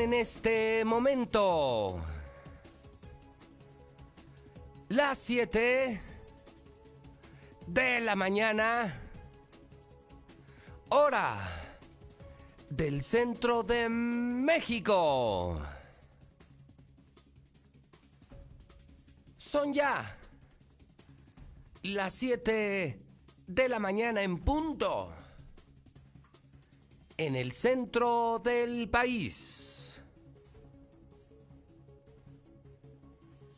[0.00, 2.00] En este momento
[4.90, 6.00] las 7
[7.66, 9.02] de la mañana,
[10.90, 11.80] hora
[12.70, 15.60] del centro de México.
[19.36, 20.16] Son ya
[21.82, 23.02] las 7
[23.48, 25.12] de la mañana en punto
[27.16, 29.77] en el centro del país.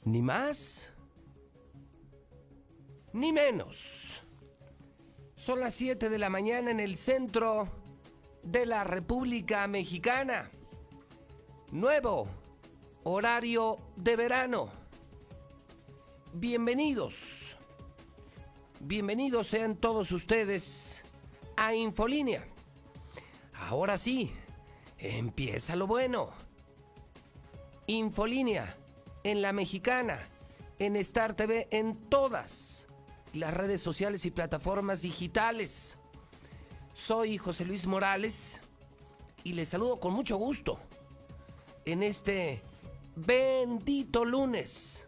[0.04, 0.90] Ni más,
[3.12, 4.22] ni menos.
[5.36, 7.68] Son las 7 de la mañana en el centro
[8.42, 10.50] de la República Mexicana.
[11.72, 12.28] Nuevo
[13.04, 14.70] horario de verano.
[16.32, 17.56] Bienvenidos.
[18.80, 21.04] Bienvenidos sean todos ustedes
[21.56, 22.46] a Infolínea
[23.68, 24.32] Ahora sí,
[24.98, 26.30] empieza lo bueno.
[27.86, 28.76] Infolínea,
[29.24, 30.18] en la mexicana,
[30.78, 32.86] en Star TV, en todas
[33.32, 35.96] las redes sociales y plataformas digitales.
[36.94, 38.60] Soy José Luis Morales
[39.44, 40.78] y les saludo con mucho gusto
[41.84, 42.62] en este
[43.16, 45.06] bendito lunes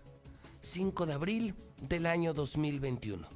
[0.63, 3.27] 5 de abril del año 2021.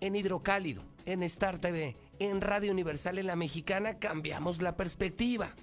[0.00, 5.54] En Hidrocálido, en Star TV, en Radio Universal en la Mexicana cambiamos la perspectiva.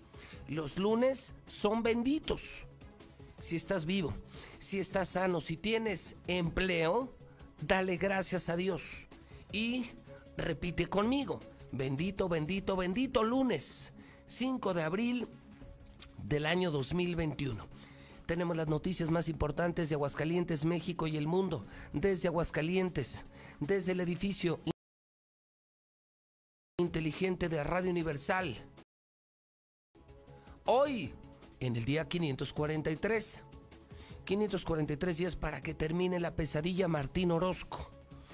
[0.48, 2.65] Los lunes son benditos.
[3.40, 4.14] Si estás vivo,
[4.60, 7.14] si estás sano, si tienes empleo,
[7.62, 9.08] dale gracias a Dios.
[9.52, 9.92] Y
[10.38, 13.94] repite conmigo, bendito, bendito, bendito lunes,
[14.28, 15.28] 5 de abril
[16.24, 17.68] del año 2021.
[18.26, 21.66] Tenemos las noticias más importantes de Aguascalientes, México y el mundo.
[21.94, 23.24] Desde Aguascalientes,
[23.60, 24.60] desde el edificio
[26.78, 28.56] inteligente de Radio Universal.
[30.66, 31.14] Hoy,
[31.60, 33.44] en el día 543.
[34.26, 37.92] 543 días para que termine la pesadilla Martín Orozco.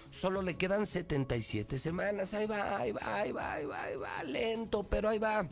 [0.10, 2.34] Solo le quedan 77 semanas.
[2.34, 4.24] Ahí va, ahí va, ahí va, ahí va, ahí va.
[4.24, 5.48] Lento, pero ahí va.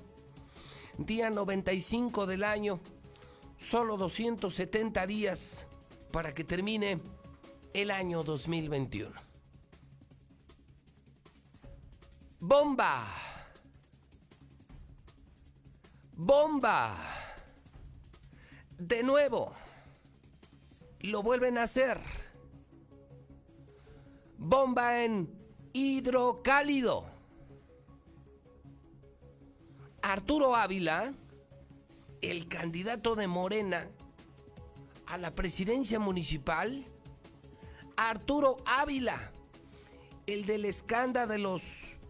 [0.97, 2.79] Día 95 del año.
[3.57, 5.67] Solo 270 días
[6.11, 6.99] para que termine
[7.73, 9.13] el año 2021.
[12.39, 13.05] Bomba.
[16.13, 17.28] Bomba.
[18.79, 19.53] De nuevo.
[21.01, 21.99] Lo vuelven a hacer.
[24.37, 25.29] Bomba en
[25.73, 27.05] hidrocálido.
[30.01, 31.13] Arturo Ávila,
[32.21, 33.87] el candidato de Morena
[35.05, 36.85] a la presidencia municipal.
[37.95, 39.31] Arturo Ávila,
[40.25, 41.61] el del escándalo de los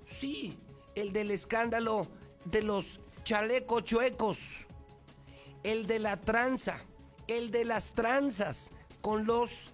[0.10, 0.58] Sí,
[0.96, 2.08] el del escándalo
[2.46, 4.66] de los chalecos chuecos,
[5.64, 6.82] el de la tranza,
[7.28, 8.72] el de las tranzas
[9.02, 9.72] con los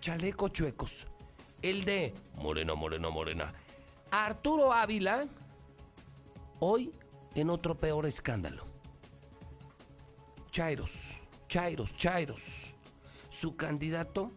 [0.00, 1.06] chalecos chuecos,
[1.62, 3.54] el de Morena, Morena, Morena.
[4.10, 5.26] Arturo Ávila,
[6.60, 6.92] hoy
[7.34, 8.66] en otro peor escándalo.
[10.50, 11.16] Chairos,
[11.48, 12.74] Chairos, Chairos.
[13.30, 14.32] Su candidato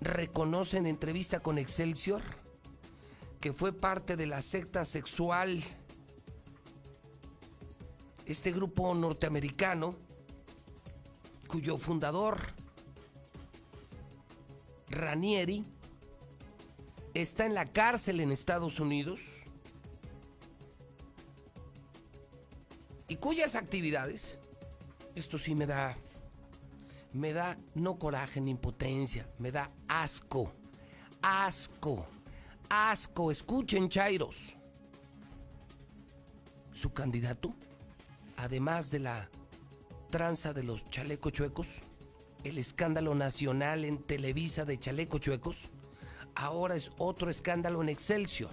[0.00, 2.22] reconoce en entrevista con Excelsior
[3.44, 5.62] que fue parte de la secta sexual,
[8.26, 9.94] este grupo norteamericano,
[11.48, 12.40] cuyo fundador,
[14.88, 15.64] Ranieri,
[17.14, 19.20] está en la cárcel en Estados Unidos
[23.08, 24.38] y cuyas actividades,
[25.14, 25.96] esto sí me da,
[27.12, 30.52] me da no coraje ni impotencia, me da asco,
[31.22, 32.06] asco
[32.74, 33.30] asco.
[33.30, 34.56] Escuchen, Chairos.
[36.72, 37.54] Su candidato,
[38.36, 39.30] además de la
[40.10, 41.80] tranza de los chalecos chuecos,
[42.44, 45.68] el escándalo nacional en Televisa de chalecos chuecos,
[46.34, 48.52] ahora es otro escándalo en Excelsior.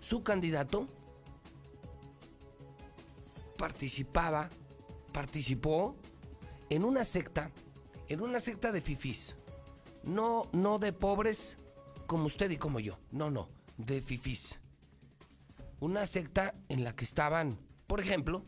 [0.00, 0.86] Su candidato
[3.56, 4.50] participaba,
[5.12, 5.96] participó
[6.68, 7.50] en una secta,
[8.08, 9.36] en una secta de fifís.
[10.02, 11.56] No, no de pobres
[12.06, 12.98] como usted y como yo.
[13.10, 13.48] No, no,
[13.78, 14.58] de fifís.
[15.80, 17.58] Una secta en la que estaban,
[17.94, 18.42] por ejemplo,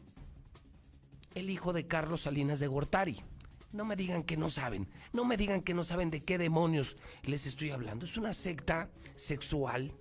[1.36, 3.22] el hijo de Carlos Salinas de Gortari.
[3.70, 6.96] No me digan que no saben, no me digan que no saben de qué demonios
[7.22, 8.06] les estoy hablando.
[8.06, 9.94] Es una secta sexual.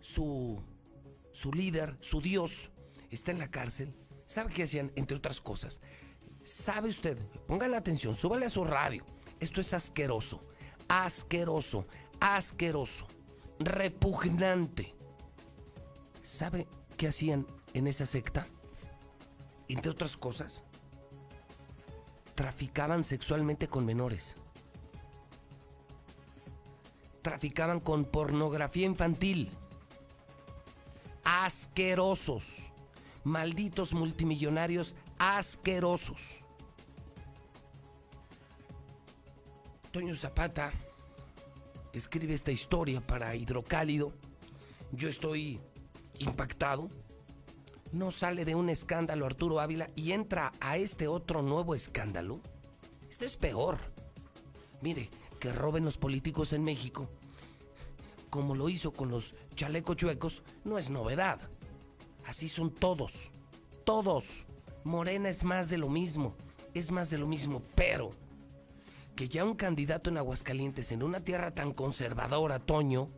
[0.00, 0.64] Su,
[1.30, 2.72] su líder, su dios,
[3.12, 3.94] está en la cárcel.
[4.26, 4.90] ¿Sabe qué hacían?
[4.96, 5.80] Entre otras cosas.
[6.42, 7.24] ¿Sabe usted?
[7.46, 9.06] Pongan atención, súbale a su radio.
[9.38, 10.44] Esto es asqueroso
[10.88, 11.86] asqueroso,
[12.18, 13.06] asqueroso,
[13.60, 14.92] repugnante.
[16.20, 16.66] ¿Sabe
[17.04, 18.46] qué hacían en esa secta?
[19.68, 20.62] entre otras cosas,
[22.34, 24.36] traficaban sexualmente con menores.
[27.20, 29.50] Traficaban con pornografía infantil.
[31.24, 32.70] Asquerosos.
[33.22, 36.38] Malditos multimillonarios asquerosos.
[39.92, 40.72] Toño Zapata
[41.92, 44.14] escribe esta historia para Hidrocálido.
[44.92, 45.60] Yo estoy
[46.18, 46.90] impactado.
[47.92, 52.40] No sale de un escándalo Arturo Ávila y entra a este otro nuevo escándalo.
[53.08, 53.78] Este es peor.
[54.80, 57.08] Mire, que roben los políticos en México,
[58.30, 61.40] como lo hizo con los chalecos chuecos, no es novedad.
[62.26, 63.30] Así son todos.
[63.84, 64.44] Todos.
[64.82, 66.34] Morena es más de lo mismo.
[66.74, 68.12] Es más de lo mismo, pero
[69.14, 73.08] que ya un candidato en Aguascalientes, en una tierra tan conservadora, Toño,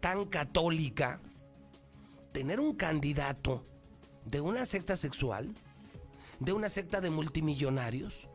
[0.00, 1.20] tan católica,
[2.32, 3.64] tener un candidato
[4.24, 5.54] de una secta sexual,
[6.40, 8.28] de una secta de multimillonarios,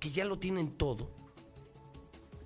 [0.00, 1.10] que ya lo tienen todo,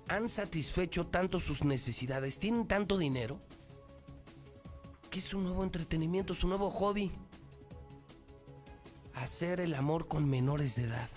[0.07, 3.39] han satisfecho tanto sus necesidades, tienen tanto dinero,
[5.09, 7.11] que es un nuevo entretenimiento, su nuevo hobby.
[9.13, 11.09] Hacer el amor con menores de edad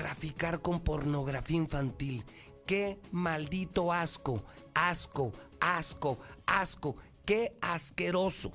[0.00, 2.24] traficar con pornografía infantil.
[2.66, 4.42] ¡Qué maldito asco!
[4.72, 6.96] Asco, asco, asco.
[7.24, 8.52] ¡Qué asqueroso!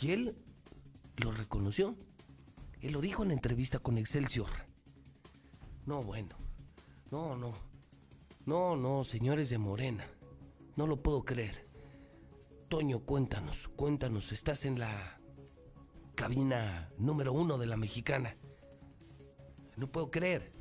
[0.00, 0.36] Y él
[1.16, 1.96] lo reconoció.
[2.80, 4.48] Él lo dijo en entrevista con Excelsior.
[5.86, 6.36] No, bueno.
[7.10, 7.52] No, no.
[8.46, 10.06] No, no, señores de Morena.
[10.76, 11.66] No lo puedo creer.
[12.68, 14.30] Toño, cuéntanos, cuéntanos.
[14.32, 15.18] Estás en la
[16.14, 18.36] cabina número uno de la mexicana.
[19.76, 20.52] No puedo creer.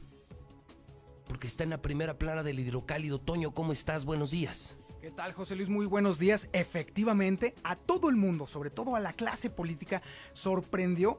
[1.27, 3.19] Porque está en la primera plana del hidrocálido.
[3.19, 4.05] Toño, ¿cómo estás?
[4.05, 4.77] Buenos días.
[5.07, 5.69] ¿Qué tal, José Luis?
[5.69, 6.49] Muy buenos días.
[6.51, 10.01] Efectivamente, a todo el mundo, sobre todo a la clase política,
[10.33, 11.17] sorprendió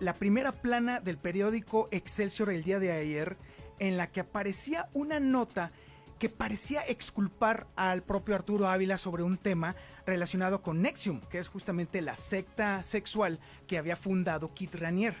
[0.00, 3.36] la primera plana del periódico Excelsior el día de ayer,
[3.78, 5.70] en la que aparecía una nota
[6.18, 11.46] que parecía exculpar al propio Arturo Ávila sobre un tema relacionado con Nexium, que es
[11.46, 13.38] justamente la secta sexual
[13.68, 15.14] que había fundado Kit Ranier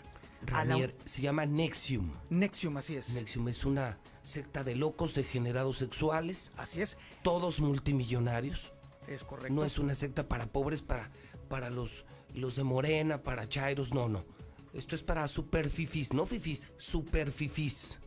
[1.04, 2.12] se llama Nexium.
[2.30, 3.14] Nexium, así es.
[3.14, 6.50] Nexium es una secta de locos degenerados sexuales.
[6.56, 6.98] Así es.
[7.22, 8.72] Todos multimillonarios.
[9.06, 9.54] Es correcto.
[9.54, 11.10] No es una secta para pobres, para,
[11.48, 14.24] para los, los de Morena, para Chairos, no, no.
[14.72, 17.98] Esto es para super fifis, no fifis, super fifis.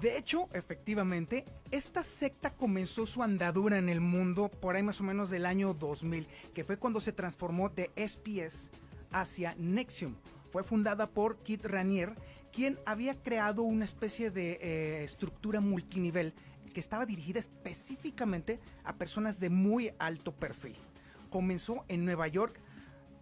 [0.00, 5.04] De hecho, efectivamente, esta secta comenzó su andadura en el mundo por ahí más o
[5.04, 8.70] menos del año 2000, que fue cuando se transformó de SPS
[9.12, 10.16] hacia Nexium,
[10.52, 12.14] fue fundada por Kit Ranier,
[12.52, 16.34] quien había creado una especie de eh, estructura multinivel
[16.72, 20.76] que estaba dirigida específicamente a personas de muy alto perfil.
[21.30, 22.60] Comenzó en Nueva York,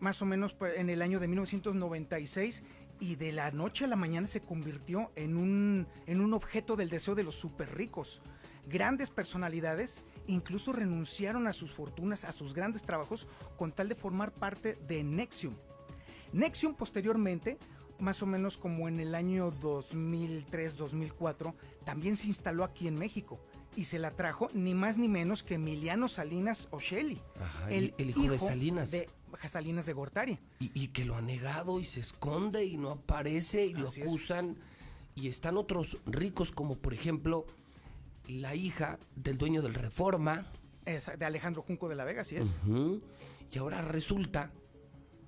[0.00, 2.62] más o menos pues, en el año de 1996,
[2.99, 6.91] y de la noche a la mañana se convirtió en un, en un objeto del
[6.91, 8.21] deseo de los super ricos.
[8.69, 13.26] Grandes personalidades incluso renunciaron a sus fortunas, a sus grandes trabajos,
[13.56, 15.55] con tal de formar parte de Nexium,
[16.33, 17.59] Nexium posteriormente,
[18.00, 21.55] más o menos como en el año 2003-2004,
[21.85, 23.41] también se instaló aquí en México
[23.76, 27.20] y se la trajo ni más ni menos que Emiliano Salinas Osheli,
[27.69, 28.90] el, hijo, de Salinas.
[28.90, 29.09] De
[29.49, 30.38] Salinas de Gortari.
[30.59, 34.57] Y, que lo ha negado y se esconde y no aparece y lo acusan.
[35.14, 37.47] Y están otros ricos como por ejemplo
[38.26, 40.47] la hija del dueño del Reforma.
[40.85, 42.57] de Alejandro Junco de la Vega, así es.
[43.52, 44.52] Y ahora resulta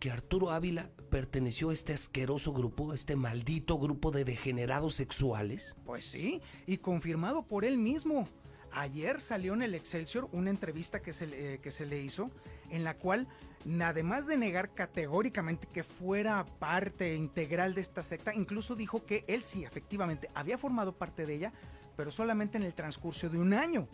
[0.02, 5.76] que Arturo Ávila perteneció a este asqueroso grupo, a este maldito grupo de degenerados sexuales?
[5.84, 8.28] Pues sí, y confirmado por él mismo.
[8.72, 12.32] Ayer salió en el Excelsior una entrevista que se, que se le hizo
[12.70, 13.28] en la cual,
[13.80, 19.44] además de negar categóricamente que fuera parte integral de esta secta, incluso dijo que él
[19.44, 21.52] sí, efectivamente, había formado parte de ella,
[21.94, 23.86] pero solamente en el transcurso de un año.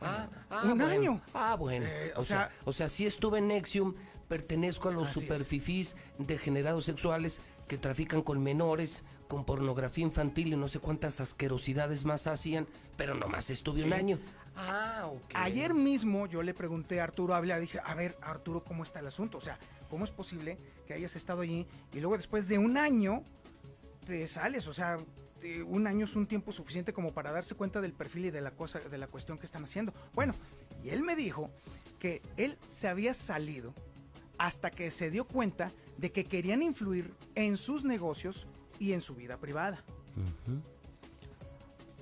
[0.00, 1.20] Ah, ah un año.
[1.32, 1.86] Ah, bueno.
[1.86, 3.94] Eh, o, sea, o sea, sí estuve en Nexium,
[4.28, 10.68] pertenezco a los superfifís degenerados sexuales que trafican con menores, con pornografía infantil y no
[10.68, 12.66] sé cuántas asquerosidades más hacían,
[12.96, 14.18] pero nomás estuve un año.
[14.56, 15.32] Ah, ok.
[15.34, 19.06] Ayer mismo yo le pregunté a Arturo Ávila, dije, a ver, Arturo, ¿cómo está el
[19.06, 19.38] asunto?
[19.38, 19.58] O sea,
[19.90, 23.22] ¿cómo es posible que hayas estado allí y luego después de un año
[24.06, 24.66] te sales?
[24.66, 24.98] O sea,
[25.66, 28.52] un año es un tiempo suficiente como para darse cuenta del perfil y de la
[28.52, 29.92] cosa, de la cuestión que están haciendo.
[30.14, 30.34] Bueno,
[30.82, 31.50] y él me dijo
[31.98, 33.74] que él se había salido
[34.38, 38.46] hasta que se dio cuenta de que querían influir en sus negocios
[38.78, 39.84] y en su vida privada.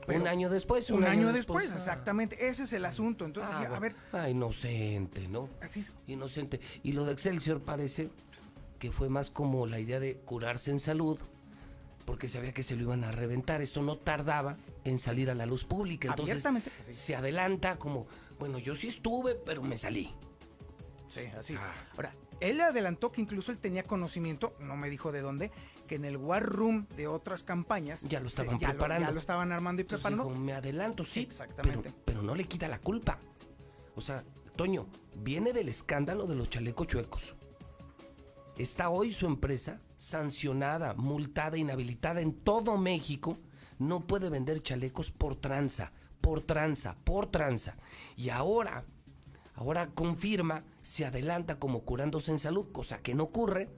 [0.08, 0.90] un año después.
[0.90, 1.76] Un, año, después, ah.
[1.76, 2.48] exactamente.
[2.48, 3.24] Ese es el asunto.
[3.24, 3.94] Entonces, ah, a ver.
[4.12, 5.48] Ah, inocente, ¿no?
[5.60, 5.92] Así es.
[6.06, 6.60] Inocente.
[6.82, 8.10] Y lo de Excelsior parece
[8.78, 11.18] que fue más como la idea de curarse en salud,
[12.04, 13.62] porque sabía que se lo iban a reventar.
[13.62, 16.08] Esto no tardaba en salir a la luz pública.
[16.08, 16.42] Entonces
[16.86, 16.94] sí.
[16.94, 18.06] se adelanta como,
[18.38, 20.14] bueno, yo sí estuve, pero me salí.
[21.08, 21.54] Sí, así.
[21.56, 21.72] Ah.
[21.94, 22.12] Ahora,
[22.44, 25.50] él adelantó que incluso él tenía conocimiento, no me dijo de dónde,
[25.86, 29.08] que en el War Room de otras campañas Ya lo se- estaban ya preparando.
[29.08, 30.30] ya lo estaban armando y Entonces preparando.
[30.32, 31.20] dijo, me adelanto, sí.
[31.20, 31.82] Exactamente.
[31.90, 33.18] Pero, pero no le quita la culpa.
[33.96, 34.24] O sea,
[34.56, 34.86] Toño,
[35.16, 37.34] viene del escándalo de los chalecos chuecos.
[38.56, 43.36] Está hoy su empresa sancionada, multada, inhabilitada en todo México.
[43.78, 47.76] No puede vender chalecos por tranza, por tranza, por tranza.
[48.16, 48.84] Y ahora,
[49.54, 53.70] ahora confirma, se adelanta como curándose en salud, cosa que no ocurre,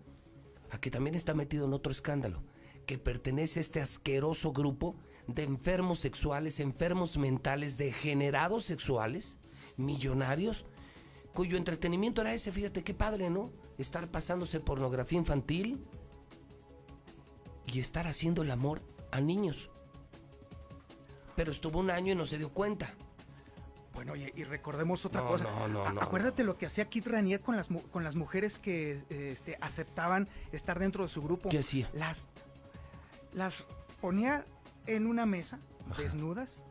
[0.70, 2.42] a que también está metido en otro escándalo,
[2.86, 9.38] que pertenece a este asqueroso grupo de enfermos sexuales, enfermos mentales, degenerados sexuales,
[9.76, 10.64] millonarios,
[11.34, 13.52] cuyo entretenimiento era ese, fíjate qué padre, ¿no?
[13.78, 15.84] Estar pasándose pornografía infantil
[17.66, 18.80] y estar haciendo el amor
[19.10, 19.70] a niños.
[21.34, 22.94] Pero estuvo un año y no se dio cuenta.
[23.96, 25.44] Bueno, y, y recordemos otra No, cosa.
[25.44, 28.58] no, no, A- no, Acuérdate lo que hacía Kit Ranier con las, con las mujeres
[28.58, 31.48] que eh, este, aceptaban estar dentro de su grupo.
[31.48, 31.90] ¿Qué hacía?
[31.94, 32.28] Las,
[33.32, 33.64] las
[34.02, 34.44] ponía
[34.86, 35.58] en una mesa,
[35.90, 36.02] Ajá.
[36.02, 36.64] desnudas,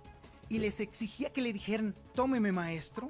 [0.49, 3.07] y les exigía que le dijeran, tómeme maestro.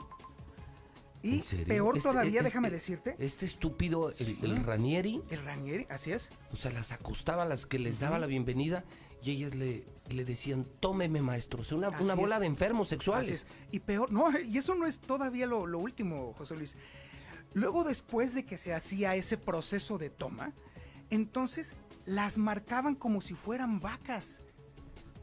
[1.22, 4.40] Y peor Este- todavía, este- déjame decirte, Este estúpido, el, Sí.
[4.44, 8.28] el Ranieri, el Ranieri, así es, O sea, las acostaba, las que les daba la
[8.28, 8.84] bienvenida
[9.26, 11.62] y ellas le, le decían, tómeme maestro.
[11.62, 12.42] O sea, una, una bola es.
[12.42, 13.30] de enfermos sexuales.
[13.30, 13.48] es.
[13.72, 16.76] Y peor, no, y eso no es todavía lo, lo último, José Luis.
[17.54, 20.54] Luego, después de que se hacía ese proceso de toma,
[21.10, 24.42] entonces las marcaban como si fueran vacas.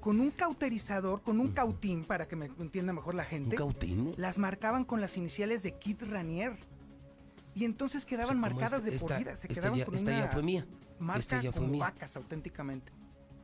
[0.00, 3.54] Con un cauterizador, con un cautín, para que me entienda mejor la Un gente.
[3.56, 4.14] cautín.
[4.16, 6.56] Las marcaban con las iniciales de Kit Ranier.
[7.54, 9.36] Y entonces quedaban O sea, como marcadas esta- de por esta- vida.
[9.36, 10.66] Se esta quedaban ya- con esta ya una fue mía.
[10.98, 11.84] marca Esta ya fue como mía.
[11.84, 12.90] vacas, auténticamente.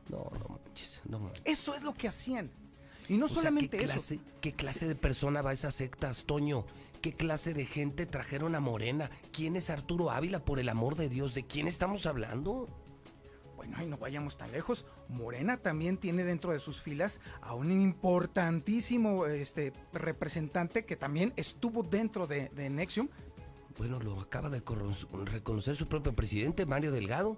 [0.09, 1.41] No, no manches, no manches.
[1.45, 2.51] Eso es lo que hacían.
[3.07, 4.15] Y no O sea, solamente ¿qué eso.
[4.41, 6.65] ¿Qué clase de persona va a esas sectas, Toño?
[7.01, 9.09] ¿Qué clase de gente trajeron a Morena?
[9.31, 11.33] ¿Quién es Arturo Ávila, por el amor de Dios?
[11.33, 12.67] ¿De quién estamos hablando?
[13.55, 14.85] Bueno, y no vayamos tan lejos.
[15.07, 21.83] Morena también tiene dentro de sus filas a un importantísimo este, representante que también estuvo
[21.83, 23.09] dentro de, de Nexium.
[23.77, 24.61] Bueno, lo acaba de
[25.25, 27.37] reconocer su propio presidente, Mario Delgado.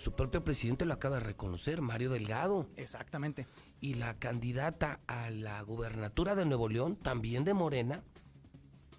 [0.00, 2.66] Su propio presidente lo acaba de reconocer, Mario Delgado.
[2.76, 3.46] Exactamente.
[3.82, 8.02] Y la candidata a la gubernatura de Nuevo León, también de Morena,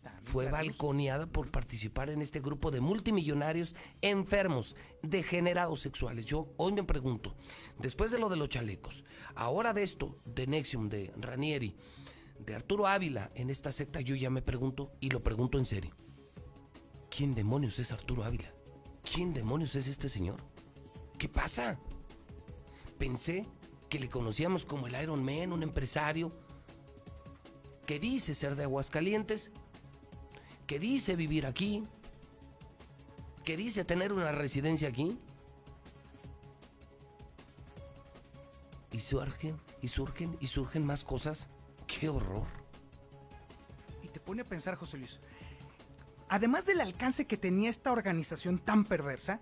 [0.03, 6.25] También fue balconeada por participar en este grupo de multimillonarios enfermos, degenerados sexuales.
[6.25, 7.35] Yo hoy me pregunto,
[7.79, 9.03] después de lo de los chalecos,
[9.33, 11.75] ahora de esto, de Nexium, de Ranieri,
[12.37, 15.95] de Arturo Ávila en esta secta, yo ya me pregunto, y lo pregunto en serio,
[17.09, 18.53] ¿quién demonios es Arturo Ávila?
[19.01, 20.43] ¿Quién demonios es este señor?
[21.21, 21.77] ¿Qué pasa?
[22.97, 23.45] Pensé
[23.89, 26.31] que le conocíamos como el Iron Man, un empresario
[27.85, 29.51] que dice ser de Aguascalientes,
[30.65, 31.83] que dice vivir aquí,
[33.43, 35.19] que dice tener una residencia aquí.
[38.91, 41.49] Y surgen, y surgen, y surgen más cosas.
[41.85, 42.47] ¡Qué horror!
[44.01, 45.19] Y te pone a pensar, José Luis.
[46.29, 49.39] Además del alcance que tenía esta organización tan perversa,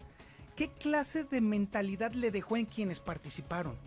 [0.59, 3.77] ¿qué clase de mentalidad le dejó en quienes participaron?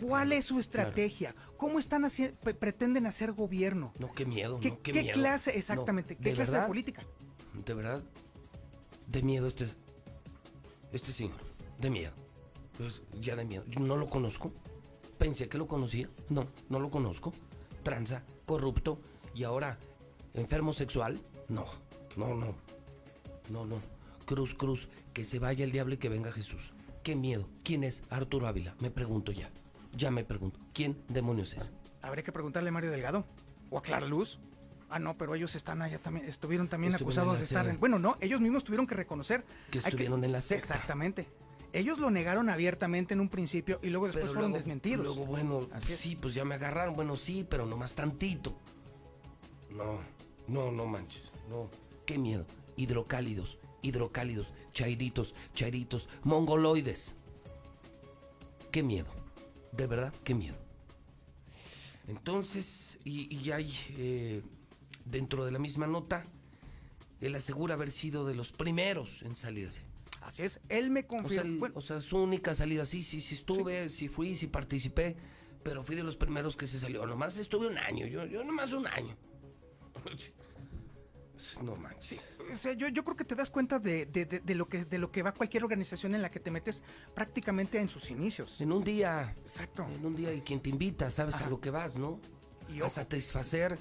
[0.00, 1.34] ¿Cuál es su estrategia?
[1.56, 3.92] ¿Cómo están haci- pre- pretenden hacer gobierno?
[3.98, 5.14] No, qué miedo, ¿Qué, no, qué, qué miedo.
[5.14, 7.02] clase, No, exactamente, de qué clase de política?
[7.66, 8.04] De verdad,
[9.08, 9.68] de miedo este,
[10.92, 11.34] este señor,
[11.80, 12.12] de miedo.
[12.78, 13.64] Pues ya de miedo.
[13.66, 14.52] Yo no lo conozco.
[15.18, 16.08] Pensé que lo conocía.
[16.28, 17.34] No, no lo conozco.
[17.82, 19.00] Tranza, corrupto
[19.34, 19.80] y ahora
[20.34, 21.20] enfermo sexual.
[21.48, 21.66] No,
[22.16, 22.54] no, no.
[23.50, 23.80] No, no.
[24.30, 26.72] Cruz, cruz, que se vaya el diablo y que venga Jesús.
[27.02, 27.48] Qué miedo.
[27.64, 28.76] ¿Quién es Arturo Ávila?
[28.78, 29.50] Me pregunto ya.
[29.92, 30.60] Ya me pregunto.
[30.72, 31.72] ¿Quién demonios es?
[32.00, 33.26] Habría que preguntarle a Mario Delgado
[33.70, 34.38] o a Clara Luz.
[34.88, 37.80] Ah, no, pero ellos están allá también, estuvieron también Estuvieron acusados de estar en...
[37.80, 39.42] Bueno, no, ellos mismos tuvieron que reconocer.
[39.68, 40.74] Que estuvieron en la secta.
[40.74, 41.26] Exactamente.
[41.72, 45.06] Ellos lo negaron abiertamente en un principio y luego después Pero fueron luego- desmentidos.
[45.06, 46.94] Luego, bueno, Así sí, pues ya me agarraron.
[46.94, 48.54] Bueno, sí, pero nomás tantito.
[49.70, 49.98] No,
[50.46, 51.32] no, no manches.
[51.48, 51.68] No.
[52.06, 52.46] Qué miedo.
[52.76, 57.14] Hidrocálidos, hidrocálidos, chairitos, chairitos, mongoloides.
[58.70, 59.08] Qué miedo.
[59.72, 60.56] De verdad, qué miedo.
[62.08, 64.42] Entonces, y, y hay eh,
[65.04, 66.24] dentro de la misma nota,
[67.20, 69.82] él asegura haber sido de los primeros en salirse.
[70.22, 71.58] Así es, él me O sea, confirmó.
[71.60, 74.08] bueno, o sea, su única salida, sí, sí, sí estuve, sí.
[74.08, 75.16] fui, sí participé,
[75.62, 77.06] pero fui de los primeros que se salió.
[77.06, 79.16] Nomás estuve un año, yo, yo nomás un año.
[81.62, 82.24] no manches.
[82.52, 84.84] O sea, yo, yo creo que te das cuenta de, de- de- de lo que,
[84.84, 86.82] de lo que va cualquier organización en la que te metes
[87.14, 88.60] prácticamente en sus inicios.
[88.60, 89.84] En un día, Exacto.
[89.84, 91.46] en un día y quien te invita, sabes Ajá.
[91.46, 92.18] a lo que vas, ¿no?
[92.68, 93.78] Y a satisfacer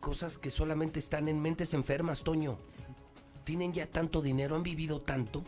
[0.00, 2.56] cosas que solamente están en mentes enfermas, Toño.
[3.44, 5.42] Tienen ya tanto dinero, han vivido tanto,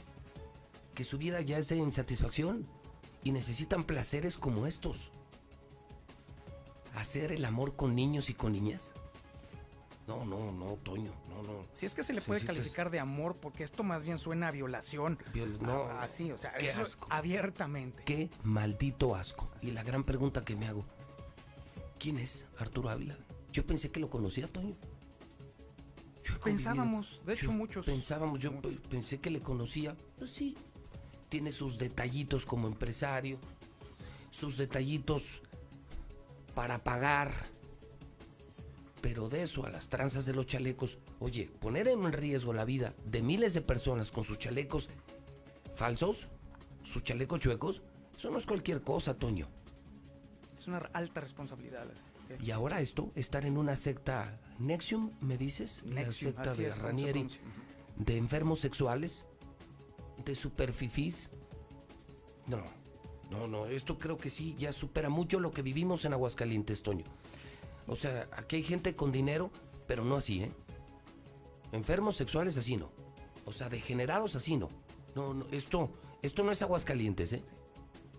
[0.95, 2.67] que su vida ya es de insatisfacción
[3.23, 5.11] y necesitan placeres como estos.
[6.95, 8.93] Hacer el amor con niños y con niñas.
[10.19, 11.67] No, no, no, Toño, no, no.
[11.73, 14.51] Si es que se le puede calificar de amor, porque esto más bien suena a
[14.51, 15.19] violación.
[15.33, 17.07] Viol- no, así, o sea, qué eso asco.
[17.11, 18.03] abiertamente.
[18.05, 19.51] Qué maldito asco.
[19.63, 20.85] Y la gran pregunta que me hago,
[21.99, 23.17] ¿quién es Arturo Ávila?
[23.53, 24.75] Yo pensé que lo conocía, Toño.
[26.25, 28.75] Yo convivido- Pensábamos, de hecho, yo muchos- Pensábamos, yo muchos.
[28.89, 29.97] pensé que le conocía.
[30.19, 30.57] Pues sí,
[31.29, 33.39] tiene sus detallitos como empresario,
[34.31, 35.41] sus detallitos
[36.55, 37.47] para pagar.
[39.01, 42.95] Pero de eso a las tranzas de los chalecos, oye, poner en riesgo la vida
[43.05, 44.89] de miles de personas con sus chalecos
[45.75, 46.29] falsos,
[46.85, 47.83] sus chalecos chuecos,
[48.17, 49.49] eso no es cualquier cosa, Toño.
[50.59, 51.87] Es una alta responsabilidad.
[52.43, 56.69] Y ahora esto, estar en una secta Nexium, me dices, la Nexium, secta así de
[56.69, 57.29] es Ranieri,
[57.97, 59.27] de enfermos sexuales,
[60.25, 61.31] de superfifís.
[62.47, 62.63] No,
[63.31, 67.05] no, no, esto creo que sí, ya supera mucho lo que vivimos en Aguascalientes, Toño.
[67.87, 69.51] O sea, aquí hay gente con dinero,
[69.87, 70.53] pero no así, ¿eh?
[71.73, 72.91] Enfermos sexuales así no.
[73.45, 74.69] O sea, degenerados así no.
[75.15, 75.91] No, no, esto,
[76.23, 77.43] esto no es Aguascalientes, ¿eh?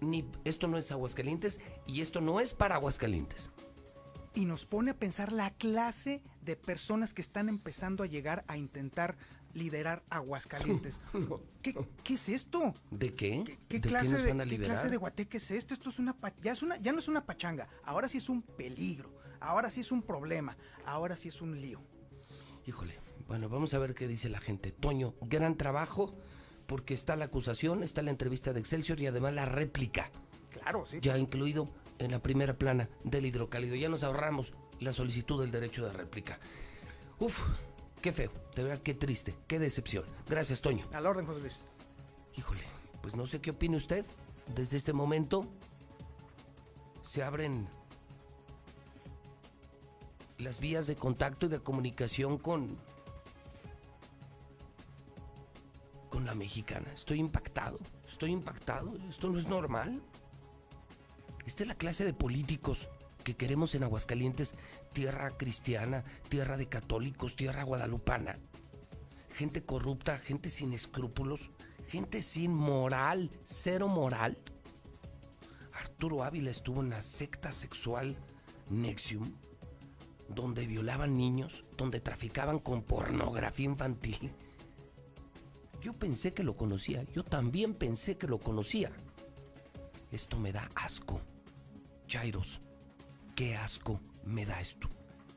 [0.01, 3.51] Ni, esto no es Aguascalientes y esto no es para Aguascalientes.
[4.33, 8.57] Y nos pone a pensar la clase de personas que están empezando a llegar a
[8.57, 9.17] intentar
[9.53, 11.01] liderar Aguascalientes.
[11.61, 12.73] ¿Qué, qué es esto?
[12.89, 13.43] ¿De qué?
[13.45, 15.73] ¿Qué, qué ¿De clase, de, qué clase de guateque es esto?
[15.73, 18.41] Esto es una, ya, es una ya no es una pachanga, ahora sí es un
[18.41, 20.55] peligro, ahora sí es un problema,
[20.85, 21.79] ahora sí es un lío.
[22.65, 24.71] Híjole, bueno, vamos a ver qué dice la gente.
[24.71, 26.13] Toño, gran trabajo,
[26.67, 30.09] porque está la acusación, está la entrevista de Excelsior y además la réplica,
[30.51, 30.99] Claro, sí.
[31.01, 31.67] ya incluido
[31.99, 33.75] en la primera plana del hidrocálido.
[33.75, 36.39] Ya nos ahorramos la solicitud del derecho de réplica.
[37.19, 37.39] Uf,
[38.01, 40.05] qué feo, de verdad, qué triste, qué decepción.
[40.29, 40.85] Gracias, Toño.
[40.93, 41.57] A la orden, José Luis.
[42.35, 42.61] Híjole,
[43.01, 44.05] pues no sé qué opine usted.
[44.55, 45.45] Desde este momento
[47.03, 47.67] se abren
[50.41, 52.77] las vías de contacto y de comunicación con
[56.09, 56.91] con la mexicana.
[56.93, 58.93] Estoy impactado, estoy impactado.
[59.09, 60.01] Esto no es normal.
[61.45, 62.89] Esta es la clase de políticos
[63.23, 64.55] que queremos en Aguascalientes,
[64.91, 68.35] tierra cristiana, tierra de católicos, tierra guadalupana
[69.31, 71.49] gente corrupta, gente sin escrúpulos,
[71.87, 74.37] gente sin moral, cero moral.
[75.73, 78.15] Arturo Ávila estuvo en la secta sexual
[78.69, 79.33] Nexium,
[80.33, 84.31] donde violaban niños, donde traficaban con pornografía infantil.
[85.81, 88.91] Yo pensé que lo conocía, yo también pensé que lo conocía.
[90.11, 91.21] Esto me da asco.
[92.07, 92.61] Chairos,
[93.35, 94.89] qué asco me da esto.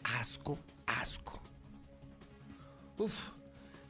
[0.02, 1.40] Asco, asco.
[2.98, 3.30] Uf,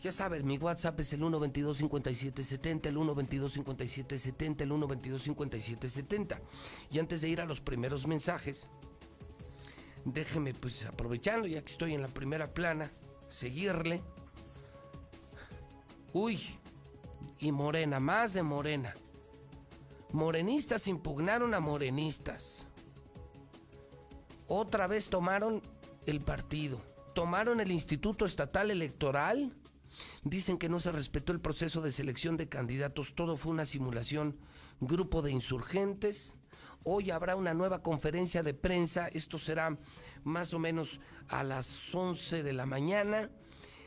[0.05, 6.41] ya sabes, mi WhatsApp es el 122-5770, el 122-5770, el 122-5770.
[6.91, 8.69] Y antes de ir a los primeros mensajes,
[10.05, 12.91] déjeme, pues aprovechando, ya que estoy en la primera plana,
[13.29, 14.03] seguirle.
[16.13, 16.41] Uy,
[17.39, 18.95] y Morena, más de Morena.
[20.13, 22.69] Morenistas impugnaron a morenistas.
[24.47, 25.61] Otra vez tomaron
[26.07, 26.81] el partido.
[27.15, 29.53] Tomaron el Instituto Estatal Electoral.
[30.23, 33.15] Dicen que no se respetó el proceso de selección de candidatos.
[33.15, 34.37] Todo fue una simulación.
[34.81, 36.37] Grupo de insurgentes.
[36.85, 39.09] Hoy habrá una nueva conferencia de prensa.
[39.09, 39.75] Esto será
[40.23, 43.31] más o menos a las 11 de la mañana.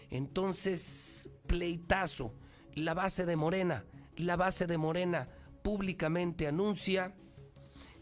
[0.10, 2.34] Entonces, pleitazo.
[2.74, 3.86] La base de Morena.
[4.16, 5.30] La base de Morena
[5.62, 7.14] públicamente anuncia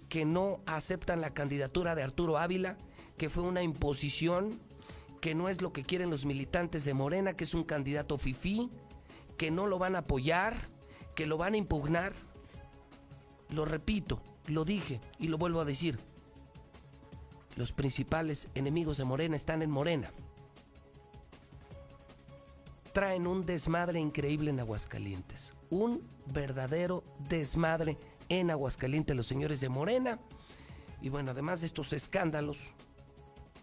[0.08, 2.78] que no aceptan la candidatura de Arturo Ávila,
[3.18, 4.62] que fue una imposición,
[5.20, 8.70] que no es lo que quieren los militantes de Morena, que es un candidato fifí,
[9.38, 10.56] que no lo van a apoyar,
[11.16, 12.14] que lo van a impugnar.
[13.50, 16.00] Lo repito, lo dije y lo vuelvo a decir.
[17.56, 20.12] Los principales enemigos de Morena están en Morena.
[22.92, 25.54] Traen un desmadre increíble en Aguascalientes.
[25.70, 27.98] Un verdadero desmadre
[28.30, 30.20] en Aguascalientes los señores de Morena.
[31.02, 32.60] Y bueno, además de estos escándalos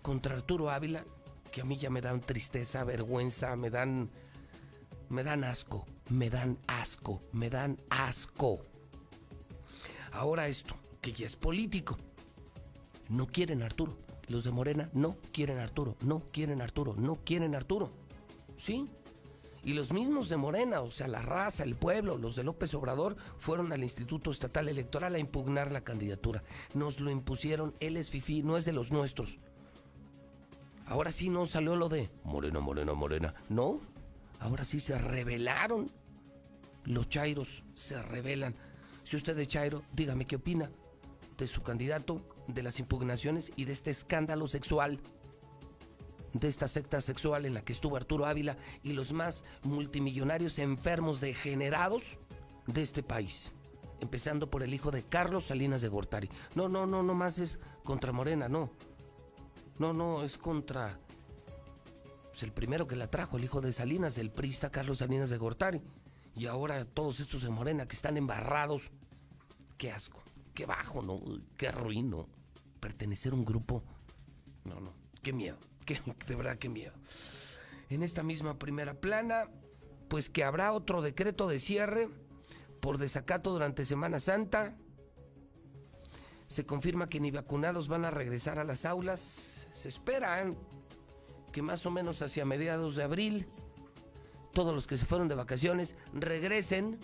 [0.01, 1.05] contra Arturo Ávila,
[1.51, 4.11] que a mí ya me dan tristeza, vergüenza, me dan
[5.13, 8.72] me dan asco, me dan asco, me dan asco.
[10.13, 11.97] Ahora esto, que ya es político.
[13.09, 13.97] No quieren Arturo.
[14.29, 17.91] Los de Morena no quieren Arturo, no quieren Arturo, no quieren Arturo.
[18.63, 18.89] ¿sí?
[19.65, 23.17] Y los mismos de Morena, o sea, la raza, el pueblo, los de López Obrador,
[23.37, 26.43] fueron al Instituto Estatal Electoral a impugnar la candidatura.
[26.75, 29.39] Nos lo impusieron, él es FIFI, no es de los nuestros.
[30.87, 33.35] Ahora sí no salió lo de Morena, Morena, Morena.
[33.49, 33.81] No,
[34.41, 35.91] ahora sí se rebelaron.
[36.85, 38.57] Los chairos se rebelan.
[39.05, 40.71] Si usted es chairo, dígame qué opina
[41.37, 45.01] de su candidato, de las impugnaciones y de este escándalo sexual
[46.33, 51.21] de esta secta sexual en la que estuvo Arturo Ávila y los más multimillonarios enfermos
[51.21, 52.19] degenerados
[52.67, 53.53] de este país.
[54.01, 56.29] Empezando por el hijo de Carlos Salinas de Gortari.
[56.55, 58.71] No, no, no, no más es contra Morena, no.
[59.79, 60.99] No, no, es contra
[62.31, 65.39] pues, el primero que la trajo, el hijo de Salinas, el prista Carlos Salinas de
[65.39, 65.83] Gortari.
[66.35, 68.91] Y ahora todos estos de Morena que están embarrados.
[69.77, 70.23] Qué asco,
[70.55, 71.21] qué bajo, ¿no?
[71.57, 72.29] Qué ruino.
[72.81, 73.83] Pertenecer a un grupo.
[74.65, 75.59] No, no, qué miedo.
[75.85, 76.93] Que, de verdad, qué miedo.
[77.91, 79.49] En esta misma primera plana,
[80.09, 82.09] pues que habrá otro decreto de cierre
[82.81, 84.77] por desacato durante Semana Santa.
[86.47, 89.67] Se confirma que ni vacunados van a regresar a las aulas.
[89.73, 90.55] Se espera
[91.51, 93.49] que más o menos hacia mediados de abril
[94.53, 96.99] todos los que se fueron de vacaciones regresen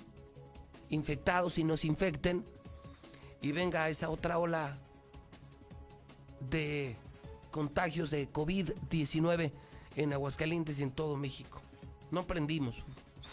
[0.91, 2.45] infectados y nos infecten
[3.41, 4.79] y venga esa otra ola
[6.51, 6.97] de
[7.51, 9.53] contagios de COVID-19
[9.97, 11.61] en Aguascalientes y en todo México.
[12.11, 12.77] No aprendimos.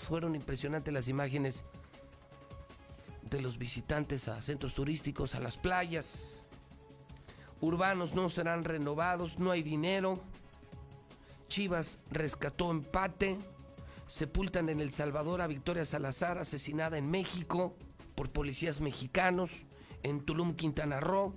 [0.08, 1.64] Fueron impresionantes las imágenes
[3.30, 6.44] de los visitantes a centros turísticos, a las playas.
[7.62, 10.20] Urbanos no serán renovados, no hay dinero.
[11.48, 13.38] Chivas rescató empate.
[14.08, 17.76] Sepultan en El Salvador a Victoria Salazar, asesinada en México
[18.14, 19.66] por policías mexicanos.
[20.04, 21.34] En Tulum, Quintana Roo.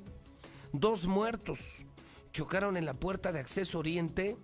[0.72, 1.86] Dos muertos
[2.32, 4.36] chocaron en la puerta de acceso oriente.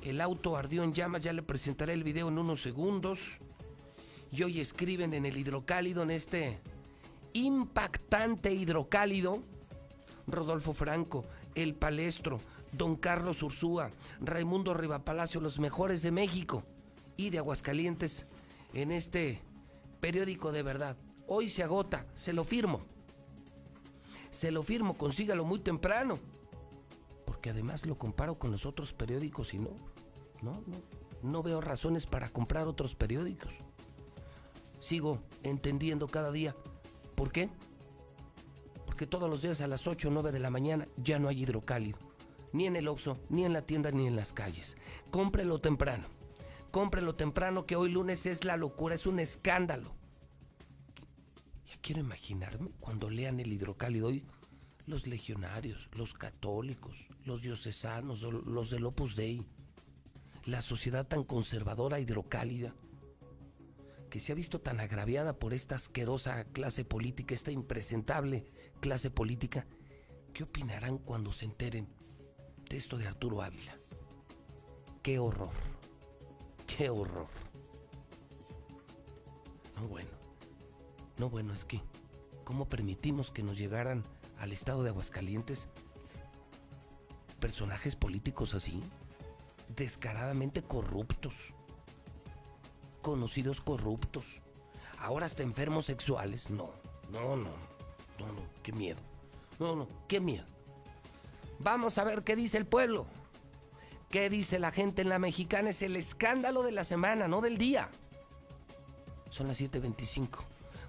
[0.00, 3.20] El auto ardió en llamas, ya le presentaré el video en unos segundos.
[4.30, 6.60] Y hoy escriben en el hidrocálido, en este
[7.34, 9.42] impactante hidrocálido,
[10.26, 12.40] Rodolfo Franco, El Palestro,
[12.72, 13.90] Don Carlos Ursúa,
[14.20, 16.64] Raimundo Rivapalacio, los mejores de México
[17.16, 18.26] y de Aguascalientes,
[18.72, 19.40] en este
[20.00, 20.96] periódico de verdad.
[21.26, 22.82] Hoy se agota, se lo firmo.
[24.30, 26.18] Se lo firmo, consígalo muy temprano
[27.44, 29.68] que además lo comparo con los otros periódicos y no,
[30.40, 30.80] no, no,
[31.22, 33.52] no veo razones para comprar otros periódicos.
[34.80, 36.56] Sigo entendiendo cada día.
[37.14, 37.50] ¿Por qué?
[38.86, 41.42] Porque todos los días a las 8 o 9 de la mañana ya no hay
[41.42, 41.98] hidrocálido.
[42.54, 44.78] Ni en el Oxxo, ni en la tienda, ni en las calles.
[45.10, 46.06] Cómprelo temprano.
[46.74, 49.94] Cómprelo temprano que hoy lunes es la locura, es un escándalo.
[51.68, 54.24] Ya quiero imaginarme cuando lean el hidrocálido hoy
[54.84, 59.46] los legionarios, los católicos, los diocesanos, los del Opus Dei,
[60.46, 62.74] la sociedad tan conservadora, hidrocálida,
[64.10, 68.46] que se ha visto tan agraviada por esta asquerosa clase política, esta impresentable
[68.80, 69.64] clase política,
[70.32, 71.86] ¿qué opinarán cuando se enteren
[72.68, 73.78] de esto de Arturo Ávila?
[75.04, 75.73] ¡Qué horror!
[76.66, 77.28] ¡Qué horror!
[79.76, 80.10] No bueno,
[81.18, 81.82] no bueno, es que,
[82.44, 84.04] ¿cómo permitimos que nos llegaran
[84.38, 85.68] al estado de Aguascalientes
[87.44, 88.82] personajes políticos así,
[89.76, 91.34] descaradamente corruptos,
[93.02, 94.24] conocidos corruptos,
[94.98, 96.48] ahora hasta enfermos sexuales.
[96.48, 96.70] No,
[97.10, 97.50] no, no,
[98.18, 98.98] no, no, qué miedo.
[99.58, 100.46] No, no, qué miedo.
[101.58, 103.04] Vamos a ver qué dice el pueblo.
[104.14, 105.70] ¿Qué dice la gente en la mexicana?
[105.70, 107.88] Es el escándalo de la semana, no del día.
[109.28, 110.38] Son las 7.25.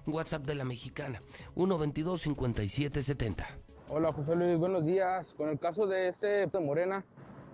[0.06, 1.20] WhatsApp de la mexicana,
[1.56, 3.44] 122-5770.
[3.88, 5.34] Hola José Luis, buenos días.
[5.36, 7.04] Con el caso de este de Morena,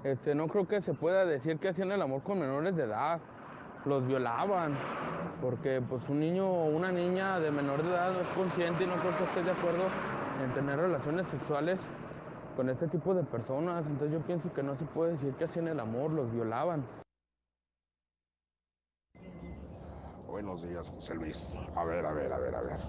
[0.05, 3.23] este, no creo que se pueda decir que hacían el amor con menores de edad.
[3.87, 4.77] Los violaban,
[5.41, 8.89] porque pues un niño o una niña de menor de edad no es consciente y
[8.89, 9.85] no creo que esté de acuerdo
[10.45, 11.81] en tener relaciones sexuales
[12.53, 13.87] con este tipo de personas.
[13.87, 16.85] Entonces yo pienso que no se puede decir que hacían el amor, los violaban.
[20.29, 21.57] Buenos días, José Luis.
[21.77, 22.81] A ver, a ver, a ver, a ver.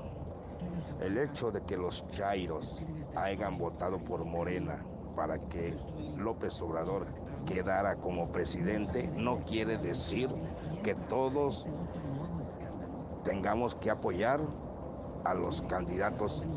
[1.02, 4.84] El hecho de que los Chairos hayan votado por Morena
[5.16, 5.78] para que
[6.18, 7.06] López Obrador
[7.46, 10.30] quedara como presidente no quiere decir
[10.84, 11.68] que todos
[13.24, 14.40] tengamos que apoyar
[15.24, 16.48] a los candidatos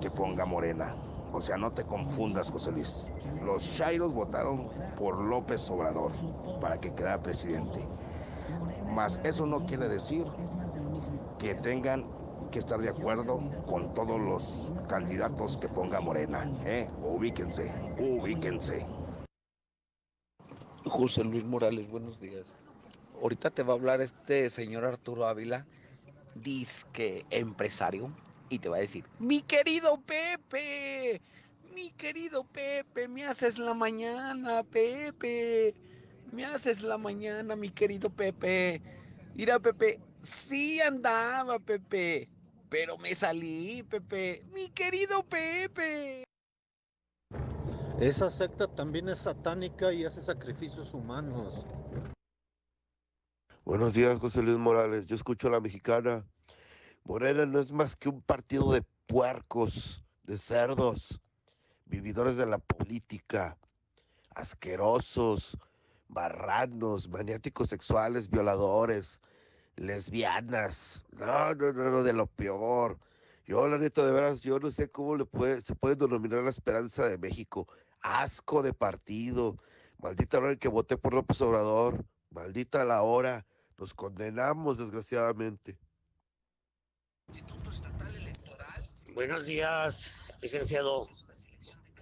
[0.00, 0.94] que ponga Morena.
[1.32, 3.12] O sea, no te confundas, José Luis.
[3.44, 6.10] Los Chairos votaron por López Obrador
[6.60, 7.84] para que quedara presidente.
[8.92, 10.26] Más eso no quiere decir
[11.38, 12.04] que tengan
[12.50, 16.50] que estar de acuerdo con todos los candidatos que ponga Morena.
[16.64, 16.90] ¿eh?
[17.02, 18.84] Ubíquense, ubíquense.
[20.84, 22.52] José Luis Morales, buenos días.
[23.22, 25.66] ahorita te va a hablar este señor Arturo Ávila,
[26.34, 28.10] disque empresario,
[28.50, 31.22] y te va a decir, mi querido Pepe,
[31.72, 35.74] mi querido Pepe, me haces la mañana, Pepe,
[36.32, 38.82] me haces la mañana, mi querido Pepe.
[39.34, 42.28] Mira, Pepe, sí andaba, Pepe,
[42.68, 46.24] pero me salí, Pepe, mi querido Pepe.
[48.00, 51.64] Esa secta también es satánica y hace sacrificios humanos.
[53.64, 55.06] Buenos días, José Luis Morales.
[55.06, 56.26] Yo escucho a la mexicana.
[57.10, 61.20] Morena no es más que un partido de puercos, de cerdos,
[61.84, 63.58] vividores de la política,
[64.32, 65.58] asquerosos,
[66.06, 69.20] barranos, maniáticos sexuales, violadores,
[69.74, 71.04] lesbianas.
[71.10, 72.96] No, no, no, no, de lo peor.
[73.44, 76.50] Yo, la neta, de veras, yo no sé cómo le puede, se puede denominar la
[76.50, 77.66] esperanza de México.
[78.02, 79.56] Asco de partido.
[79.98, 82.04] Maldita hora en que voté por López Obrador.
[82.30, 83.44] Maldita la hora.
[83.76, 85.76] Nos condenamos, desgraciadamente.
[89.14, 91.08] Buenos días, licenciado.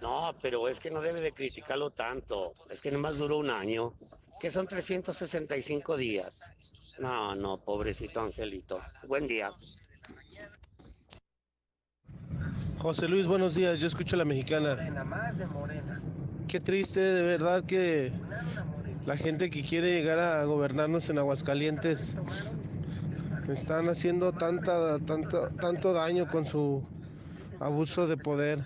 [0.01, 2.53] No, pero es que no debe de criticarlo tanto.
[2.69, 3.93] Es que nomás duró un año,
[4.39, 6.43] que son 365 días.
[6.99, 8.79] No, no, pobrecito Angelito.
[9.07, 9.51] Buen día.
[12.77, 13.79] José Luis, buenos días.
[13.79, 14.77] Yo escucho a la mexicana.
[16.47, 18.13] Qué triste, de verdad, que
[19.05, 22.15] la gente que quiere llegar a gobernarnos en Aguascalientes
[23.53, 26.83] están haciendo tanta, tanto, tanto daño con su
[27.59, 28.63] abuso de poder.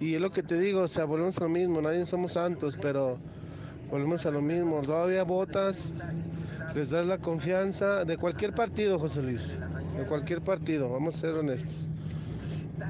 [0.00, 2.78] Y es lo que te digo, o sea, volvemos a lo mismo, nadie somos santos,
[2.80, 3.18] pero
[3.90, 4.80] volvemos a lo mismo.
[4.82, 5.92] Todavía votas,
[6.74, 9.48] les das la confianza de cualquier partido, José Luis,
[9.96, 11.74] de cualquier partido, vamos a ser honestos.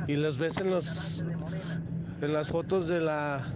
[0.07, 1.25] Y los ves en los
[2.21, 3.47] en las fotos de la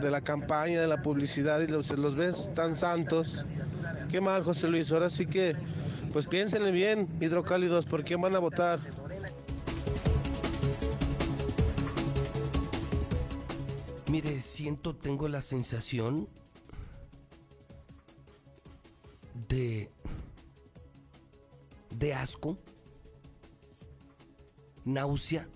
[0.00, 3.44] de la campaña, de la publicidad y los, los ves tan santos.
[4.10, 4.90] Qué mal, José Luis.
[4.92, 5.56] Ahora sí que,
[6.14, 8.78] pues piénsenle bien, hidrocálidos, ¿por quién van a votar?
[14.08, 16.28] Mire, siento, tengo la sensación
[19.48, 19.90] de
[21.90, 22.58] de asco,
[24.84, 25.48] náusea.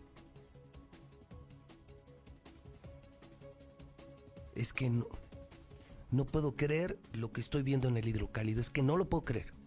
[4.57, 5.07] Es que no,
[6.11, 9.25] no puedo creer lo que estoy viendo en el hidrocálido, es que no lo puedo
[9.25, 9.58] creer.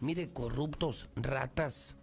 [0.00, 1.96] Mire, corruptos, ratas.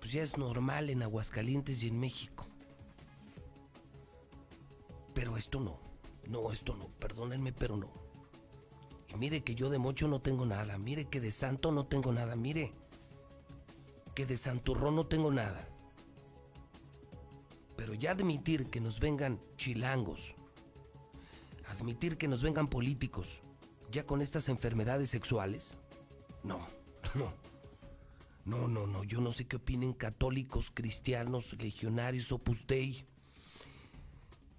[0.00, 2.46] Pues ya es normal en Aguascalientes y en México.
[5.14, 5.78] Pero esto no.
[6.26, 6.88] No, esto no.
[6.98, 7.90] Perdónenme, pero no.
[9.08, 10.78] Y mire que yo de mocho no tengo nada.
[10.78, 12.34] Mire que de santo no tengo nada.
[12.34, 12.72] Mire
[14.14, 15.68] que de santurrón no tengo nada.
[17.76, 20.34] Pero ya admitir que nos vengan chilangos,
[21.68, 23.40] admitir que nos vengan políticos,
[23.90, 25.76] ya con estas enfermedades sexuales,
[26.44, 26.66] no,
[27.14, 27.42] no.
[28.44, 33.06] No, no, no, yo no sé qué opinen católicos, cristianos, legionarios, opus dei.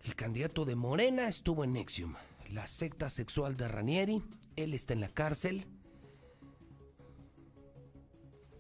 [0.04, 2.15] El candidato de Morena estuvo en Nexium,
[2.50, 4.24] la secta sexual de Ranieri.
[4.56, 5.65] Él está en la cárcel.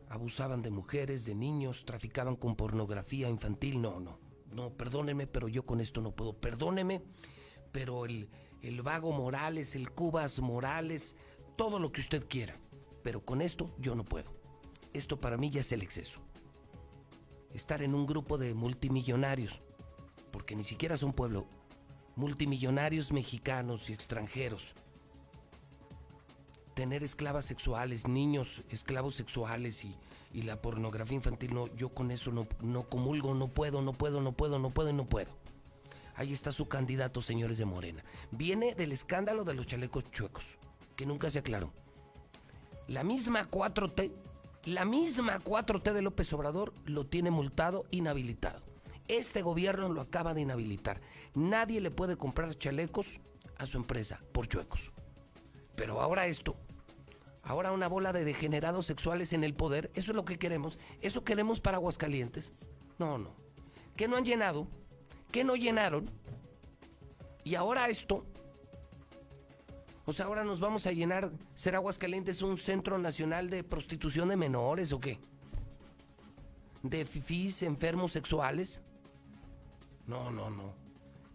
[0.09, 3.81] Abusaban de mujeres, de niños, traficaban con pornografía infantil.
[3.81, 4.19] No, no,
[4.51, 6.33] no, perdónenme, pero yo con esto no puedo.
[6.33, 7.01] Perdóneme,
[7.71, 8.29] pero el,
[8.61, 11.15] el vago Morales, el Cubas Morales,
[11.55, 12.59] todo lo que usted quiera.
[13.03, 14.31] Pero con esto yo no puedo.
[14.93, 16.19] Esto para mí ya es el exceso.
[17.53, 19.61] Estar en un grupo de multimillonarios,
[20.31, 21.45] porque ni siquiera son pueblo,
[22.15, 24.73] multimillonarios mexicanos y extranjeros.
[26.73, 29.95] Tener esclavas sexuales, niños esclavos sexuales y,
[30.31, 34.21] y la pornografía infantil, no, yo con eso no, no comulgo, no puedo, no puedo,
[34.21, 35.29] no puedo, no puedo, no puedo.
[36.15, 38.03] Ahí está su candidato, señores de Morena.
[38.31, 40.57] Viene del escándalo de los chalecos chuecos,
[40.95, 41.71] que nunca se aclaró.
[42.87, 44.11] La misma 4T,
[44.65, 48.61] la misma 4T de López Obrador lo tiene multado, inhabilitado.
[49.07, 51.01] Este gobierno lo acaba de inhabilitar.
[51.33, 53.19] Nadie le puede comprar chalecos
[53.57, 54.91] a su empresa por chuecos.
[55.75, 56.55] Pero ahora esto,
[57.43, 60.77] ahora una bola de degenerados sexuales en el poder, eso es lo que queremos.
[61.01, 62.53] Eso queremos para Aguascalientes.
[62.99, 63.31] No, no.
[63.95, 64.67] ¿Qué no han llenado?
[65.31, 66.09] ¿Qué no llenaron?
[67.43, 68.25] Y ahora esto.
[70.11, 74.91] Sea, ahora nos vamos a llenar, ser Aguascalientes un centro nacional de prostitución de menores
[74.91, 75.17] o qué?
[76.81, 78.83] ¿De fifís, enfermos sexuales?
[80.05, 80.73] No, no, no.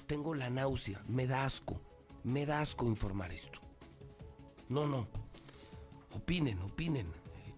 [0.06, 1.80] Tengo la náusea, me da asco,
[2.24, 3.58] me da asco informar esto.
[4.68, 5.08] No, no.
[6.14, 7.06] Opinen, opinen.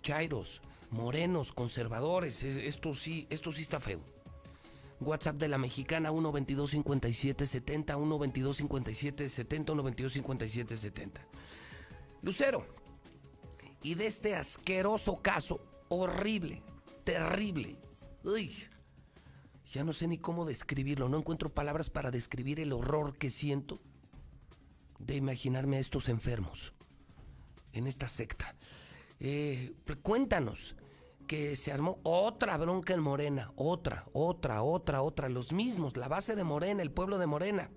[0.02, 4.00] Chairos, morenos, conservadores, esto sí, esto sí está feo.
[5.00, 11.26] WhatsApp de la mexicana 122 57 70 122 57 70 122 57 70.
[12.22, 12.66] Lucero,
[13.82, 16.62] y de este asqueroso caso, horrible,
[17.04, 17.76] terrible.
[18.24, 18.52] Uy,
[19.72, 23.80] ya no sé ni cómo describirlo, no encuentro palabras para describir el horror que siento
[24.98, 26.74] de imaginarme a estos enfermos
[27.72, 28.54] en esta secta.
[29.18, 30.74] Eh, cuéntanos
[31.30, 36.34] que se armó otra bronca en Morena, otra, otra, otra, otra, los mismos, la base
[36.34, 37.70] de Morena, el pueblo de Morena.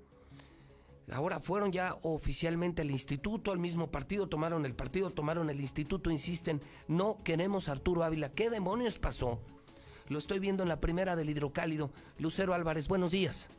[1.12, 6.10] Ahora fueron ya oficialmente al instituto, al mismo partido, tomaron el partido, tomaron el instituto,
[6.10, 8.30] insisten, no queremos Arturo Ávila.
[8.30, 9.40] ¿Qué demonios pasó?
[10.10, 11.92] Lo estoy viendo en la primera del hidrocálido.
[12.18, 13.52] Lucero Álvarez, buenos días.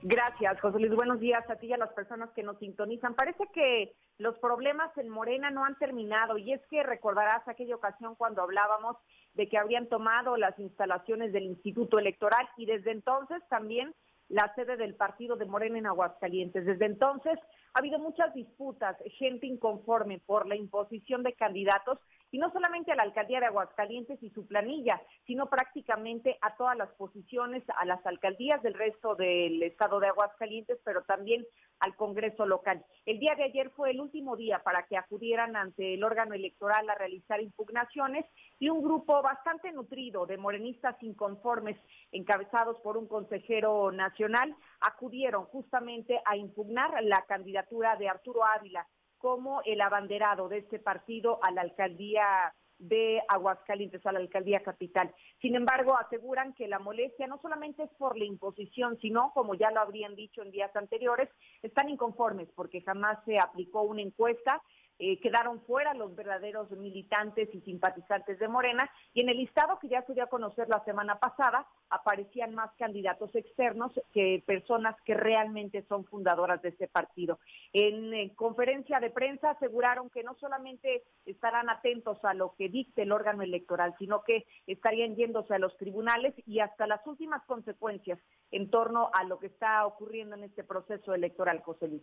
[0.00, 0.94] Gracias, José Luis.
[0.94, 3.14] Buenos días a ti y a las personas que nos sintonizan.
[3.14, 8.14] Parece que los problemas en Morena no han terminado y es que recordarás aquella ocasión
[8.16, 8.96] cuando hablábamos
[9.34, 13.94] de que habrían tomado las instalaciones del Instituto Electoral y desde entonces también
[14.28, 16.64] la sede del partido de Morena en Aguascalientes.
[16.64, 17.38] Desde entonces
[17.74, 21.98] ha habido muchas disputas, gente inconforme por la imposición de candidatos
[22.32, 26.76] y no solamente a la alcaldía de Aguascalientes y su planilla, sino prácticamente a todas
[26.76, 31.46] las posiciones, a las alcaldías del resto del estado de Aguascalientes, pero también
[31.80, 32.82] al Congreso local.
[33.04, 36.88] El día de ayer fue el último día para que acudieran ante el órgano electoral
[36.88, 38.24] a realizar impugnaciones
[38.58, 41.76] y un grupo bastante nutrido de morenistas inconformes,
[42.12, 48.86] encabezados por un consejero nacional, acudieron justamente a impugnar la candidatura de Arturo Ávila
[49.22, 55.14] como el abanderado de este partido a la alcaldía de Aguascalientes, a la alcaldía capital.
[55.40, 59.70] Sin embargo, aseguran que la molestia no solamente es por la imposición, sino, como ya
[59.70, 61.28] lo habrían dicho en días anteriores,
[61.62, 64.60] están inconformes porque jamás se aplicó una encuesta
[65.04, 69.88] eh, quedaron fuera los verdaderos militantes y simpatizantes de Morena y en el listado que
[69.88, 75.14] ya se dio a conocer la semana pasada aparecían más candidatos externos que personas que
[75.14, 77.40] realmente son fundadoras de este partido.
[77.72, 83.02] En, en conferencia de prensa aseguraron que no solamente estarán atentos a lo que dicte
[83.02, 88.20] el órgano electoral, sino que estarían yéndose a los tribunales y hasta las últimas consecuencias
[88.52, 92.02] en torno a lo que está ocurriendo en este proceso electoral, José Luis.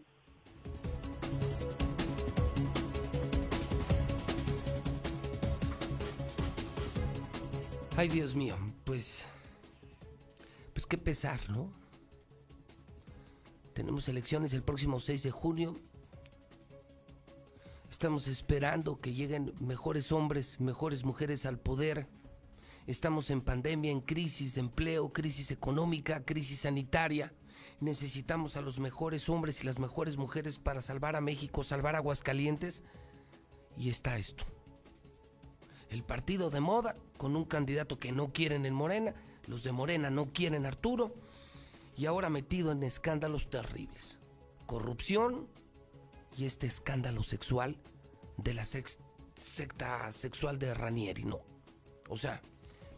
[8.00, 9.26] Ay, Dios mío, pues.
[10.72, 11.70] Pues qué pesar, ¿no?
[13.74, 15.78] Tenemos elecciones el próximo 6 de junio.
[17.92, 22.08] Estamos esperando que lleguen mejores hombres, mejores mujeres al poder.
[22.88, 27.34] Estamos en pandemia, en crisis de empleo, crisis económica, crisis sanitaria.
[27.82, 31.98] Necesitamos a los mejores hombres y las mejores mujeres para salvar a México, salvar a
[31.98, 32.82] Aguascalientes.
[33.76, 34.46] Y está esto
[35.89, 39.13] el partido de moda con un candidato que no quieren en Morena,
[39.47, 41.13] los de Morena no quieren Arturo
[41.97, 44.19] y ahora metido en escándalos terribles.
[44.65, 45.47] Corrupción
[46.38, 47.78] y este escándalo sexual
[48.38, 51.41] de la secta sexual de Ranieri, no.
[52.08, 52.41] O sea,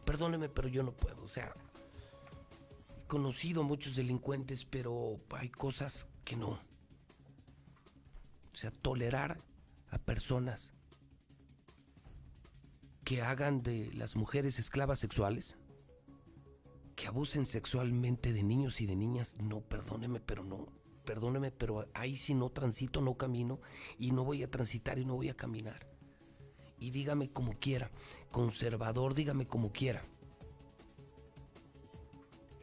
[0.05, 1.23] perdóneme, pero yo no puedo.
[1.23, 1.53] O sea,
[2.99, 6.59] he conocido muchos delincuentes, pero hay cosas que no.
[8.53, 9.39] O sea, tolerar
[9.89, 10.73] a personas
[13.03, 15.57] que hagan de las mujeres esclavas sexuales,
[16.95, 20.67] que abusen sexualmente de niños y de niñas, no, perdóneme, pero no,
[21.05, 23.59] perdóneme, pero ahí si no transito, no camino
[23.97, 25.87] y no voy a transitar y no voy a caminar.
[26.79, 27.91] Y dígame como quiera,
[28.31, 30.05] conservador, dígame como quiera.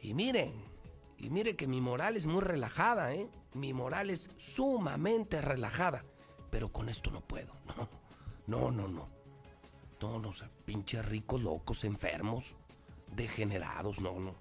[0.01, 0.53] Y miren,
[1.17, 3.29] y mire que mi moral es muy relajada, ¿eh?
[3.53, 6.05] Mi moral es sumamente relajada,
[6.49, 7.53] pero con esto no puedo,
[8.47, 9.18] no, no, no, no.
[10.01, 10.31] No, no,
[10.65, 12.55] pinches ricos, locos, enfermos,
[13.15, 14.35] degenerados, no, no.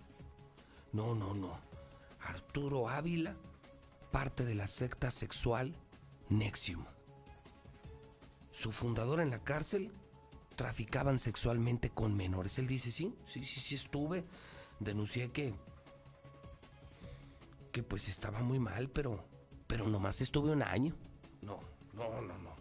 [0.92, 1.58] No, no, no.
[2.20, 3.36] Arturo Ávila,
[4.10, 5.74] parte de la secta sexual
[6.28, 6.84] Nexium.
[8.52, 9.92] Su fundador en la cárcel
[10.56, 12.58] traficaban sexualmente con menores.
[12.58, 14.24] Él dice, sí, sí, sí, sí estuve.
[14.80, 15.54] Denuncié que
[17.72, 19.24] que pues estaba muy mal, pero
[19.66, 20.96] pero nomás estuve un año.
[21.42, 21.60] No,
[21.92, 22.57] no, no, no.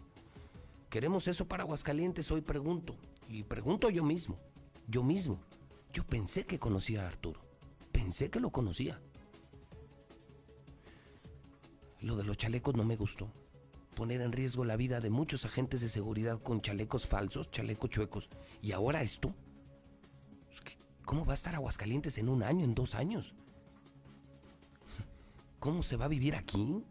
[0.90, 2.30] ¿Queremos eso para Aguascalientes?
[2.30, 2.94] Hoy pregunto.
[3.28, 4.38] Y pregunto yo mismo.
[4.86, 5.38] Yo mismo.
[5.92, 7.40] Yo pensé que conocía a Arturo.
[7.92, 8.98] Pensé que lo conocía.
[12.00, 13.30] Lo de los chalecos no me gustó.
[13.94, 18.30] Poner en riesgo la vida de muchos agentes de seguridad con chalecos falsos, chalecos chuecos.
[18.62, 19.34] Y ahora esto.
[21.04, 23.34] ¿Cómo va a estar Aguascalientes en un año, en dos años?
[25.58, 26.82] ¿Cómo se va a vivir aquí?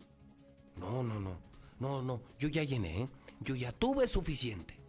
[0.75, 1.37] No, no, no.
[1.79, 2.21] No, no.
[2.37, 3.09] Yo ya llené, ¿eh?
[3.39, 4.79] Yo ya tuve suficiente.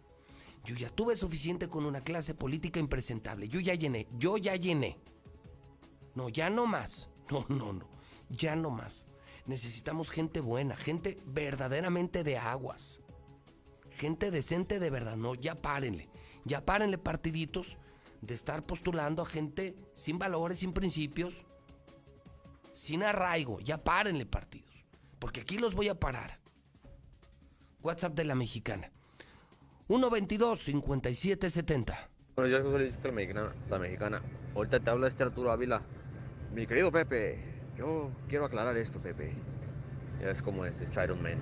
[0.65, 3.47] Yo ya tuve suficiente con una clase política impresentable.
[3.47, 4.97] Yo ya llené, yo ya llené.
[6.15, 7.09] No, ya no más.
[7.29, 7.87] No, no, no.
[8.29, 9.07] Ya no más.
[9.45, 13.01] Necesitamos gente buena, gente verdaderamente de aguas.
[13.91, 16.09] Gente decente de verdad, no, ya párenle.
[16.45, 17.77] Ya párenle partiditos
[18.21, 21.45] de estar postulando a gente sin valores, sin principios,
[22.73, 23.59] sin arraigo.
[23.59, 24.85] Ya párenle partidos.
[25.19, 26.39] Porque aquí los voy a parar.
[27.81, 28.91] WhatsApp de la mexicana.
[29.87, 31.95] 122-5770.
[32.35, 34.21] Buenos días, José Luis, la mexicana, la mexicana.
[34.55, 35.81] Ahorita te habla este Arturo Ávila.
[36.53, 37.39] Mi querido Pepe,
[37.77, 39.33] yo quiero aclarar esto, Pepe.
[40.21, 41.37] Ya es como es, Chiron Man.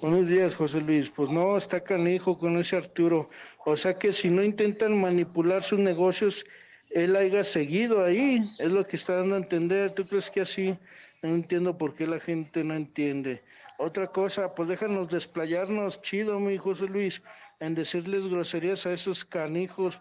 [0.00, 1.10] Buenos días, José Luis.
[1.10, 3.28] Pues no, está canijo con ese Arturo.
[3.66, 6.46] O sea que si no intentan manipular sus negocios,
[6.90, 8.50] él haya seguido ahí.
[8.58, 9.92] Es lo que está dando a entender.
[9.92, 10.78] ¿Tú crees que así?
[11.22, 13.42] No entiendo por qué la gente no entiende.
[13.82, 17.22] Otra cosa, pues déjanos desplayarnos chido, mi José Luis,
[17.60, 19.98] en decirles groserías a esos canijos.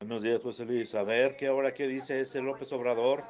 [0.00, 0.92] Buenos días, José Luis.
[0.96, 3.22] A ver, ¿qué ahora qué dice ese López Obrador?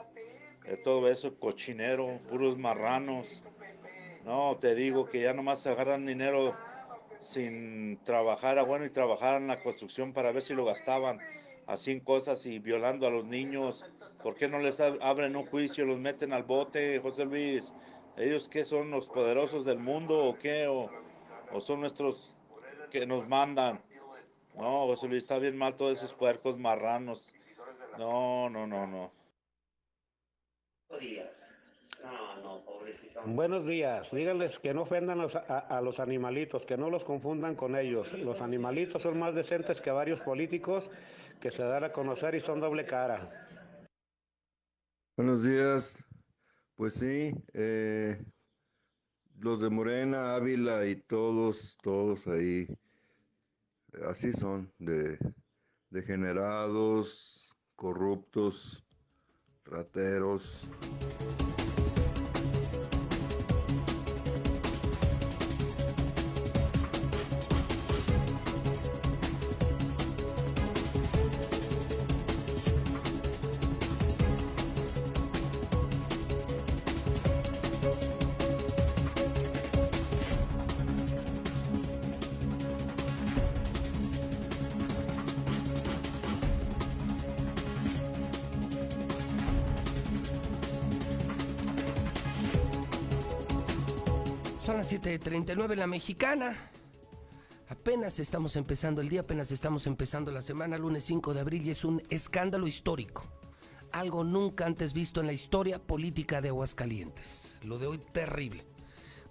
[0.65, 3.43] Eh, todo eso cochinero, puros marranos.
[4.25, 6.57] No, te digo que ya nomás agarran dinero
[7.21, 11.19] sin trabajar, bueno, y trabajar en la construcción para ver si lo gastaban
[11.67, 13.85] así cosas y violando a los niños.
[14.23, 17.75] ¿Por qué no les abren un juicio, los meten al bote, José Luis?
[18.17, 20.69] ¿Ellos qué son los poderosos del mundo o qué?
[20.69, 20.91] ¿O,
[21.53, 22.35] o son nuestros
[22.91, 23.81] que nos mandan?
[24.55, 27.35] No, José Luis, está bien mal todos esos puercos marranos.
[27.99, 29.13] No, no, no, no.
[33.27, 34.13] Buenos días.
[34.13, 35.25] Díganles que no ofendan a,
[35.59, 38.13] a, los animalitos, que no los confundan con ellos.
[38.13, 40.91] Los animalitos son más decentes que varios políticos
[41.41, 43.49] que se dan a conocer y son doble cara.
[45.17, 46.05] Buenos días.
[46.77, 48.21] Pues sí, eh,
[49.39, 52.67] los de Morena, Ávila y todos, todos ahí,
[54.09, 55.17] así son, de
[55.91, 58.85] degenerados, corruptos,
[59.65, 60.69] rateros.
[94.65, 96.71] Son las 7.39 en la mexicana.
[97.69, 101.71] Apenas estamos empezando el día, apenas estamos empezando la semana, lunes 5 de abril, y
[101.71, 103.27] es un escándalo histórico.
[103.93, 107.59] Algo nunca antes visto en la historia política de Aguascalientes.
[107.63, 108.67] Lo de hoy terrible.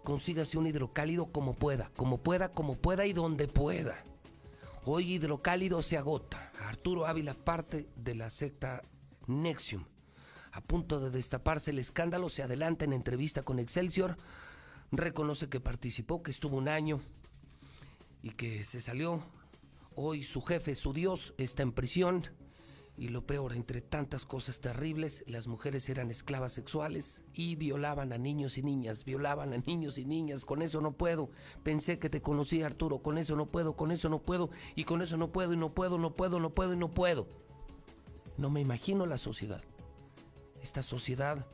[0.04, 4.04] Consígase un hidrocálido como pueda, como pueda, como pueda y donde pueda.
[4.86, 6.52] Hoy hidrocálido se agota.
[6.60, 8.84] Arturo Ávila, parte de la secta
[9.26, 9.86] Nexium.
[10.52, 14.16] A punto de destaparse el escándalo, se adelanta en entrevista con Excelsior
[14.98, 17.00] reconoce que participó, que estuvo un año
[18.22, 19.24] y que se salió.
[19.96, 22.28] Hoy su jefe, su Dios, está en prisión.
[22.96, 28.20] Y lo peor, entre tantas cosas terribles, las mujeres eran esclavas sexuales y violaban a
[28.20, 30.46] niños y niñas, violaban a niños y niñas.
[30.46, 31.32] Con eso no puedo.
[31.64, 33.00] Pensé que te conocía, Arturo.
[33.00, 34.52] Con eso no puedo, con eso no puedo.
[34.76, 37.28] Y con eso no puedo, y no puedo, no puedo, no puedo, y no puedo.
[38.38, 39.64] No me imagino la sociedad.
[40.62, 41.48] Esta sociedad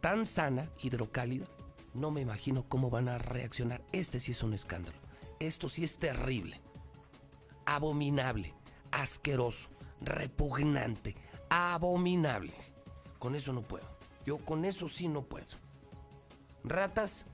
[0.00, 1.46] tan sana, hidrocálida,
[1.94, 3.82] no me imagino cómo van a reaccionar.
[3.92, 4.96] Este sí es un escándalo.
[5.38, 6.60] Esto sí es terrible.
[7.66, 8.54] Abominable.
[8.90, 9.68] Asqueroso.
[10.00, 11.14] Repugnante.
[11.50, 12.54] Abominable.
[13.18, 13.86] Con eso no puedo.
[14.24, 15.46] Yo con eso sí no puedo.
[16.64, 17.26] Ratas.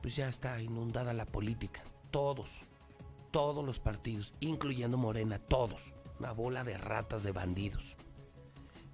[0.00, 1.82] Pues ya está inundada la política.
[2.10, 2.50] Todos.
[3.30, 5.92] Todos los partidos, incluyendo Morena, todos.
[6.18, 7.96] Una bola de ratas, de bandidos.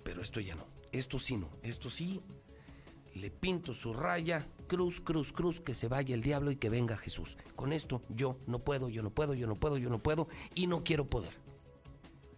[0.02, 0.66] Pero esto ya no.
[0.90, 1.48] Esto sí no.
[1.62, 2.20] Esto sí
[3.14, 6.96] le pinto su raya, cruz, cruz, cruz, que se vaya el diablo y que venga
[6.96, 7.36] Jesús.
[7.54, 10.66] Con esto yo no puedo, yo no puedo, yo no puedo, yo no puedo y
[10.66, 11.32] no quiero poder.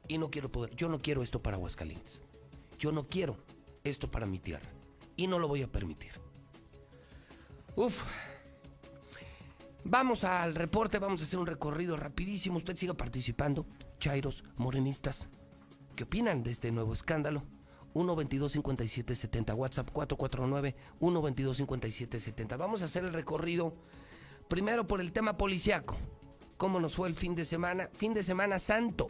[0.08, 0.74] Y no quiero poder.
[0.76, 2.22] Yo no quiero esto para Aguascalientes.
[2.78, 3.38] Yo no quiero
[3.84, 4.68] esto para mi tierra.
[5.16, 6.12] Y no lo voy a permitir.
[7.74, 8.04] Uf.
[9.82, 12.58] Vamos al reporte, vamos a hacer un recorrido rapidísimo.
[12.58, 13.66] Usted siga participando.
[13.98, 15.28] Chairos, morenistas,
[15.94, 17.44] ¿qué opinan de este nuevo escándalo?
[17.96, 22.56] 122-5770, WhatsApp 449-122-5770.
[22.56, 23.74] Vamos a hacer el recorrido
[24.48, 25.96] primero por el tema policiaco.
[26.56, 27.90] ¿Cómo nos fue el fin de semana?
[27.94, 29.08] Fin de semana santo.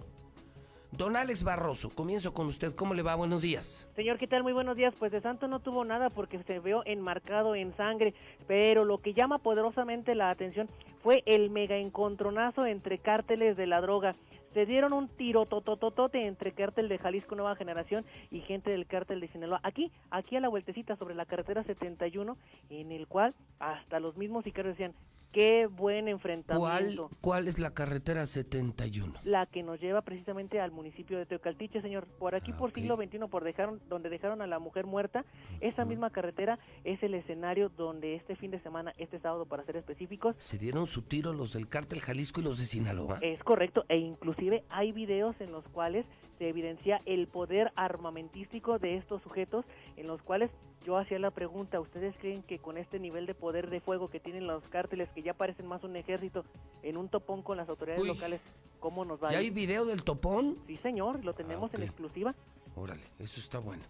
[0.92, 2.74] Don Alex Barroso, comienzo con usted.
[2.74, 3.14] ¿Cómo le va?
[3.16, 3.88] Buenos días.
[3.96, 4.42] Señor, ¿qué tal?
[4.42, 4.94] Muy buenos días.
[4.98, 8.14] Pues de santo no tuvo nada porque se vio enmarcado en sangre,
[8.46, 10.68] pero lo que llama poderosamente la atención
[11.02, 14.14] fue el mega encontronazo entre cárteles de la droga
[14.56, 19.20] se dieron un tiro totototote entre cártel de Jalisco Nueva Generación y gente del cártel
[19.20, 19.60] de Sinaloa.
[19.62, 22.38] Aquí, aquí a la vueltecita sobre la carretera 71,
[22.70, 24.94] en el cual hasta los mismos sicarios decían,
[25.36, 27.10] Qué buen ¿Cuál, enfrentamiento.
[27.20, 29.12] ¿Cuál es la carretera 71?
[29.24, 32.06] La que nos lleva precisamente al municipio de Teocaltiche, señor.
[32.06, 35.26] Por aquí, Ah, por siglo XXI, por dejaron, donde dejaron a la mujer muerta,
[35.60, 39.76] esa misma carretera es el escenario donde este fin de semana, este sábado para ser
[39.76, 43.18] específicos, Se dieron su tiro los del cártel Jalisco y los de Sinaloa.
[43.20, 46.06] Es correcto, e inclusive hay videos en los cuales
[46.38, 49.66] se evidencia el poder armamentístico de estos sujetos,
[49.96, 50.50] en los cuales
[50.86, 54.20] yo hacía la pregunta, ¿ustedes creen que con este nivel de poder de fuego que
[54.20, 56.44] tienen los cárteles, que ya parecen más un ejército,
[56.84, 58.08] en un topón con las autoridades Uy.
[58.08, 58.40] locales,
[58.78, 59.30] cómo nos va?
[59.30, 60.56] a ¿Ya hay video del topón?
[60.68, 62.36] Sí, señor, lo tenemos en exclusiva.
[62.76, 63.82] Órale, eso está bueno.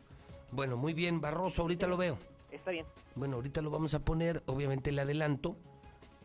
[0.52, 2.16] Bueno, muy bien, Barroso, ahorita lo veo.
[2.50, 2.86] Está bien.
[3.14, 5.54] Bueno, ahorita lo vamos a poner, obviamente le adelanto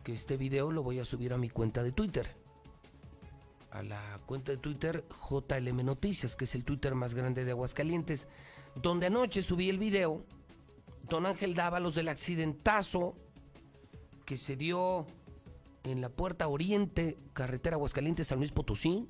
[0.02, 2.34] que este video lo voy a subir a mi cuenta de Twitter.
[3.72, 8.26] A la cuenta de Twitter JLM Noticias, que es el Twitter más grande de Aguascalientes,
[8.74, 10.24] donde anoche subí el video.
[11.08, 13.14] Don Ángel Dávalos del accidentazo
[14.24, 15.06] que se dio
[15.84, 19.08] en la puerta oriente, carretera Aguascalientes, San Luis Potosí.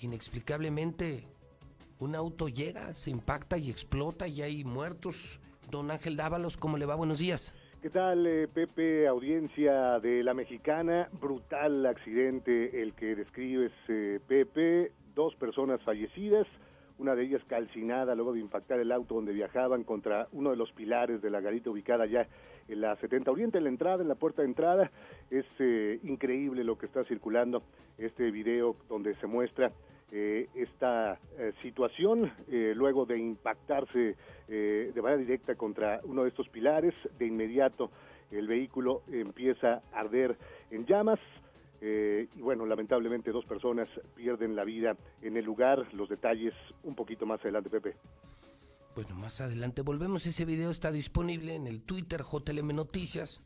[0.00, 1.26] Inexplicablemente,
[1.98, 5.38] un auto llega, se impacta y explota y hay muertos.
[5.70, 6.94] Don Ángel Dávalos, ¿cómo le va?
[6.96, 7.54] Buenos días.
[7.82, 9.06] ¿Qué tal, eh, Pepe?
[9.06, 11.08] Audiencia de la mexicana.
[11.18, 14.92] Brutal accidente el que describes, eh, Pepe.
[15.14, 16.46] Dos personas fallecidas,
[17.00, 20.70] una de ellas calcinada luego de impactar el auto donde viajaban contra uno de los
[20.72, 22.28] pilares de la garita ubicada ya
[22.68, 24.90] en la 70 Oriente, en la entrada, en la puerta de entrada.
[25.30, 27.62] Es eh, increíble lo que está circulando,
[27.96, 29.72] este video donde se muestra
[30.12, 34.16] eh, esta eh, situación luego de impactarse
[34.48, 36.94] de manera directa contra uno de estos pilares.
[37.18, 37.90] De inmediato
[38.30, 40.36] el vehículo empieza a arder
[40.70, 41.18] en llamas.
[41.80, 45.92] Eh, y bueno, lamentablemente dos personas pierden la vida en el lugar.
[45.94, 47.96] Los detalles un poquito más adelante, Pepe.
[48.94, 50.26] Bueno, más adelante volvemos.
[50.26, 53.42] Ese video está disponible en el Twitter JLM Noticias.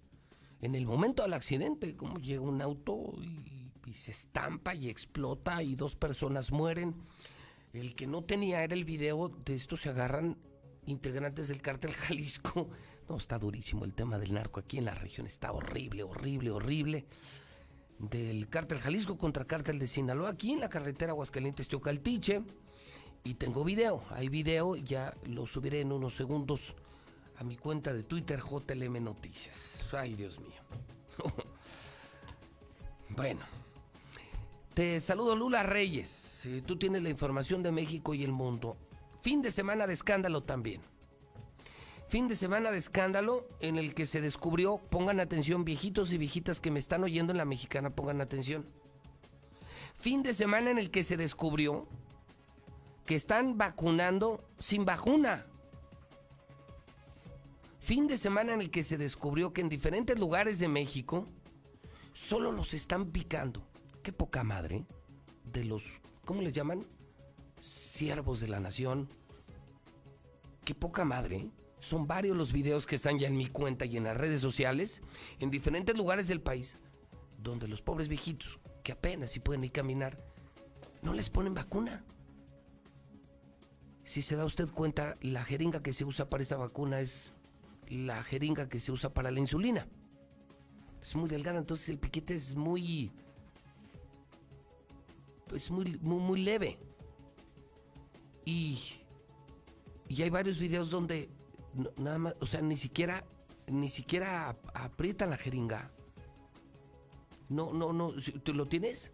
[0.61, 3.53] En el momento del accidente, como llega un auto y,
[3.93, 6.97] se estampa y explota y dos personas mueren.
[7.73, 10.37] El que no tenía era el video de estos se agarran
[10.87, 12.69] integrantes del cártel Jalisco.
[13.09, 15.27] No, está durísimo el tema del narco aquí en la región.
[15.27, 17.05] Está horrible, horrible, horrible.
[17.99, 22.43] Del cártel Jalisco contra cártel de Sinaloa, aquí en la carretera Aguascalientes Teocaltiche.
[23.23, 26.75] Y tengo video, hay video, ya lo subiré en unos segundos
[27.37, 29.87] a mi cuenta de Twitter JLM Noticias.
[29.93, 30.61] Ay, Dios mío.
[33.11, 33.41] bueno,
[34.75, 36.49] te saludo Lula Reyes.
[36.67, 38.77] Tú tienes la información de México y el mundo.
[39.23, 40.83] Fin de semana de escándalo también.
[42.09, 46.61] Fin de semana de escándalo en el que se descubrió, pongan atención viejitos y viejitas
[46.61, 48.67] que me están oyendo en la mexicana, pongan atención.
[49.95, 51.89] Fin de semana en el que se descubrió
[53.07, 55.47] que están vacunando sin vacuna.
[57.81, 61.27] Fin de semana en el que se descubrió que en diferentes lugares de México
[62.13, 63.63] solo los están picando.
[64.03, 64.87] Qué poca madre.
[65.53, 65.85] De los,
[66.25, 66.87] ¿cómo les llaman?
[67.61, 69.09] Siervos de la nación.
[70.65, 71.51] Qué poca madre.
[71.85, 75.03] Son varios los videos que están ya en mi cuenta y en las redes sociales,
[75.39, 76.79] en diferentes lugares del país,
[77.37, 80.19] donde los pobres viejitos, que apenas si pueden ir caminar,
[81.03, 82.03] no les ponen vacuna.
[84.03, 87.35] Si se da usted cuenta, la jeringa que se usa para esta vacuna es
[87.91, 89.87] la jeringa que se usa para la insulina.
[91.03, 93.13] Es muy delgada, entonces el piquete es muy.
[95.55, 96.79] Es muy, muy, muy leve.
[98.47, 98.81] Y.
[100.09, 101.29] Y hay varios videos donde
[101.97, 103.25] nada más, o sea, ni siquiera,
[103.67, 105.91] ni siquiera ap- aprietan la jeringa.
[107.49, 108.13] No, no, no.
[108.43, 109.13] ¿Tú lo tienes?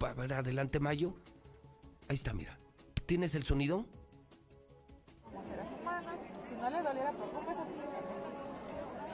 [0.00, 1.14] A, ver, adelante, Mayo.
[2.08, 2.58] Ahí está, mira.
[3.06, 3.86] ¿Tienes el sonido?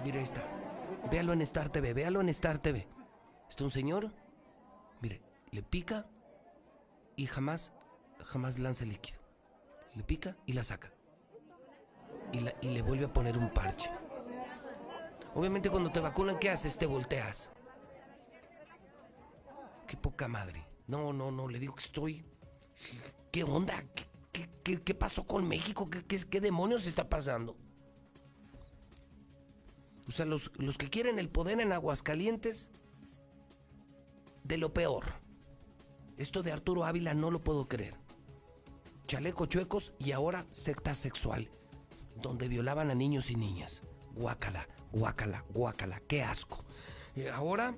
[0.04, 0.42] Mira, ahí está.
[1.10, 2.86] Véalo en Star TV, véalo en Star TV.
[3.48, 4.12] Está un señor,
[5.00, 5.20] mire,
[5.50, 6.06] le pica
[7.16, 7.72] y jamás,
[8.24, 9.18] jamás lanza el líquido.
[9.94, 10.91] Le pica y la saca.
[12.32, 13.90] Y, la- y le vuelve a poner un parche.
[15.34, 16.76] Obviamente cuando te vacunan, ¿qué haces?
[16.78, 17.50] Te volteas.
[19.86, 20.66] Qué poca madre.
[20.86, 22.24] No, no, no, le digo que estoy...
[23.30, 23.74] ¿Qué onda?
[24.32, 25.88] ¿Qué, qué- qué- pasó con México?
[25.90, 27.56] ¿Qué, qué, qué demonios está pasando?
[30.08, 32.70] O sea, los, los que quieren el poder en Aguascalientes,
[34.44, 35.04] de lo peor.
[36.16, 37.94] Esto de Arturo Ávila no lo puedo creer.
[39.06, 41.50] Chaleco chuecos y ahora secta sexual,
[42.16, 43.82] donde violaban a niños y niñas.
[44.14, 46.64] Guácala, guácala, guácala, qué asco.
[47.16, 47.76] Y ahora,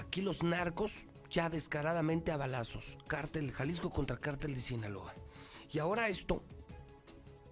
[0.00, 2.98] aquí los narcos ya descaradamente a balazos.
[3.06, 5.14] Cártel Jalisco contra cártel de Sinaloa.
[5.70, 6.42] Y ahora esto,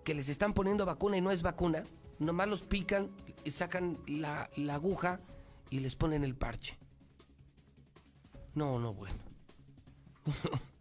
[0.04, 1.84] que les están poniendo vacuna y no es vacuna,
[2.18, 3.10] Nomás los pican,
[3.44, 5.20] y sacan la, la aguja
[5.70, 6.78] y les ponen el parche.
[8.54, 9.18] No, no, bueno.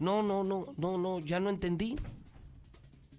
[0.00, 1.96] No, no, no, no, no, ya no entendí.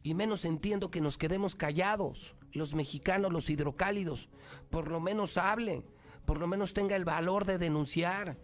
[0.05, 4.29] Y menos entiendo que nos quedemos callados, los mexicanos, los hidrocálidos.
[4.69, 5.83] Por lo menos hable,
[6.25, 8.37] por lo menos tenga el valor de denunciar.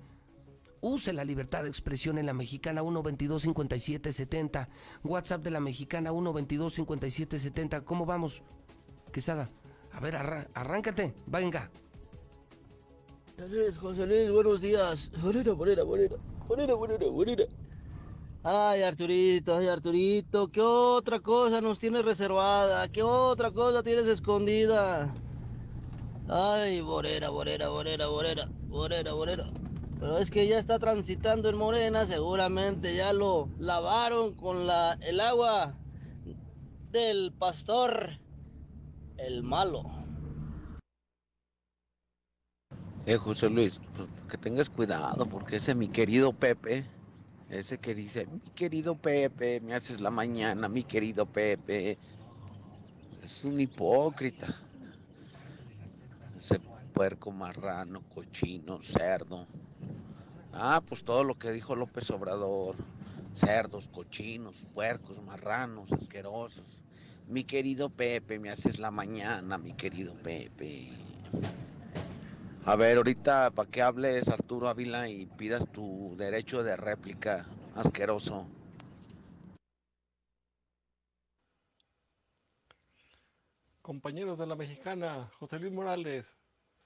[0.82, 4.70] Use la libertad de expresión en la mexicana 122-5770.
[5.04, 7.84] WhatsApp de la mexicana 122-5770.
[7.84, 8.42] ¿Cómo vamos,
[9.14, 9.52] Quesada?
[9.92, 11.70] A ver, arráncate, venga.
[13.80, 15.12] José Luis, buenos días.
[15.22, 16.16] Bonera, bonera.
[16.48, 17.46] Bonera, bonera, bonera.
[18.44, 22.88] Ay, Arturito, ay, Arturito, ¿qué otra cosa nos tienes reservada?
[22.88, 25.14] ¿Qué otra cosa tienes escondida?
[26.28, 29.46] Ay, Borera, Borera, Borera, Borera, Borera, Borera.
[30.00, 35.20] Pero es que ya está transitando en Morena, seguramente ya lo lavaron con la, el
[35.20, 35.76] agua
[36.90, 38.18] del pastor,
[39.18, 39.84] el malo.
[43.06, 46.86] Eh, José Luis, pues que tengas cuidado, porque ese mi querido Pepe,
[47.52, 51.98] ese que dice, mi querido Pepe, me haces la mañana, mi querido Pepe,
[53.22, 54.48] es un hipócrita.
[56.36, 56.60] Ese
[56.94, 59.46] puerco marrano, cochino, cerdo.
[60.54, 62.76] Ah, pues todo lo que dijo López Obrador.
[63.34, 66.82] Cerdos, cochinos, puercos, marranos, asquerosos.
[67.28, 70.90] Mi querido Pepe, me haces la mañana, mi querido Pepe.
[72.64, 77.44] A ver, ahorita para que hables Arturo Ávila y pidas tu derecho de réplica,
[77.76, 78.46] asqueroso.
[83.82, 86.24] Compañeros de la mexicana, José Luis Morales,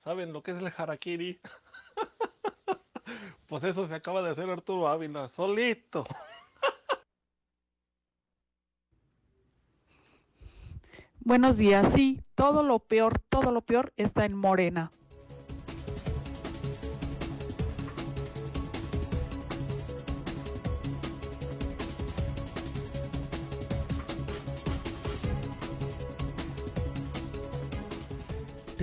[0.05, 1.41] ¿saben lo que es el harakiri?
[3.47, 6.05] pues eso se acaba de hacer Arturo Ávila, solito.
[11.19, 14.93] Buenos días, sí, todo lo peor, todo lo peor está en Morena.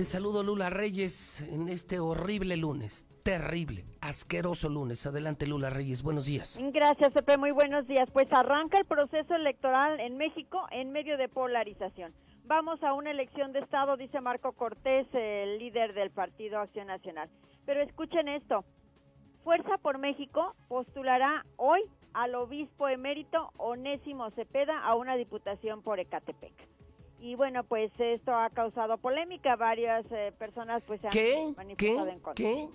[0.05, 5.05] Saludo Lula Reyes en este horrible lunes, terrible, asqueroso lunes.
[5.05, 6.59] Adelante Lula Reyes, buenos días.
[6.73, 7.37] Gracias, Pepe.
[7.37, 8.09] Muy buenos días.
[8.11, 12.13] Pues arranca el proceso electoral en México en medio de polarización.
[12.45, 17.29] Vamos a una elección de Estado, dice Marco Cortés, el líder del Partido Acción Nacional.
[17.65, 18.65] Pero escuchen esto.
[19.43, 21.81] Fuerza por México postulará hoy
[22.13, 26.53] al obispo emérito Onésimo Cepeda a una diputación por Ecatepec.
[27.23, 29.55] Y bueno, pues esto ha causado polémica.
[29.55, 31.53] Varias eh, personas pues se han ¿Qué?
[31.55, 32.11] manifestado ¿Qué?
[32.11, 32.33] en contra.
[32.35, 32.69] ¿Qué?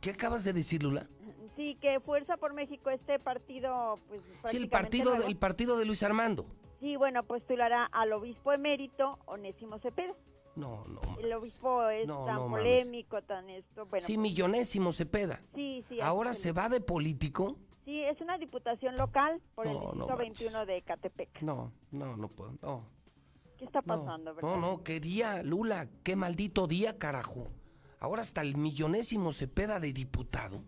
[0.00, 1.06] ¿Qué acabas de decir, Lula?
[1.54, 6.02] Sí, que Fuerza por México, este partido, pues Sí, el partido, el partido de Luis
[6.02, 6.46] Armando.
[6.80, 10.14] Sí, bueno, postulará al obispo emérito Onésimo Cepeda.
[10.56, 11.00] No, no.
[11.20, 12.64] El obispo es No, tan no mames.
[12.64, 14.06] polémico, tan esto, bueno.
[14.06, 15.42] sí, pues, millonésimo Cepeda.
[15.54, 16.00] sí, sí.
[16.00, 17.56] Ahora se va de político.
[17.84, 20.52] Sí, es una diputación local por el No, no distrito manches.
[20.52, 21.42] 21 de Catepec.
[21.42, 22.54] No, no, no puedo.
[22.62, 22.84] No,
[23.62, 24.50] ¿Qué está no, pasando, verdad?
[24.50, 27.46] no, no, qué día, Lula, qué maldito día, carajo.
[28.00, 30.64] Ahora hasta el millonésimo Cepeda de diputado.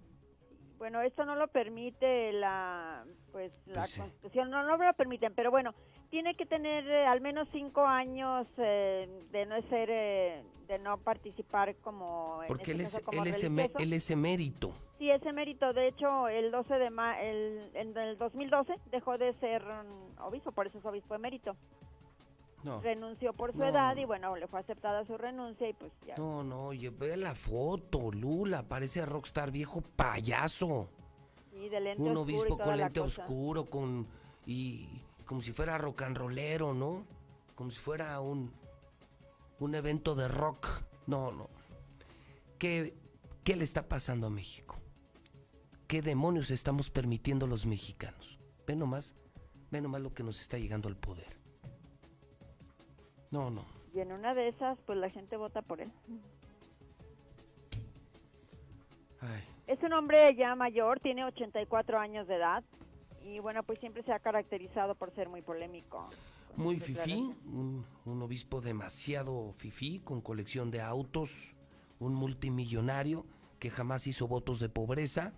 [0.78, 4.00] Bueno, esto no lo permite la, pues, la Pues sí.
[4.00, 5.74] Constitución, no, no lo permiten, pero bueno,
[6.10, 10.98] tiene que tener eh, al menos cinco años eh, de no ser, eh, de no
[10.98, 14.72] participar como, en Porque este él es, como él, es es emérito.
[14.98, 19.34] Sí, ese mérito, de hecho, el 12 de ma el, en el 2012 dejó de
[19.40, 21.56] ser mm, obispo, por eso es obispo emérito.
[22.64, 22.80] No.
[22.80, 23.66] Renunció por su No.
[23.68, 26.16] edad y bueno, le fue aceptada su renuncia y pues ya.
[26.16, 30.88] No, no, oye, ve la foto, Lula, parece rockstar viejo payaso.
[31.52, 33.22] Sí, de lente Un obispo con lente cosa.
[33.22, 34.08] oscuro, con
[34.46, 34.88] y
[35.26, 37.06] como si fuera rock and rollero, ¿no?
[37.54, 38.50] Como si fuera un
[39.60, 40.66] un evento de rock.
[41.06, 41.48] No, no.
[42.58, 42.94] ¿Qué,
[43.44, 44.78] qué le está pasando a México?
[45.86, 48.38] ¿Qué demonios estamos permitiendo los mexicanos?
[48.66, 49.14] Ve nomás,
[49.70, 51.36] ve nomás lo que nos está llegando al poder.
[53.34, 53.64] No, no.
[53.92, 55.90] Y en una de esas, pues la gente vota por él.
[59.20, 59.42] Ay.
[59.66, 62.62] Es un hombre ya mayor, tiene 84 años de edad
[63.24, 66.10] y bueno, pues siempre se ha caracterizado por ser muy polémico.
[66.54, 71.56] Muy fifí, un, un obispo demasiado fifí, con colección de autos,
[71.98, 73.26] un multimillonario
[73.58, 75.32] que jamás hizo votos de pobreza,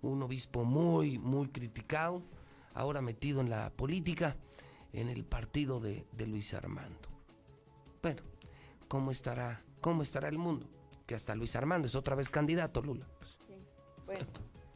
[0.00, 2.22] un obispo muy, muy criticado,
[2.72, 4.36] ahora metido en la política,
[4.92, 7.15] en el partido de, de Luis Armando.
[8.06, 8.22] Bueno,
[8.86, 10.68] ¿cómo estará, ¿cómo estará el mundo?
[11.08, 13.04] Que hasta Luis Armando es otra vez candidato, Lula.
[14.04, 14.26] Bueno,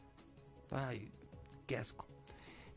[0.69, 1.13] Ay,
[1.65, 2.07] qué asco.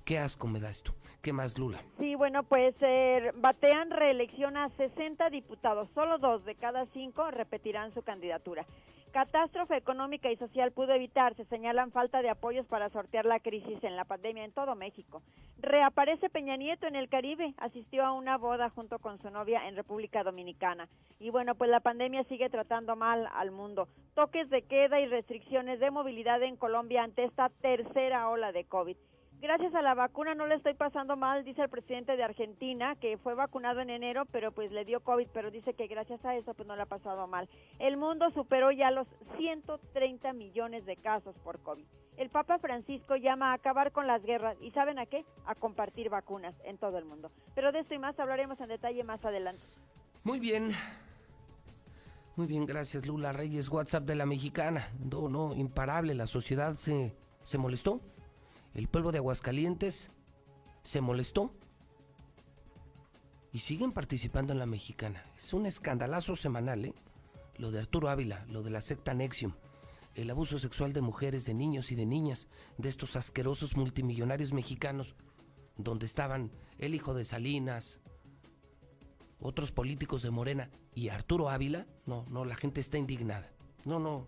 [0.04, 0.94] Qué asco me da esto.
[1.22, 1.82] ¿Qué más, Lula?
[1.98, 5.88] Sí, bueno, pues eh, batean reelección a 60 diputados.
[5.92, 8.64] Solo dos de cada cinco repetirán su candidatura.
[9.14, 11.44] Catástrofe económica y social pudo evitarse.
[11.44, 15.22] Señalan falta de apoyos para sortear la crisis en la pandemia en todo México.
[15.60, 17.54] Reaparece Peña Nieto en el Caribe.
[17.58, 20.88] Asistió a una boda junto con su novia en República Dominicana.
[21.20, 23.86] Y bueno, pues la pandemia sigue tratando mal al mundo.
[24.16, 28.96] Toques de queda y restricciones de movilidad en Colombia ante esta tercera ola de COVID
[29.44, 33.18] gracias a la vacuna no le estoy pasando mal, dice el presidente de Argentina, que
[33.18, 36.54] fue vacunado en enero, pero pues le dio COVID, pero dice que gracias a eso
[36.54, 37.46] pues no le ha pasado mal.
[37.78, 41.84] El mundo superó ya los 130 millones de casos por COVID.
[42.16, 45.26] El Papa Francisco llama a acabar con las guerras y ¿saben a qué?
[45.44, 47.30] A compartir vacunas en todo el mundo.
[47.54, 49.62] Pero de esto y más hablaremos en detalle más adelante.
[50.22, 50.72] Muy bien.
[52.36, 54.88] Muy bien, gracias Lula Reyes, WhatsApp de la mexicana.
[54.98, 58.00] No, no, imparable, la sociedad se, se molestó
[58.74, 60.10] el pueblo de Aguascalientes
[60.82, 61.52] se molestó
[63.52, 65.24] y siguen participando en la mexicana.
[65.36, 66.94] Es un escandalazo semanal, ¿eh?
[67.56, 69.52] Lo de Arturo Ávila, lo de la secta Nexium,
[70.16, 72.48] el abuso sexual de mujeres, de niños y de niñas,
[72.78, 75.14] de estos asquerosos multimillonarios mexicanos,
[75.76, 78.00] donde estaban el hijo de Salinas,
[79.38, 81.86] otros políticos de Morena y Arturo Ávila.
[82.06, 83.52] No, no, la gente está indignada.
[83.84, 84.26] No, no,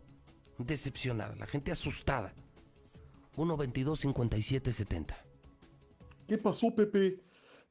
[0.59, 2.33] decepcionada, la gente asustada.
[3.37, 5.15] 122-5770.
[6.27, 7.23] ¿Qué pasó, Pepe?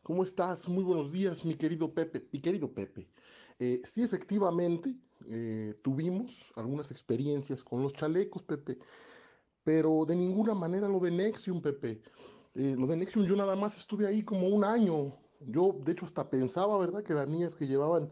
[0.04, 0.70] ¿Cómo estás?
[0.70, 2.28] Muy buenos días, mi querido Pepe.
[2.32, 3.10] Mi querido Pepe.
[3.60, 4.96] Eh, sí, efectivamente,
[5.26, 8.78] eh, tuvimos algunas experiencias con los chalecos, Pepe,
[9.64, 12.02] pero de ninguna manera lo de Nexium, Pepe.
[12.54, 15.18] Eh, lo de Nexium, yo nada más estuve ahí como un año.
[15.40, 18.12] Yo, de hecho, hasta pensaba, ¿verdad?, que las niñas que llevaban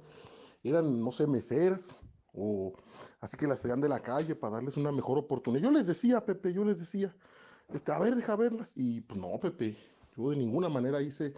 [0.63, 1.87] eran, no sé, meseras,
[2.33, 2.73] o
[3.19, 5.63] así que las traían de la calle para darles una mejor oportunidad.
[5.63, 7.15] Yo les decía, Pepe, yo les decía,
[7.69, 8.73] este, a ver, deja verlas.
[8.75, 9.77] Y pues no, Pepe,
[10.15, 11.33] yo de ninguna manera hice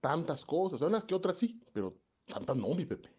[0.00, 0.80] tantas cosas.
[0.80, 1.94] Unas que otras sí, pero
[2.26, 3.10] tantas no, mi Pepe.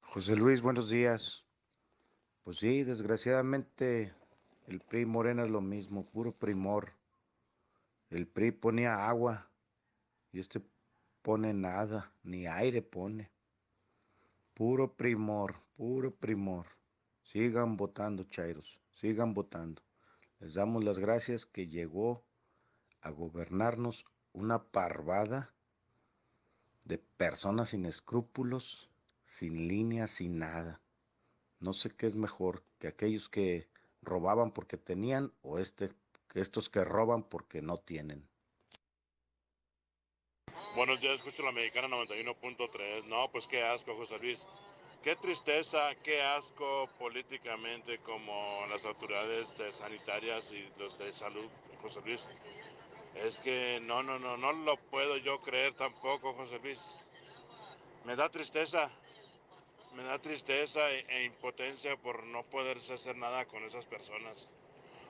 [0.00, 1.44] José Luis, buenos días.
[2.44, 4.14] Pues sí, desgraciadamente
[4.66, 6.92] el PRI Morena es lo mismo, puro primor.
[8.10, 9.50] El PRI ponía agua
[10.30, 10.62] y este
[11.22, 13.30] pone nada, ni aire pone.
[14.52, 16.66] Puro primor, puro primor.
[17.22, 19.82] Sigan votando, Chairos, sigan votando.
[20.40, 22.24] Les damos las gracias que llegó
[23.00, 25.54] a gobernarnos una parvada
[26.84, 28.90] de personas sin escrúpulos,
[29.24, 30.80] sin líneas, sin nada.
[31.60, 33.68] No sé qué es mejor que aquellos que
[34.02, 35.90] robaban porque tenían o este,
[36.34, 38.28] estos que roban porque no tienen.
[40.76, 43.04] Buenos días, escucho la mexicana 91.3.
[43.04, 44.38] No, pues qué asco, José Luis.
[45.04, 49.46] Qué tristeza, qué asco políticamente como las autoridades
[49.76, 51.46] sanitarias y los de salud,
[51.82, 52.22] José Luis.
[53.14, 56.80] Es que no, no, no, no lo puedo yo creer tampoco, José Luis.
[58.06, 58.90] Me da tristeza,
[59.94, 64.38] me da tristeza e, e impotencia por no poderse hacer nada con esas personas.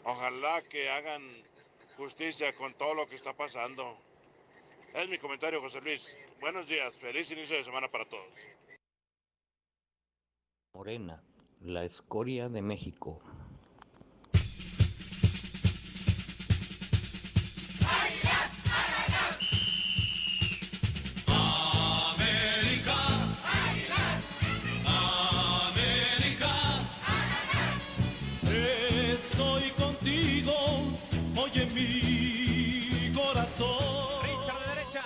[0.02, 1.22] Ojalá que hagan
[1.96, 3.96] justicia con todo lo que está pasando.
[4.92, 6.02] Es mi comentario, José Luis.
[6.40, 8.53] Buenos días, feliz inicio de semana para todos.
[10.74, 11.22] Morena,
[11.62, 13.20] la escoria de México.
[21.28, 22.96] América,
[25.68, 26.52] América,
[29.12, 30.52] estoy contigo,
[31.36, 33.68] oye mi corazón.
[34.24, 35.04] Richard de derecha,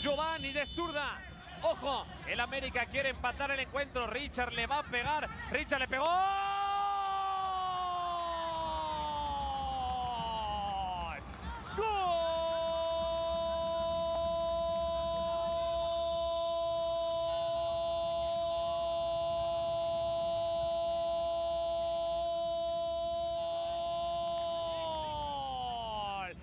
[0.00, 1.31] Giovanni de zurda.
[1.62, 4.06] Ojo, el América quiere empatar el encuentro.
[4.08, 5.28] Richard le va a pegar.
[5.50, 6.08] Richard le pegó.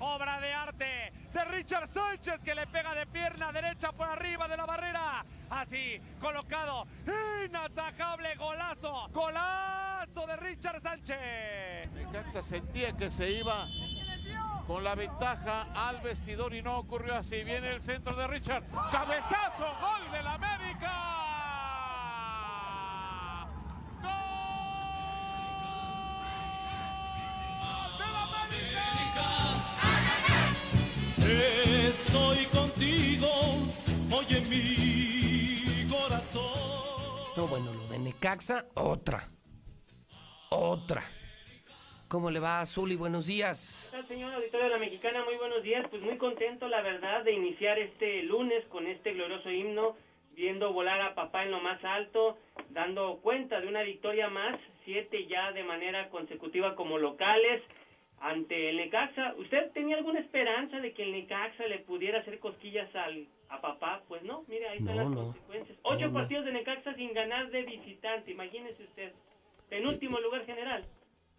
[0.01, 4.57] Obra de arte de Richard Sánchez que le pega de pierna derecha por arriba de
[4.57, 5.25] la barrera.
[5.59, 6.87] Así, colocado.
[7.45, 9.09] Inatajable golazo.
[9.11, 11.91] Golazo de Richard Sánchez.
[11.91, 13.67] Necaxa sentía que se iba
[14.65, 17.43] con la ventaja al vestidor y no ocurrió así.
[17.43, 18.63] Viene el centro de Richard.
[18.89, 20.93] Cabezazo, gol del América.
[31.85, 33.27] Estoy contigo,
[34.09, 34.98] oye mi.
[37.39, 39.29] No, bueno, lo de Necaxa, otra.
[40.51, 41.03] Otra.
[42.09, 42.97] ¿Cómo le va, Zuli?
[42.97, 43.89] Buenos días.
[43.95, 45.23] ¿Qué señor auditorio de la Mexicana?
[45.23, 45.87] Muy buenos días.
[45.89, 49.95] Pues muy contento, la verdad, de iniciar este lunes con este glorioso himno,
[50.33, 52.37] viendo volar a papá en lo más alto,
[52.71, 57.63] dando cuenta de una victoria más, siete ya de manera consecutiva como locales
[58.21, 59.33] ante el Necaxa.
[59.37, 64.01] ¿Usted tenía alguna esperanza de que el Necaxa le pudiera hacer cosquillas al, a papá?
[64.07, 65.23] Pues no, mire, ahí están No, las no.
[65.25, 65.77] consecuencias.
[65.83, 69.11] Ocho No, partidos de Necaxa sin ganar de visitante, imagínese usted.
[69.69, 70.85] Penúltimo lugar general.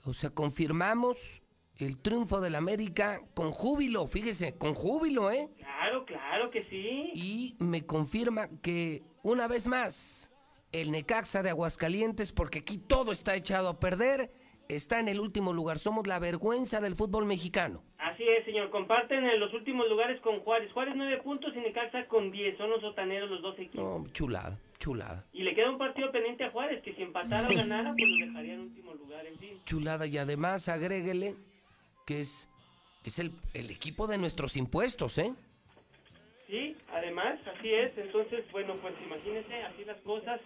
[0.07, 1.43] O sea, confirmamos
[1.79, 5.49] el triunfo del América con júbilo, fíjese, con júbilo, ¿eh?
[5.59, 7.11] Claro, claro que sí.
[7.15, 10.31] Y me confirma que una vez más
[10.73, 14.31] el Necaxa de Aguascalientes, porque aquí todo está echado a perder,
[14.75, 15.79] está en el último lugar.
[15.79, 17.83] Somos la vergüenza del fútbol mexicano.
[17.99, 18.71] Así es, señor.
[18.71, 20.73] Comparten en los últimos lugares con Juárez.
[20.73, 22.57] Juárez nueve puntos y Necaxa con 10.
[22.57, 23.85] Son los sotaneros los dos equipos.
[23.85, 25.25] No, chulada, chulada.
[25.33, 28.27] Y le queda un partido pendiente a Juárez, que si empatara o ganara, pues lo
[28.27, 29.61] dejaría en último lugar, en fin.
[29.65, 31.35] Chulada y además agréguele
[32.07, 32.49] que es,
[33.05, 35.33] es el, el equipo de nuestros impuestos, ¿eh?
[36.49, 37.97] Sí, además, así es.
[37.97, 40.41] Entonces, bueno, pues imagínese, así las cosas.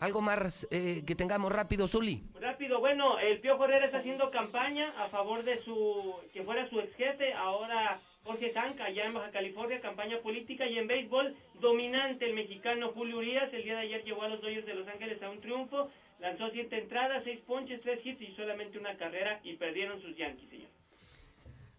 [0.00, 2.22] Algo más eh, que tengamos rápido, Zuli.
[2.40, 6.80] Rápido, bueno, el Piojo Herrera está haciendo campaña a favor de su, que fuera su
[6.80, 12.24] ex jefe, ahora Jorge Zanca, allá en Baja California, campaña política y en béisbol, dominante
[12.24, 15.22] el mexicano Julio Urias, el día de ayer llevó a los Dodgers de Los Ángeles
[15.22, 19.54] a un triunfo, lanzó siete entradas, seis ponches, tres hits y solamente una carrera y
[19.56, 20.70] perdieron sus Yankees, señor.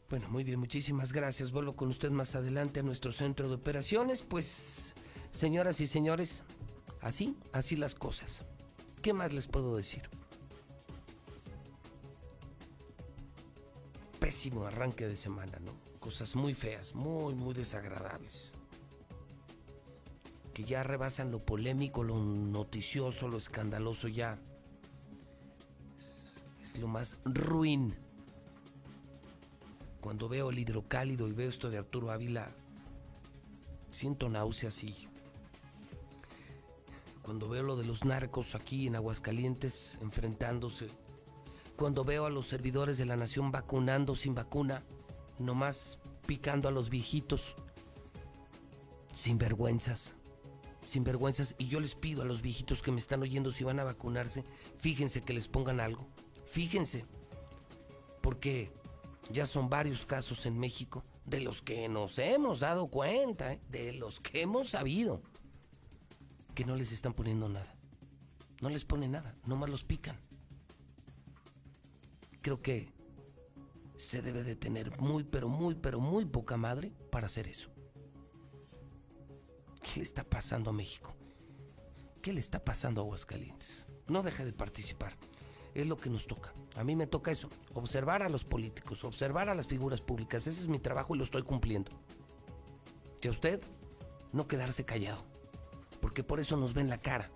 [0.10, 1.52] Bueno, muy bien, muchísimas gracias.
[1.52, 4.22] Vuelvo con usted más adelante a nuestro centro de operaciones.
[4.24, 4.94] Pues,
[5.32, 6.44] señoras y señores,
[7.02, 8.46] así, así las cosas.
[9.02, 10.04] ¿Qué más les puedo decir?
[14.20, 15.74] Pésimo arranque de semana, ¿no?
[16.00, 18.54] Cosas muy feas, muy, muy desagradables.
[20.54, 24.38] Que ya rebasan lo polémico, lo noticioso, lo escandaloso ya.
[26.62, 27.96] Es, lo más ruin
[30.02, 32.50] cuando veo el hidrocálido y veo esto de Arturo Ávila,
[33.92, 35.08] siento náuseas y
[37.22, 40.90] cuando veo lo de los narcos aquí en Aguascalientes enfrentándose,
[41.76, 44.84] cuando veo a los servidores de la nación vacunando sin vacuna,
[45.40, 47.56] nomás picando a los viejitos,
[49.14, 50.16] sin vergüenzas,
[50.84, 53.80] sin vergüenzas, y yo les pido a los viejitos que me están oyendo si van
[53.80, 54.44] a vacunarse,
[54.80, 56.08] fíjense que les pongan algo,
[56.46, 57.06] fíjense,
[58.22, 58.72] porque
[59.32, 63.62] ya son varios casos en México de los que nos hemos dado cuenta, ¿eh?
[63.70, 65.22] de los que hemos sabido,
[66.62, 67.74] que no les están poniendo nada.
[68.62, 70.16] No les ponen nada, nomás los pican.
[72.44, 72.94] Creo que
[73.98, 77.72] se debe de tener muy, pero muy, pero muy poca madre para hacer eso.
[79.82, 81.16] ¿Qué le está pasando a México?
[82.22, 83.88] ¿Qué le está pasando a Aguascalientes?
[84.06, 85.18] No deje de participar.
[85.74, 86.54] Es lo que nos toca.
[86.76, 90.46] A mí me toca eso, observar a los políticos, observar a las figuras públicas.
[90.46, 91.90] Ese es mi trabajo y lo estoy cumpliendo.
[93.20, 93.64] Y a usted,
[94.32, 95.31] no quedarse callado.
[96.02, 97.30] Porque por eso nos ven la cara.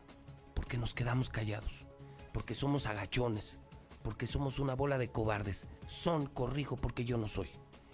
[0.53, 1.85] Porque nos quedamos callados.
[2.33, 3.57] Porque somos agachones.
[4.03, 5.65] Porque somos una bola de cobardes.
[5.87, 7.49] Son, corrijo, porque yo no soy.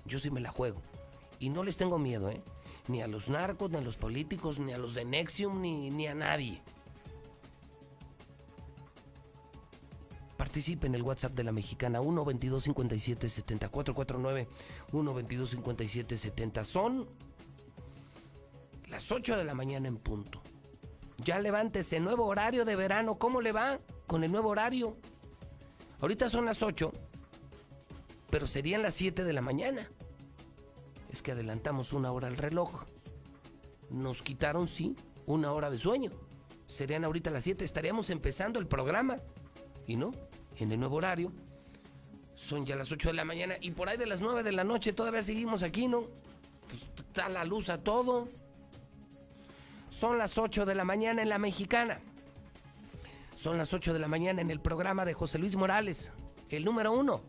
[0.06, 0.82] Yo sí me la juego.
[1.40, 2.42] Y no les tengo miedo, ¿eh?
[2.88, 6.08] Ni a los narcos, ni a los políticos, ni a los de Nexium, ni, ni
[6.08, 6.62] a nadie.
[10.38, 14.48] Participe en el WhatsApp de la mexicana 1 22 57 70 449
[14.92, 16.66] 1 22 57 70.
[16.66, 17.08] Son
[18.90, 20.42] las 8 de la mañana en punto.
[21.24, 23.20] Ya levántese, nuevo horario de verano.
[23.20, 24.98] ¿Cómo le va con el nuevo horario?
[26.00, 26.92] Ahorita son las 8,
[28.32, 29.88] pero serían las 7 de la mañana.
[31.12, 32.86] Es que adelantamos una hora el reloj.
[33.92, 34.96] Nos quitaron, sí,
[35.28, 36.10] una hora de sueño.
[36.66, 39.18] Serían ahorita las 7, estaríamos empezando el programa.
[39.86, 40.12] Y no,
[40.58, 41.32] en el nuevo horario.
[42.34, 44.64] Son ya las 8 de la mañana y por ahí de las 9 de la
[44.64, 46.08] noche todavía seguimos aquí, ¿no?
[46.68, 48.28] Pues, está la luz a todo.
[50.02, 52.02] Son las 8 de la mañana en la mexicana.
[53.36, 56.12] Son las 8 de la mañana en el programa de José Luis Morales,
[56.50, 57.22] el número uno,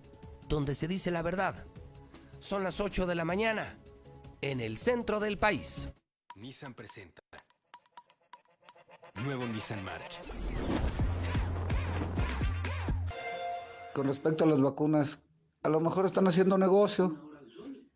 [0.48, 1.66] donde se dice la verdad.
[2.40, 3.76] Son las 8 de la mañana
[4.40, 5.90] en el centro del país.
[6.34, 7.22] Nissan presenta.
[9.22, 10.20] Nuevo Nissan March.
[13.92, 15.18] Con respecto a las vacunas,
[15.62, 17.32] a lo mejor están haciendo negocio.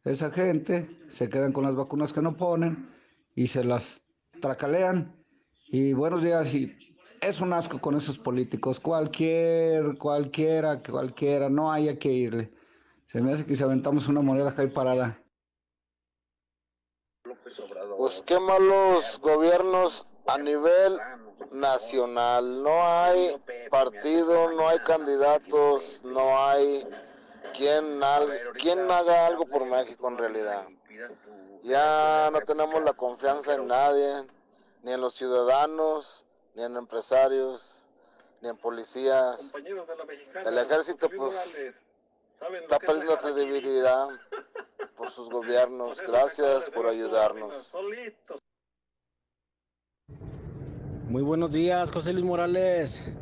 [0.04, 2.94] Esa gente se quedan con las vacunas que no ponen
[3.34, 4.02] y se las
[4.46, 5.12] tracalean.
[5.68, 6.72] Y buenos días, y
[7.20, 8.78] es un asco con esos políticos.
[8.78, 12.52] Cualquier, cualquiera, cualquiera, no haya que irle.
[13.08, 15.20] Se me hace que si aventamos una moneda y parada.
[17.96, 20.98] Pues qué malos gobiernos a nivel
[21.50, 22.62] nacional.
[22.62, 23.36] No hay
[23.68, 26.86] partido, no hay candidatos, no hay
[27.56, 30.68] quién, al- quién haga algo por México en realidad.
[31.64, 34.24] Ya no tenemos la confianza en nadie,
[34.86, 36.24] ni en los ciudadanos,
[36.54, 37.88] ni en empresarios,
[38.40, 39.50] ni en policías.
[39.50, 40.48] Compañeros de la mexicana.
[40.48, 41.74] El ejército, pues, Morales,
[42.38, 44.08] ¿saben lo está perdiendo credibilidad
[44.96, 46.00] por sus gobiernos.
[46.06, 47.72] Gracias por ayudarnos.
[51.08, 53.12] Muy buenos días, José Luis Morales.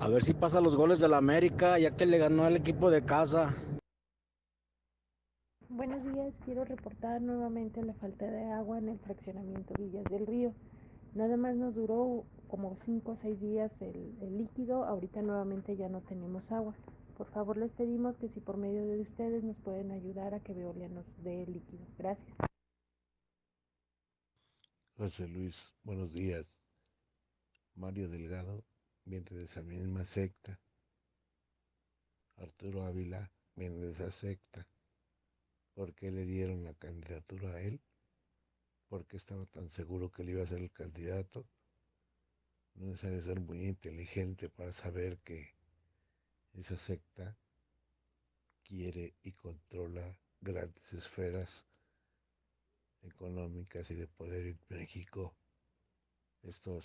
[0.00, 2.90] A ver si pasa los goles de la América, ya que le ganó al equipo
[2.90, 3.54] de casa.
[5.68, 10.52] Buenos días, quiero reportar nuevamente la falta de agua en el fraccionamiento Villas del Río.
[11.14, 15.88] Nada más nos duró como 5 o 6 días el, el líquido, ahorita nuevamente ya
[15.88, 16.74] no tenemos agua.
[17.16, 20.54] Por favor les pedimos que si por medio de ustedes nos pueden ayudar a que
[20.54, 21.84] Veolia nos dé el líquido.
[21.98, 22.36] Gracias.
[24.96, 25.54] José Luis,
[25.84, 26.46] buenos días.
[27.74, 28.64] Mario Delgado
[29.04, 30.60] viene de esa misma secta.
[32.36, 34.66] Arturo Ávila viene de esa secta.
[35.74, 37.80] ¿Por qué le dieron la candidatura a él?
[38.92, 41.46] ¿Por qué estaba tan seguro que él iba a ser el candidato?
[42.74, 45.48] No es necesario ser muy inteligente para saber que
[46.52, 47.34] esa secta
[48.62, 51.48] quiere y controla grandes esferas
[53.00, 55.34] económicas y de poder en México.
[56.42, 56.84] Estos,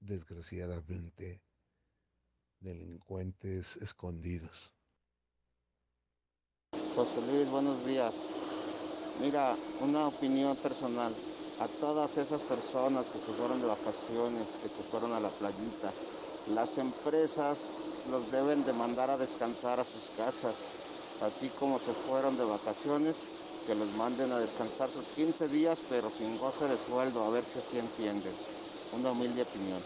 [0.00, 1.42] desgraciadamente,
[2.60, 4.72] delincuentes escondidos.
[6.94, 8.14] José Luis, buenos días.
[9.20, 11.14] Mira, una opinión personal.
[11.60, 15.92] A todas esas personas que se fueron de vacaciones, que se fueron a la playita,
[16.48, 17.72] las empresas
[18.10, 20.56] los deben de mandar a descansar a sus casas.
[21.22, 23.16] Así como se fueron de vacaciones,
[23.66, 27.44] que los manden a descansar sus 15 días, pero sin goce de sueldo, a ver
[27.44, 28.34] si así entienden.
[28.92, 29.80] Una humilde opinión.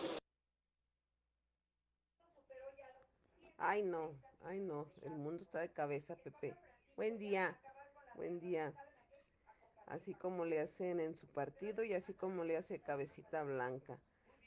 [3.59, 4.11] Ay, no,
[4.45, 4.87] ay, no.
[5.03, 6.57] El mundo está de cabeza, Pepe.
[6.97, 7.57] Buen día,
[8.16, 8.72] buen día.
[9.89, 13.99] Así como le hacen en su partido y así como le hace Cabecita Blanca.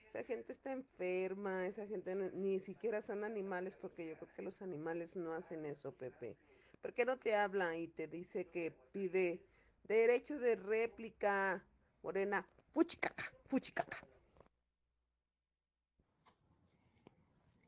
[0.07, 4.61] Esa gente está enferma, esa gente ni siquiera son animales porque yo creo que los
[4.61, 6.35] animales no hacen eso, Pepe.
[6.81, 9.41] ¿Por qué no te habla y te dice que pide
[9.83, 11.63] derecho de réplica?
[12.03, 13.99] Morena, fuchicaca, fuchicaca.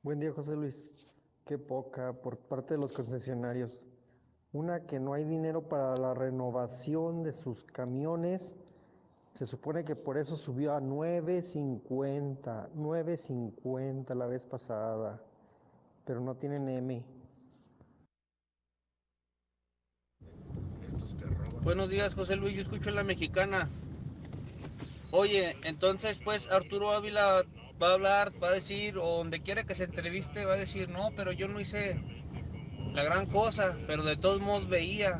[0.01, 0.83] Buen día, José Luis.
[1.45, 3.85] Qué poca por parte de los concesionarios.
[4.53, 8.55] Una que no hay dinero para la renovación de sus camiones.
[9.33, 15.19] Se supone que por eso subió a 9.50, 9.50 la vez pasada,
[16.05, 17.03] pero no tienen M.
[21.63, 22.55] Buenos días, José Luis.
[22.55, 23.67] Yo escucho la mexicana.
[25.09, 27.41] Oye, entonces, pues Arturo Ávila
[27.81, 30.89] va a hablar, va a decir, o donde quiera que se entreviste, va a decir,
[30.89, 31.99] no, pero yo no hice
[32.93, 35.19] la gran cosa, pero de todos modos veía.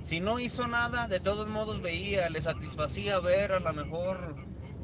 [0.00, 4.36] Si no hizo nada, de todos modos veía, le satisfacía ver a lo mejor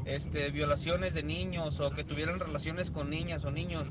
[0.05, 3.89] este, violaciones de niños o que tuvieran relaciones con niñas o niños.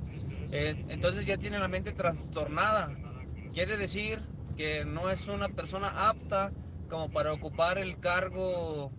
[0.52, 2.96] Eh, entonces ya tiene la mente trastornada.
[3.54, 4.20] Quiere decir
[4.58, 6.52] que no es una persona apta
[6.88, 8.92] como para ocupar el cargo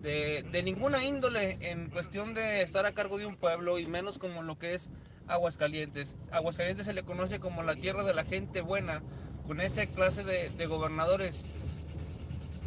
[0.00, 4.18] de, de ninguna índole en cuestión de estar a cargo de un pueblo y menos
[4.18, 4.90] como lo que es
[5.28, 6.16] Aguascalientes.
[6.32, 9.02] Aguascalientes se le conoce como la tierra de la gente buena,
[9.46, 11.44] con esa clase de, de gobernadores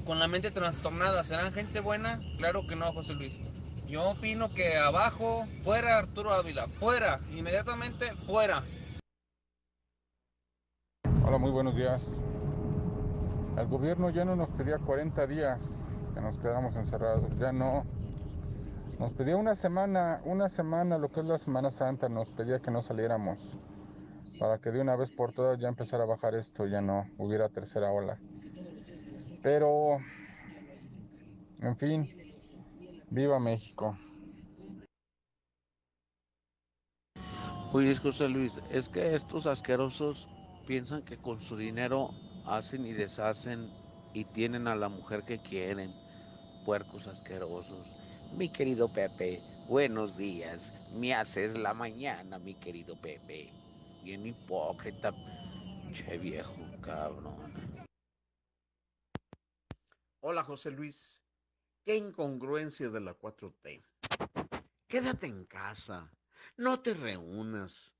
[0.06, 1.24] con la mente trastornada.
[1.24, 2.20] ¿Serán gente buena?
[2.38, 3.40] Claro que no, José Luis.
[3.88, 8.64] Yo opino que abajo, fuera Arturo Ávila, fuera, inmediatamente fuera.
[11.26, 12.08] Hola, muy buenos días.
[13.58, 15.62] El gobierno ya no nos pedía 40 días
[16.14, 17.86] que nos quedáramos encerrados, ya no.
[19.00, 22.70] Nos pedía una semana, una semana, lo que es la Semana Santa, nos pedía que
[22.70, 23.40] no saliéramos
[24.38, 27.48] para que de una vez por todas ya empezara a bajar esto, ya no hubiera
[27.48, 28.20] tercera ola.
[29.42, 30.00] Pero,
[31.62, 32.10] en fin,
[33.10, 33.98] viva México.
[37.72, 40.28] Oye, José Luis, es que estos asquerosos
[40.68, 42.10] piensan que con su dinero
[42.46, 43.72] hacen y deshacen
[44.14, 45.94] y tienen a la mujer que quieren.
[46.66, 47.96] Puercos asquerosos.
[48.34, 50.72] Mi querido Pepe, buenos días.
[50.94, 53.52] Me haces la mañana, mi querido Pepe.
[54.04, 55.12] Bien hipócrita.
[55.92, 57.36] Che viejo, cabrón.
[60.22, 61.22] Hola José Luis,
[61.84, 63.84] qué incongruencia de la 4T.
[64.88, 66.12] Quédate en casa,
[66.56, 67.96] no te reúnas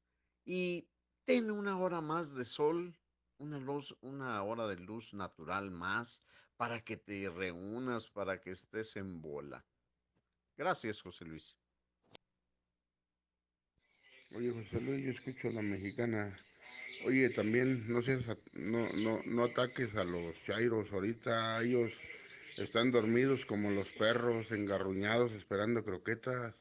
[0.46, 0.88] y
[1.26, 2.96] ten una hora más de sol,
[3.40, 6.24] una, luz, una hora de luz natural más
[6.56, 9.66] para que te reúnas, para que estés en bola.
[10.60, 11.56] Gracias José Luis.
[14.36, 16.36] Oye, José Luis, yo escucho a la mexicana.
[17.06, 20.92] Oye, también no seas, no, no, no ataques a los chairos.
[20.92, 21.94] Ahorita ellos
[22.58, 26.54] están dormidos como los perros, engarruñados, esperando croquetas.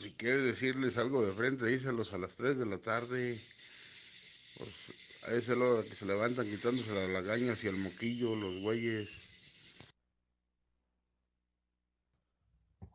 [0.00, 3.40] Si quieres decirles algo de frente, díselos a las 3 de la tarde.
[4.56, 4.70] Pues
[5.24, 9.08] a esa hora que se levantan quitándose las lagañas y el moquillo, los güeyes.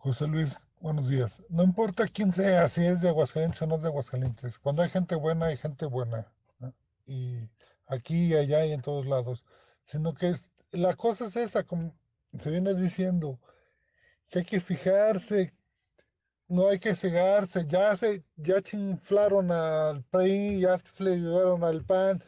[0.08, 1.44] José Luis, buenos días.
[1.50, 4.58] No importa quién sea, si es de Aguascalientes o no de Aguascalientes.
[4.58, 6.32] Cuando hay gente buena, hay gente buena.
[7.06, 7.50] Y
[7.88, 9.44] aquí allá y en todos lados.
[9.84, 11.94] Sino que es, la cosa es esa, como
[12.40, 13.38] se viene diciendo,
[14.30, 15.54] que hay que fijarse,
[16.48, 17.66] no hay que cegarse.
[17.68, 22.24] Ya se, ya chinflaron al PRI, ya chinflaron al PAN.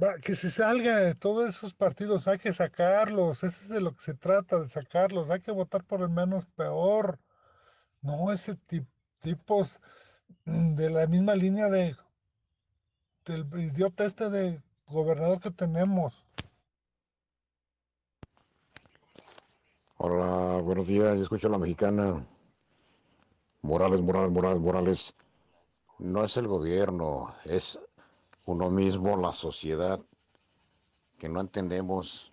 [0.00, 3.94] Va, que se salga de todos esos partidos, hay que sacarlos, eso es de lo
[3.94, 7.18] que se trata, de sacarlos, hay que votar por el menos peor,
[8.02, 8.86] no ese ti-
[9.20, 9.80] tipos
[10.46, 11.96] de la misma línea de
[13.24, 16.24] del idiota este de gobernador que tenemos.
[19.96, 22.26] Hola, buenos días, yo escucho a la mexicana.
[23.62, 25.14] Morales, Morales, Morales, Morales.
[25.98, 27.78] No es el gobierno, es
[28.52, 29.98] uno mismo, la sociedad,
[31.18, 32.32] que no entendemos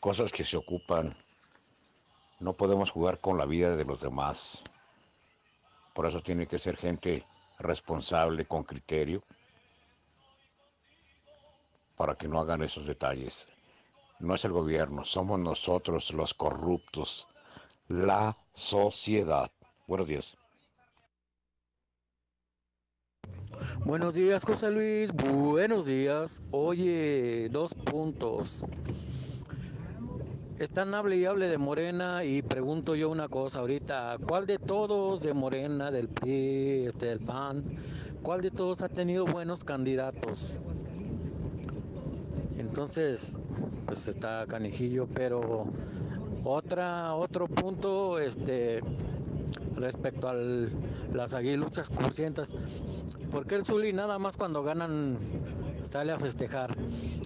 [0.00, 1.14] cosas que se ocupan.
[2.40, 4.62] No podemos jugar con la vida de los demás.
[5.94, 7.26] Por eso tiene que ser gente
[7.58, 9.22] responsable, con criterio,
[11.96, 13.46] para que no hagan esos detalles.
[14.20, 17.28] No es el gobierno, somos nosotros los corruptos,
[17.88, 19.52] la sociedad.
[19.86, 20.36] Buenos días.
[23.84, 25.12] Buenos días, José Luis.
[25.12, 26.42] Buenos días.
[26.50, 28.64] Oye, dos puntos.
[30.58, 34.16] Están hable y hable de Morena y pregunto yo una cosa ahorita.
[34.26, 37.64] ¿Cuál de todos de Morena, del PRI, este, del PAN,
[38.22, 40.60] cuál de todos ha tenido buenos candidatos?
[42.58, 43.36] Entonces,
[43.86, 45.66] pues está canijillo, pero
[46.44, 48.80] otra, otro punto, este,
[49.76, 52.54] respecto a las aguiluchas crucientas.
[53.30, 55.18] ¿Por qué el Zuli nada más cuando ganan
[55.82, 56.76] sale a festejar?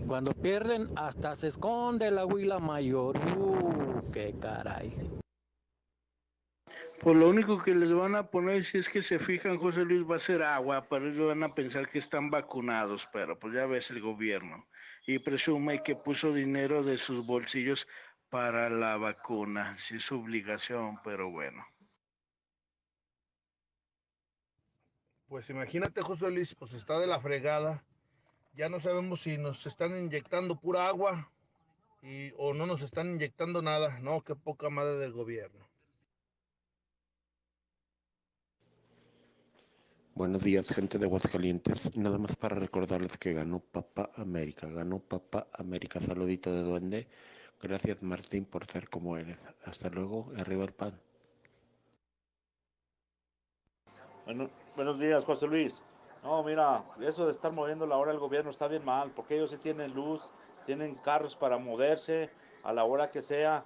[0.06, 3.16] Cuando pierden hasta se esconde la huila mayor.
[3.36, 4.92] ¡Uh, qué caray!
[7.00, 10.02] Pues lo único que les van a poner, si es que se fijan, José Luis,
[10.10, 13.66] va a ser agua, pero ellos van a pensar que están vacunados, pero pues ya
[13.66, 14.66] ves el gobierno.
[15.06, 17.86] Y presume que puso dinero de sus bolsillos
[18.30, 21.64] para la vacuna, si es su obligación, pero bueno.
[25.28, 27.82] Pues imagínate, José Luis, pues está de la fregada.
[28.54, 31.30] Ya no sabemos si nos están inyectando pura agua
[32.00, 33.98] y, o no nos están inyectando nada.
[34.00, 35.66] No, qué poca madre del gobierno.
[40.14, 41.96] Buenos días, gente de Aguascalientes.
[41.96, 44.68] Nada más para recordarles que ganó Papá América.
[44.68, 46.00] Ganó Papá América.
[46.00, 47.08] Saludito de duende.
[47.60, 49.36] Gracias, Martín, por ser como eres.
[49.64, 50.32] Hasta luego.
[50.38, 50.98] Arriba el pan.
[54.24, 55.82] Bueno, buenos días, José Luis.
[56.22, 59.50] No, mira, eso de estar moviendo la hora del gobierno está bien mal, porque ellos
[59.50, 60.30] sí tienen luz,
[60.66, 62.30] tienen carros para moverse
[62.62, 63.64] a la hora que sea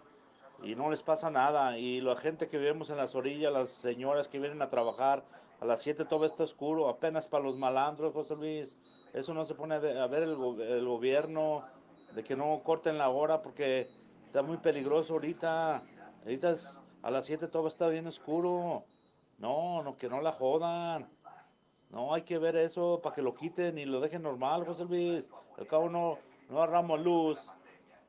[0.63, 1.77] y no les pasa nada.
[1.79, 5.25] Y la gente que vivimos en las orillas, las señoras que vienen a trabajar,
[5.61, 8.79] a las 7 todo está oscuro, apenas para los malandros, José Luis.
[9.13, 11.65] Eso no se pone a ver, el, el gobierno,
[12.15, 13.89] de que no corten la hora, porque
[14.27, 15.83] está muy peligroso ahorita.
[16.23, 16.55] Ahorita
[17.03, 18.85] a las 7 todo está bien oscuro.
[19.41, 21.09] No, no, que no la jodan.
[21.89, 25.31] No, hay que ver eso para que lo quiten y lo dejen normal, José Luis.
[25.59, 26.19] Al cabo no,
[26.49, 27.53] no agarramos luz.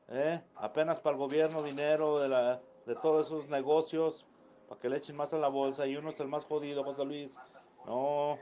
[0.08, 0.40] ¿eh?
[0.56, 4.24] Apenas para el gobierno dinero de, la, de todos esos negocios,
[4.68, 7.04] para que le echen más a la bolsa y uno es el más jodido, José
[7.04, 7.38] Luis.
[7.86, 8.38] No,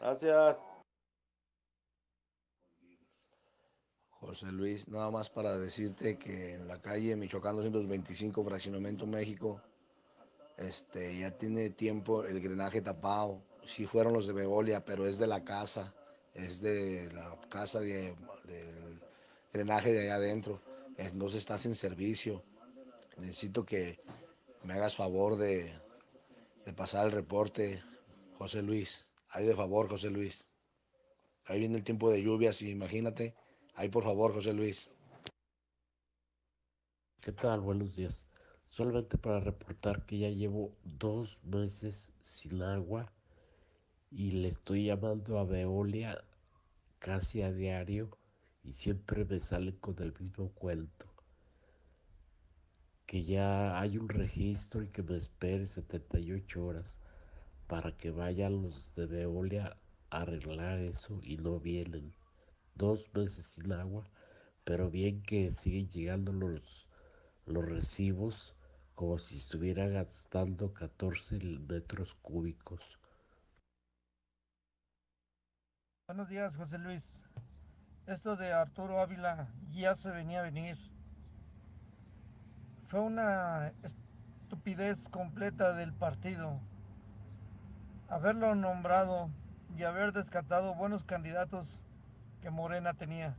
[0.00, 0.56] gracias.
[4.10, 9.60] José Luis, nada más para decirte que en la calle Michoacán 225, Fraccionamiento México,
[10.56, 13.40] este, ya tiene tiempo el drenaje tapado.
[13.64, 15.92] Sí fueron los de Begolia, pero es de la casa,
[16.34, 18.14] es de la casa de,
[18.44, 19.00] del
[19.52, 20.60] drenaje de allá adentro.
[20.96, 22.42] Entonces estás en servicio.
[23.18, 24.00] Necesito que
[24.64, 25.72] me hagas favor de,
[26.64, 27.82] de pasar el reporte,
[28.38, 29.06] José Luis.
[29.30, 30.44] Ahí de favor, José Luis.
[31.46, 33.34] Ahí viene el tiempo de lluvias imagínate.
[33.74, 34.90] Ahí por favor, José Luis.
[37.20, 37.60] ¿Qué tal?
[37.60, 38.24] Buenos días.
[38.72, 43.12] Solamente para reportar que ya llevo dos meses sin agua
[44.10, 46.24] y le estoy llamando a Veolia
[46.98, 48.16] casi a diario
[48.64, 51.06] y siempre me salen con el mismo cuento.
[53.04, 56.98] Que ya hay un registro y que me espere 78 horas
[57.66, 59.76] para que vayan los de Veolia
[60.08, 62.14] arreglar eso y no vienen
[62.74, 64.02] dos meses sin agua,
[64.64, 66.86] pero bien que siguen llegando los,
[67.44, 68.54] los recibos
[68.94, 71.36] como si estuviera gastando 14
[71.68, 72.98] metros cúbicos.
[76.06, 77.24] Buenos días, José Luis.
[78.06, 80.76] Esto de Arturo Ávila ya se venía a venir.
[82.88, 86.60] Fue una estupidez completa del partido.
[88.08, 89.30] Haberlo nombrado
[89.76, 91.86] y haber descartado buenos candidatos
[92.42, 93.36] que Morena tenía.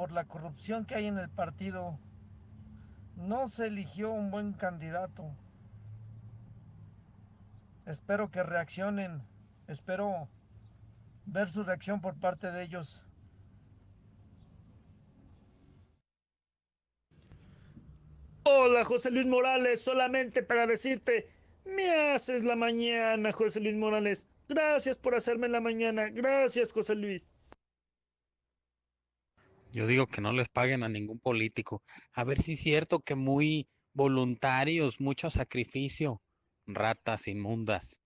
[0.00, 1.98] Por la corrupción que hay en el partido,
[3.16, 5.30] no se eligió un buen candidato.
[7.84, 9.22] Espero que reaccionen,
[9.68, 10.26] espero
[11.26, 13.04] ver su reacción por parte de ellos.
[18.44, 21.28] Hola, José Luis Morales, solamente para decirte,
[21.66, 24.26] me haces la mañana, José Luis Morales.
[24.48, 26.08] Gracias por hacerme la mañana.
[26.08, 27.28] Gracias, José Luis.
[29.72, 31.82] Yo digo que no les paguen a ningún político.
[32.12, 36.20] A ver si es cierto que muy voluntarios, mucho sacrificio.
[36.66, 38.00] Ratas inmundas.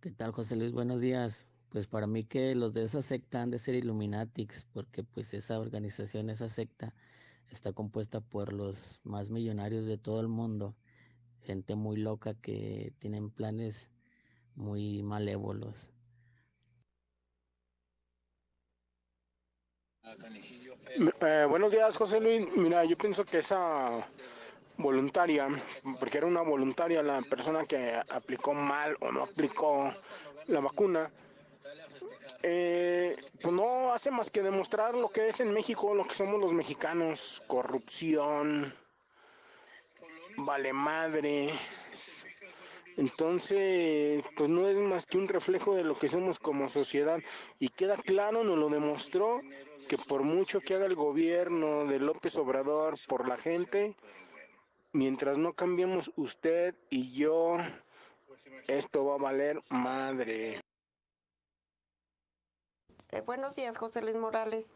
[0.00, 0.70] ¿Qué tal, José Luis?
[0.70, 1.48] Buenos días.
[1.70, 5.58] Pues para mí que los de esa secta han de ser Illuminatics, porque pues esa
[5.58, 6.94] organización, esa secta,
[7.48, 10.76] está compuesta por los más millonarios de todo el mundo,
[11.40, 13.90] gente muy loca que tienen planes
[14.54, 15.90] muy malévolos.
[20.06, 22.46] Eh, buenos días, José Luis.
[22.56, 23.90] Mira, yo pienso que esa
[24.76, 25.48] voluntaria,
[25.98, 29.92] porque era una voluntaria la persona que aplicó mal o no aplicó
[30.46, 31.10] la vacuna,
[32.42, 36.38] eh, pues no hace más que demostrar lo que es en México, lo que somos
[36.40, 38.74] los mexicanos, corrupción,
[40.36, 41.58] vale madre.
[42.96, 47.18] Entonces, pues no es más que un reflejo de lo que somos como sociedad.
[47.58, 49.40] Y queda claro, nos lo demostró,
[49.88, 53.94] que por mucho que haga el gobierno de López Obrador por la gente,
[54.92, 57.58] mientras no cambiemos usted y yo,
[58.68, 60.60] esto va a valer madre.
[63.14, 64.74] Eh, buenos días, José Luis Morales.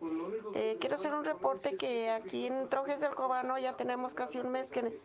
[0.55, 4.51] Eh, quiero hacer un reporte que aquí en Trojes del Cobano ya tenemos casi un
[4.51, 5.01] mes que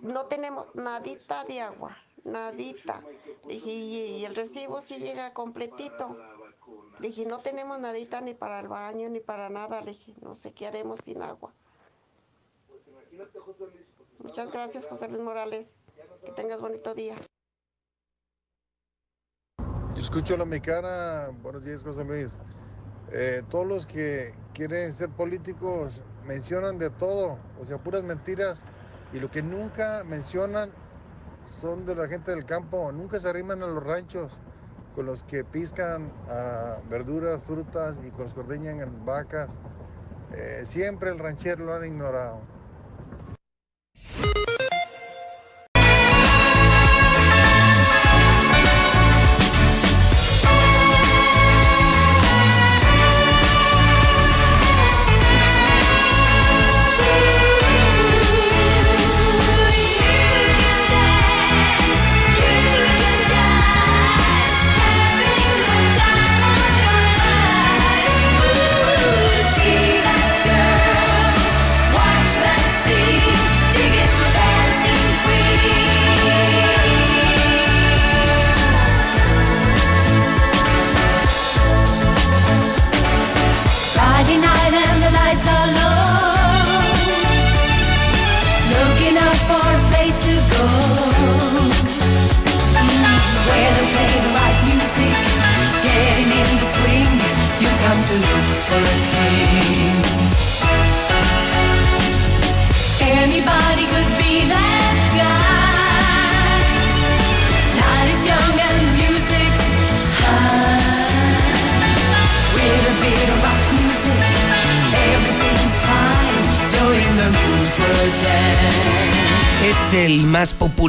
[0.00, 3.02] no tenemos nadita de agua, nadita.
[3.46, 6.16] Dije, y, el recibo sí llega completito.
[6.98, 9.80] Le dije, no tenemos nadita ni para el baño ni para nada.
[9.80, 11.52] Le dije, no sé qué haremos sin agua.
[14.18, 15.78] Muchas gracias, José Luis Morales.
[16.24, 17.16] Que tengas bonito día.
[19.58, 21.30] Yo escucho la mexicana.
[21.42, 22.40] Buenos días, José Luis.
[23.12, 28.64] Eh, todos los que quieren ser políticos mencionan de todo, o sea, puras mentiras,
[29.12, 30.70] y lo que nunca mencionan
[31.44, 34.38] son de la gente del campo, nunca se arriman a los ranchos
[34.94, 36.12] con los que piscan
[36.88, 39.50] verduras, frutas y con los que ordeñan vacas.
[40.32, 42.59] Eh, siempre el ranchero lo han ignorado.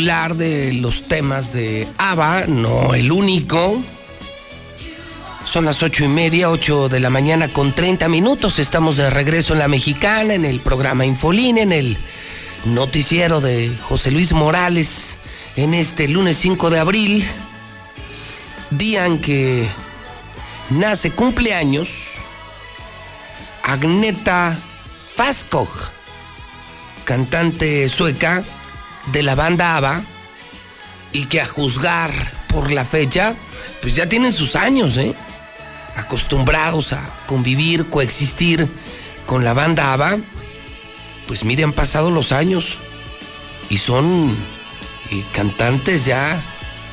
[0.01, 3.83] De los temas de ABBA, no el único.
[5.45, 8.57] Son las ocho y media, ocho de la mañana con 30 minutos.
[8.57, 11.97] Estamos de regreso en la mexicana, en el programa Infolín, en el
[12.65, 15.19] noticiero de José Luis Morales,
[15.55, 17.23] en este lunes 5 de abril,
[18.71, 19.69] día en que
[20.71, 21.89] nace cumpleaños
[23.61, 24.57] Agneta
[25.15, 25.69] Faskog,
[27.05, 28.43] cantante sueca
[29.07, 30.03] de la banda ABBA
[31.13, 32.11] y que a juzgar
[32.47, 33.35] por la fecha,
[33.81, 35.13] pues ya tienen sus años, ¿eh?
[35.95, 38.67] Acostumbrados a convivir, coexistir
[39.25, 40.17] con la banda ABBA,
[41.27, 42.77] pues mire, han pasado los años
[43.69, 44.35] y son
[45.11, 46.41] eh, cantantes ya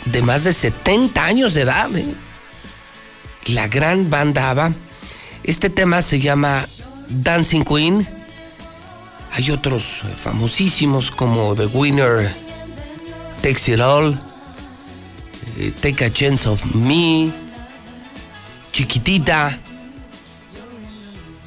[0.05, 2.07] de más de 70 años de edad, ¿eh?
[3.47, 4.73] La gran banda ABBA.
[5.45, 6.67] Este tema se llama
[7.09, 8.18] Dancing Queen.
[9.33, 12.35] Hay otros famosísimos como The Winner
[13.43, 14.19] Takes It All,
[15.59, 17.31] eh, Take a Chance of Me,
[18.73, 19.59] Chiquitita.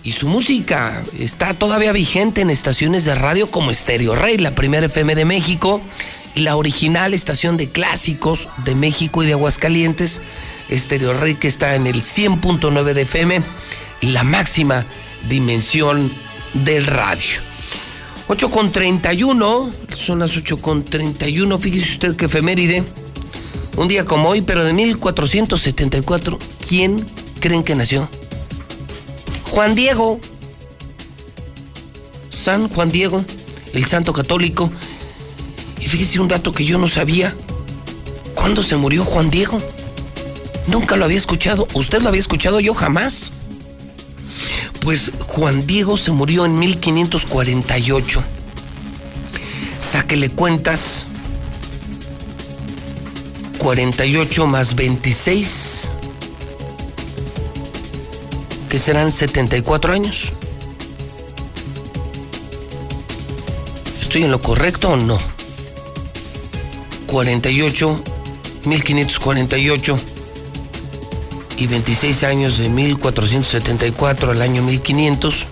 [0.03, 4.87] Y su música está todavía vigente en estaciones de radio como Stereo Rey, la primera
[4.87, 5.79] FM de México,
[6.33, 10.21] la original estación de clásicos de México y de Aguascalientes,
[10.71, 13.41] Stereo Rey que está en el 100.9 de FM,
[14.01, 14.85] la máxima
[15.29, 16.11] dimensión
[16.53, 17.50] del radio.
[18.33, 22.81] 8 con 31, son las 8 con 31, fíjese usted que efeméride.
[23.75, 27.05] Un día como hoy, pero de 1474, ¿quién
[27.41, 28.07] creen que nació?
[29.49, 30.17] Juan Diego.
[32.29, 33.25] San Juan Diego,
[33.73, 34.71] el santo católico.
[35.81, 37.35] Y fíjese un dato que yo no sabía.
[38.33, 39.57] ¿Cuándo se murió Juan Diego?
[40.67, 41.67] Nunca lo había escuchado.
[41.73, 42.61] ¿Usted lo había escuchado?
[42.61, 43.33] Yo jamás.
[44.81, 48.23] Pues Juan Diego se murió en 1548.
[49.79, 51.05] Sáquele cuentas.
[53.59, 55.91] 48 más 26.
[58.69, 60.29] Que serán 74 años.
[64.01, 65.19] ¿Estoy en lo correcto o no?
[67.05, 68.03] 48,
[68.65, 70.10] 1548
[71.61, 75.45] y 26 años de 1474 al año 1500,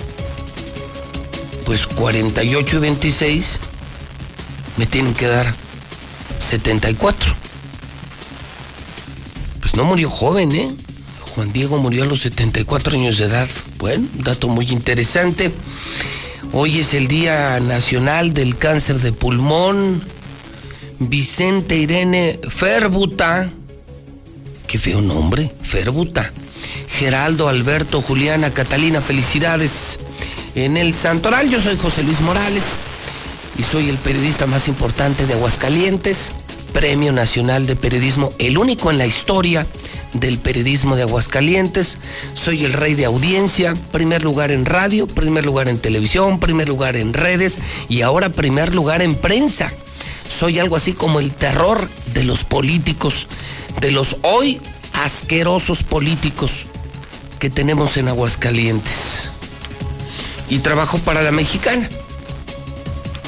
[1.65, 3.59] pues 48 y 26
[4.77, 5.53] me tienen que dar
[6.39, 7.35] 74.
[9.59, 10.71] Pues no murió joven, ¿eh?
[11.35, 13.47] Juan Diego murió a los 74 años de edad.
[13.77, 15.51] Bueno, dato muy interesante.
[16.53, 20.01] Hoy es el Día Nacional del Cáncer de Pulmón.
[20.97, 23.47] Vicente Irene Ferbuta
[24.69, 26.33] Qué feo nombre, Ferbuta.
[26.87, 29.99] Geraldo, Alberto, Juliana, Catalina, felicidades.
[30.55, 32.63] En el Santoral yo soy José Luis Morales
[33.57, 36.33] y soy el periodista más importante de Aguascalientes,
[36.73, 39.67] Premio Nacional de Periodismo, el único en la historia
[40.13, 41.99] del periodismo de Aguascalientes.
[42.33, 46.95] Soy el rey de audiencia, primer lugar en radio, primer lugar en televisión, primer lugar
[46.95, 49.71] en redes y ahora primer lugar en prensa.
[50.27, 53.27] Soy algo así como el terror de los políticos
[53.81, 54.59] de los hoy
[54.93, 56.51] asquerosos políticos
[57.39, 59.31] que tenemos en Aguascalientes.
[60.49, 61.87] Y trabajo para la mexicana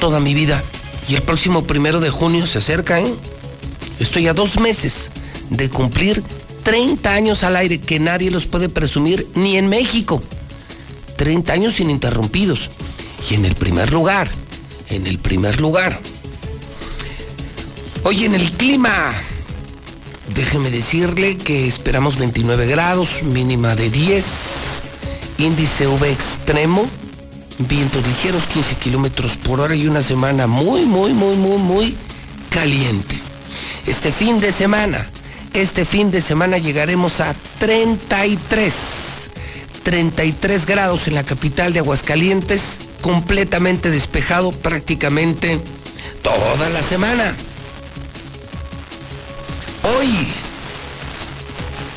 [0.02, 0.60] toda mi vida.
[1.08, 3.14] Y el próximo primero de junio se acerca, ¿eh?
[4.00, 5.12] Estoy a dos meses
[5.48, 6.24] de cumplir
[6.64, 10.20] 30 años al aire que nadie los puede presumir ni en México.
[11.16, 12.68] 30 años ininterrumpidos.
[13.30, 14.28] Y en el primer lugar,
[14.88, 16.00] en el primer lugar.
[18.02, 19.14] Hoy en el clima,
[20.28, 24.82] Déjeme decirle que esperamos 29 grados, mínima de 10,
[25.38, 26.88] índice V extremo,
[27.58, 31.96] vientos ligeros 15 kilómetros por hora y una semana muy, muy, muy, muy, muy
[32.50, 33.16] caliente.
[33.86, 35.06] Este fin de semana,
[35.54, 39.30] este fin de semana llegaremos a 33,
[39.82, 45.60] 33 grados en la capital de Aguascalientes, completamente despejado prácticamente
[46.22, 47.34] toda la semana.
[49.84, 50.28] Hoy,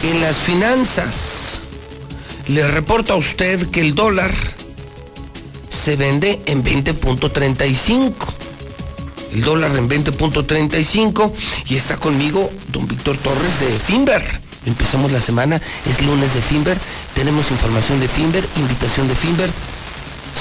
[0.02, 1.62] en las finanzas,
[2.48, 4.34] le reporto a usted que el dólar
[5.70, 8.14] se vende en 20.35.
[9.34, 11.32] El dólar en 20.35
[11.68, 14.24] y está conmigo don Víctor Torres de Finver.
[14.66, 16.80] Empezamos la semana, es lunes de Finver,
[17.14, 19.52] tenemos información de Finver, invitación de Finver.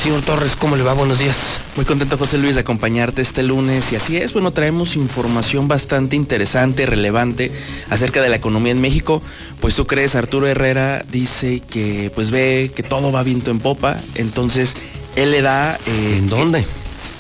[0.03, 0.93] Señor Torres, ¿cómo le va?
[0.93, 1.61] Buenos días.
[1.77, 3.91] Muy contento, José Luis, de acompañarte este lunes.
[3.93, 7.51] Y así es, bueno, traemos información bastante interesante, relevante
[7.89, 9.23] acerca de la economía en México.
[9.61, 13.97] Pues tú crees, Arturo Herrera dice que pues ve que todo va viento en popa.
[14.15, 14.77] Entonces,
[15.17, 15.79] él le da...
[15.87, 16.65] Eh, ¿En dónde?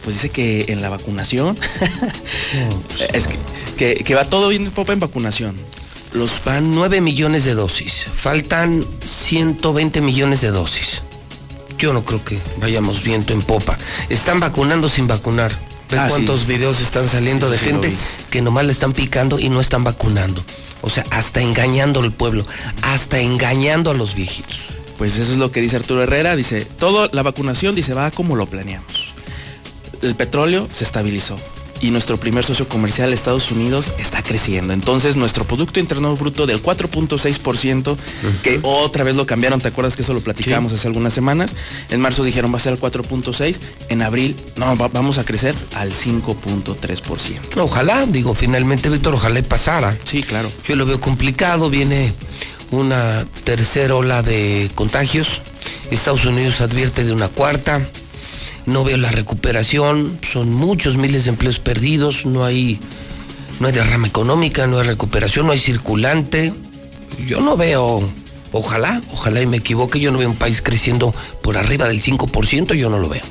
[0.02, 1.56] pues dice que en la vacunación.
[3.14, 3.28] es
[3.78, 5.56] que, que, va todo viento en popa en vacunación.
[6.12, 8.06] Los van 9 millones de dosis.
[8.14, 11.00] Faltan 120 millones de dosis
[11.78, 13.76] yo no creo que vayamos viento en popa.
[14.08, 15.52] Están vacunando sin vacunar.
[15.90, 16.46] Ve Ah, cuántos sí.
[16.46, 17.92] videos están saliendo Sí, de sí, gente
[18.30, 20.42] que nomás le están picando y no están vacunando.
[20.82, 22.46] O sea, hasta engañando al pueblo,
[22.82, 24.58] hasta engañando a los viejitos.
[24.98, 26.36] Pues eso es lo que dice Arturo Herrera.
[26.36, 29.14] Dice, todo la vacunación, dice, va como lo planeamos.
[30.02, 31.36] El petróleo se estabilizó.
[31.84, 34.72] Y nuestro primer socio comercial, Estados Unidos, está creciendo.
[34.72, 37.98] Entonces, nuestro Producto Interno Bruto del 4.6%,
[38.42, 41.54] que otra vez lo cambiaron, ¿te acuerdas que eso lo platicábamos hace algunas semanas?
[41.90, 43.58] En marzo dijeron va a ser al 4.6%,
[43.90, 47.60] en abril, no, vamos a crecer al 5.3%.
[47.60, 49.94] Ojalá, digo, finalmente, Víctor, ojalá pasara.
[50.04, 50.50] Sí, claro.
[50.66, 52.14] Yo lo veo complicado, viene
[52.70, 55.42] una tercera ola de contagios.
[55.90, 57.86] Estados Unidos advierte de una cuarta.
[58.66, 60.18] No veo la recuperación.
[60.32, 62.26] Son muchos miles de empleos perdidos.
[62.26, 62.80] No hay,
[63.60, 66.52] no hay derrama económica, no hay recuperación, no hay circulante.
[67.26, 68.02] Yo no veo,
[68.52, 72.74] ojalá, ojalá y me equivoque, yo no veo un país creciendo por arriba del 5%,
[72.74, 73.22] yo no lo veo.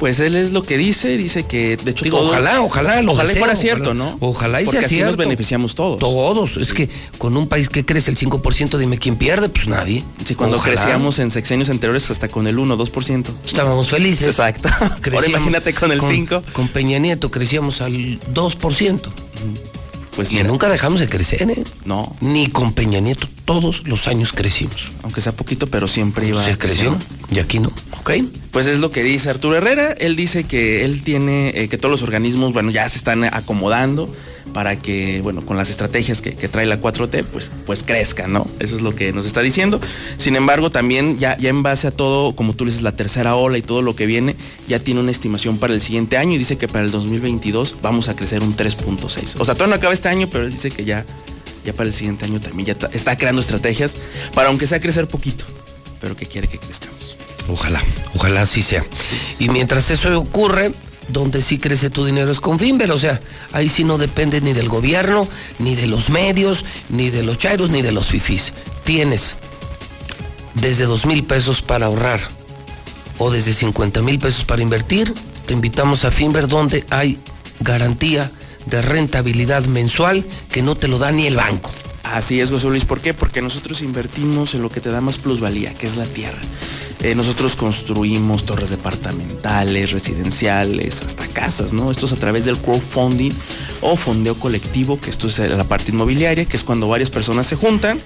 [0.00, 3.28] Pues él es lo que dice, dice que de hecho Digo, ojalá, ojalá, lo ojalá
[3.28, 4.04] deseo, fuera cierto, ojalá.
[4.04, 4.16] ¿no?
[4.20, 5.10] Ojalá y Porque sea así cierto.
[5.12, 5.98] nos beneficiamos todos.
[5.98, 10.02] Todos, es que con un país que crece el 5%, dime quién pierde, pues nadie.
[10.24, 10.74] Sí, cuando Ojalá.
[10.74, 13.26] crecíamos en sexenios anteriores hasta con el 1 2%.
[13.44, 14.28] Estábamos felices.
[14.28, 14.70] Exacto.
[15.12, 16.44] Ahora imagínate con el 5.
[16.54, 19.00] Con Peña Nieto crecíamos al 2%.
[20.16, 20.48] Pues y mira.
[20.48, 21.62] nunca dejamos de crecer, ¿eh?
[21.84, 24.92] No, Ni con Peña Nieto, todos los años crecimos.
[25.02, 26.96] aunque sea poquito, pero siempre iba Se creció
[27.32, 28.12] y aquí no, ¿ok?
[28.52, 29.90] Pues es lo que dice Arturo Herrera.
[29.90, 34.08] Él dice que él tiene, eh, que todos los organismos, bueno, ya se están acomodando
[34.52, 38.46] para que, bueno, con las estrategias que, que trae la 4T, pues, pues crezcan, ¿no?
[38.60, 39.80] Eso es lo que nos está diciendo.
[40.16, 43.58] Sin embargo, también ya, ya en base a todo, como tú dices, la tercera ola
[43.58, 44.36] y todo lo que viene,
[44.68, 48.08] ya tiene una estimación para el siguiente año y dice que para el 2022 vamos
[48.08, 49.40] a crecer un 3.6.
[49.40, 51.04] O sea, todavía no acaba este año, pero él dice que ya,
[51.64, 53.96] ya para el siguiente año también ya está, creando estrategias
[54.34, 55.44] para, aunque sea crecer poquito,
[56.00, 57.16] pero que quiere que crezcamos.
[57.48, 57.82] Ojalá,
[58.14, 58.84] ojalá así sea.
[59.38, 60.72] Y mientras eso ocurre,
[61.08, 63.20] donde sí crece tu dinero es con Finver, o sea,
[63.52, 65.26] ahí sí no depende ni del gobierno,
[65.58, 68.52] ni de los medios, ni de los chairos, ni de los fifís.
[68.84, 69.34] Tienes
[70.54, 72.20] desde dos mil pesos para ahorrar
[73.18, 75.12] o desde 50 mil pesos para invertir,
[75.46, 77.18] te invitamos a Finver donde hay
[77.60, 78.30] garantía
[78.66, 81.70] de rentabilidad mensual que no te lo da ni el banco.
[82.02, 82.84] Así es, José Luis.
[82.84, 83.14] ¿Por qué?
[83.14, 86.40] Porque nosotros invertimos en lo que te da más plusvalía, que es la tierra.
[87.02, 91.90] Eh, nosotros construimos torres departamentales, residenciales, hasta casas, ¿no?
[91.90, 93.32] Esto es a través del crowdfunding
[93.80, 97.56] o fondeo colectivo, que esto es la parte inmobiliaria, que es cuando varias personas se
[97.56, 97.98] juntan,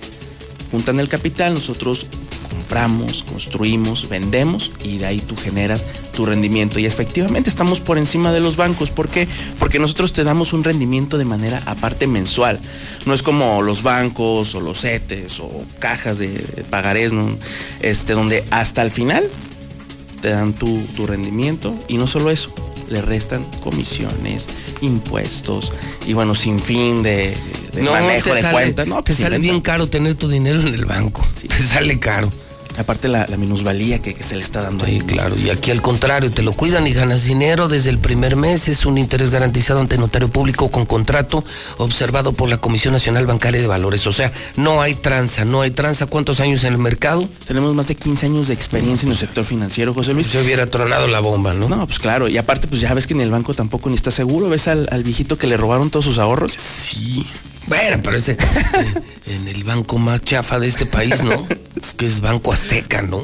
[0.70, 2.06] juntan el capital, nosotros
[2.54, 6.78] compramos, construimos, vendemos y de ahí tú generas tu rendimiento.
[6.78, 8.90] Y efectivamente estamos por encima de los bancos.
[8.90, 9.28] ¿Por qué?
[9.58, 12.60] Porque nosotros te damos un rendimiento de manera aparte mensual.
[13.06, 17.28] No es como los bancos o los CETES o cajas de pagarés, ¿no?
[17.80, 19.28] este, donde hasta el final
[20.22, 22.54] te dan tu, tu rendimiento y no solo eso,
[22.88, 24.48] le restan comisiones,
[24.80, 25.72] impuestos
[26.06, 27.36] y bueno, sin fin de,
[27.74, 28.86] de manejo de sale, cuentas.
[28.86, 31.26] No, te que se sale bien caro tener tu dinero en el banco.
[31.40, 32.30] Te sale caro.
[32.78, 35.00] Aparte la, la minusvalía que, que se le está dando ahí.
[35.00, 35.36] Sí, claro.
[35.38, 38.68] Y aquí al contrario, te lo cuidan y ganas dinero desde el primer mes.
[38.68, 41.44] Es un interés garantizado ante notario público con contrato
[41.78, 44.06] observado por la Comisión Nacional Bancaria de Valores.
[44.06, 46.06] O sea, no hay tranza, no hay tranza.
[46.06, 47.28] ¿Cuántos años en el mercado?
[47.46, 50.26] Tenemos más de 15 años de experiencia en el sector financiero, José Luis.
[50.26, 51.68] Se hubiera tronado la bomba, ¿no?
[51.68, 52.28] No, pues claro.
[52.28, 54.48] Y aparte, pues ya ves que en el banco tampoco ni está seguro.
[54.48, 56.52] ¿Ves al, al viejito que le robaron todos sus ahorros?
[56.52, 57.24] Sí.
[57.66, 58.36] Bueno, pero ese
[59.26, 61.46] en el banco más chafa de este país, ¿no?
[61.96, 63.22] Que es Banco Azteca, ¿no?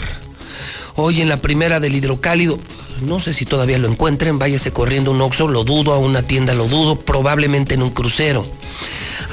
[0.95, 2.59] Hoy en la primera del hidrocálido,
[3.01, 6.53] no sé si todavía lo encuentren, váyase corriendo un Oxxo, lo dudo, a una tienda
[6.53, 8.45] lo dudo, probablemente en un crucero.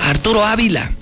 [0.01, 0.93] Arturo Ávila,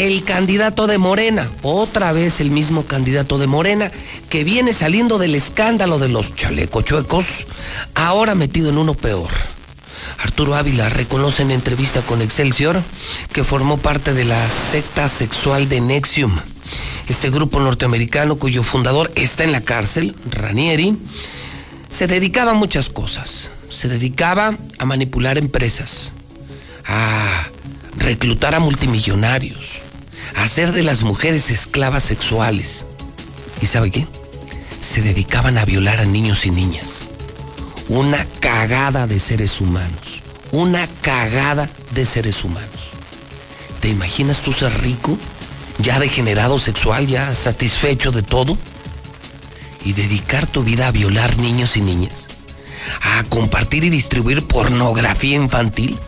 [0.00, 3.92] el candidato de Morena, otra vez el mismo candidato de Morena,
[4.30, 7.46] que viene saliendo del escándalo de los chalecochuecos,
[7.94, 9.28] ahora metido en uno peor.
[10.16, 12.82] Arturo Ávila reconoce en entrevista con Excelsior
[13.34, 16.34] que formó parte de la secta sexual de Nexium.
[17.06, 20.96] Este grupo norteamericano cuyo fundador está en la cárcel, Ranieri,
[21.90, 23.50] se dedicaba a muchas cosas.
[23.68, 26.14] Se dedicaba a manipular empresas,
[26.86, 27.46] a
[27.98, 29.79] reclutar a multimillonarios,
[30.36, 32.86] hacer de las mujeres esclavas sexuales.
[33.60, 34.06] ¿Y sabe qué?
[34.80, 37.02] Se dedicaban a violar a niños y niñas.
[37.88, 40.22] Una cagada de seres humanos.
[40.52, 42.68] Una cagada de seres humanos.
[43.80, 45.18] ¿Te imaginas tú ser rico?
[45.78, 48.56] Ya degenerado sexual, ya satisfecho de todo.
[49.84, 52.28] Y dedicar tu vida a violar niños y niñas.
[53.02, 55.98] A compartir y distribuir pornografía infantil.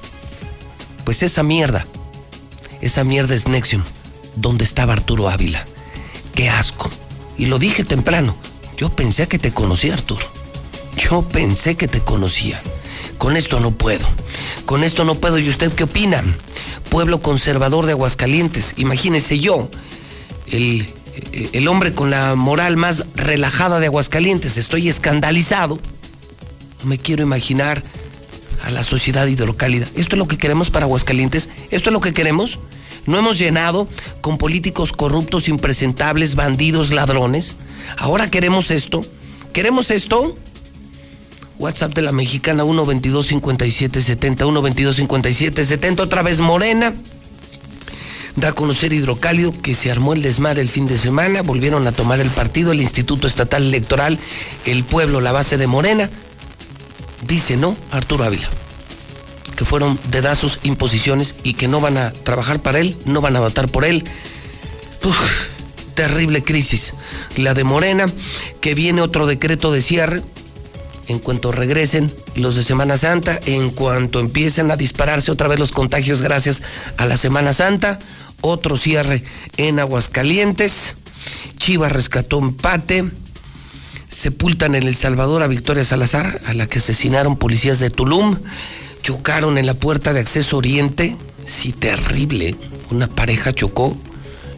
[1.04, 1.86] Pues esa mierda.
[2.80, 3.82] Esa mierda es Nexium
[4.36, 5.64] dónde estaba Arturo Ávila.
[6.34, 6.90] Qué asco.
[7.36, 8.36] Y lo dije temprano.
[8.76, 10.26] Yo pensé que te conocía, Arturo.
[10.96, 12.60] Yo pensé que te conocía.
[13.18, 14.06] Con esto no puedo.
[14.66, 15.38] Con esto no puedo.
[15.38, 16.22] ¿Y usted qué opina?
[16.90, 18.74] Pueblo conservador de Aguascalientes.
[18.76, 19.68] Imagínese yo,
[20.46, 20.88] el,
[21.52, 24.56] el hombre con la moral más relajada de Aguascalientes.
[24.56, 25.78] Estoy escandalizado.
[26.82, 27.82] No me quiero imaginar
[28.62, 29.86] a la sociedad hidrocálida.
[29.94, 31.48] ¿Esto es lo que queremos para Aguascalientes?
[31.70, 32.58] ¿Esto es lo que queremos?
[33.06, 33.88] ¿No hemos llenado
[34.20, 37.56] con políticos corruptos, impresentables, bandidos, ladrones?
[37.98, 39.00] Ahora queremos esto.
[39.52, 40.36] ¿Queremos esto?
[41.58, 46.94] WhatsApp de la mexicana 122 5770 122 5770 otra vez Morena.
[48.36, 51.92] Da a conocer Hidrocálido que se armó el desmar el fin de semana, volvieron a
[51.92, 54.18] tomar el partido, el Instituto Estatal Electoral,
[54.64, 56.08] el pueblo, la base de Morena.
[57.26, 58.48] Dice no Arturo Ávila
[59.62, 63.40] que fueron dedazos, imposiciones y que no van a trabajar para él, no van a
[63.40, 64.02] votar por él.
[65.94, 66.94] terrible crisis.
[67.36, 68.06] La de Morena,
[68.60, 70.20] que viene otro decreto de cierre.
[71.06, 75.70] En cuanto regresen los de Semana Santa, en cuanto empiecen a dispararse otra vez los
[75.70, 76.60] contagios gracias
[76.96, 78.00] a la Semana Santa,
[78.40, 79.22] otro cierre
[79.58, 80.96] en Aguascalientes.
[81.58, 83.04] Chivas rescató empate.
[84.08, 88.38] Sepultan en El Salvador a Victoria Salazar, a la que asesinaron policías de Tulum
[89.02, 91.16] chocaron en la puerta de acceso oriente.
[91.44, 92.54] Sí, terrible.
[92.90, 93.96] Una pareja chocó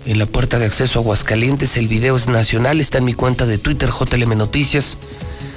[0.07, 1.77] en la puerta de acceso a Aguascalientes.
[1.77, 4.99] El video es nacional, está en mi cuenta de Twitter, JLM Noticias.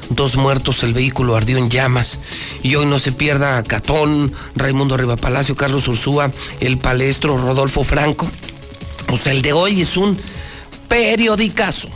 [0.09, 2.19] Dos muertos, el vehículo ardió en llamas.
[2.64, 6.31] Y hoy no se pierda Catón, Raimundo Riva Palacio, Carlos Ursúa,
[6.61, 8.27] el palestro Rodolfo Franco.
[9.11, 10.18] O sea, el de hoy es un
[10.88, 11.89] periodicazo.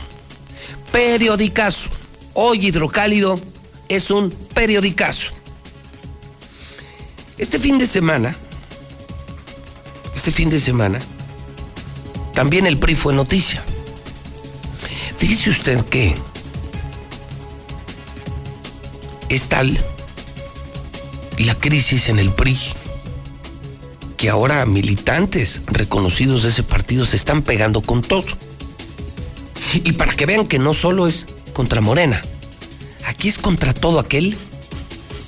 [0.92, 1.88] Periodicazo.
[2.34, 3.40] Hoy Hidrocálido
[3.88, 5.41] es un periodicazo.
[7.38, 8.36] Este fin de semana,
[10.14, 10.98] este fin de semana,
[12.34, 13.62] también el PRI fue noticia.
[15.18, 16.14] Fíjese usted que
[19.28, 19.78] es tal
[21.38, 22.58] la crisis en el PRI
[24.16, 28.26] que ahora militantes reconocidos de ese partido se están pegando con todo.
[29.74, 32.20] Y para que vean que no solo es contra Morena,
[33.06, 34.36] aquí es contra todo aquel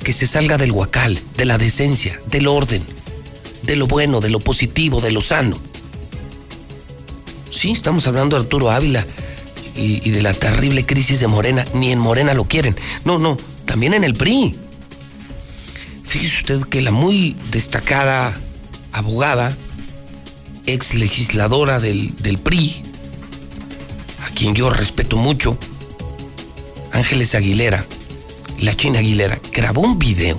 [0.02, 2.82] que se salga del huacal, de la decencia, del orden,
[3.62, 5.58] de lo bueno, de lo positivo, de lo sano.
[7.50, 9.06] Sí, estamos hablando de Arturo Ávila
[9.76, 11.64] y, de la terrible crisis de Morena.
[11.74, 12.76] Ni en Morena lo quieren.
[13.04, 14.54] No, no, también en el PRI.
[16.04, 18.34] Fíjese usted que la muy destacada
[18.92, 19.56] abogada,
[20.66, 22.82] ex legisladora del, del PRI,
[24.24, 25.58] a quien yo respeto mucho,
[26.92, 27.84] Ángeles Aguilera,
[28.58, 30.36] la China Aguilera, grabó un video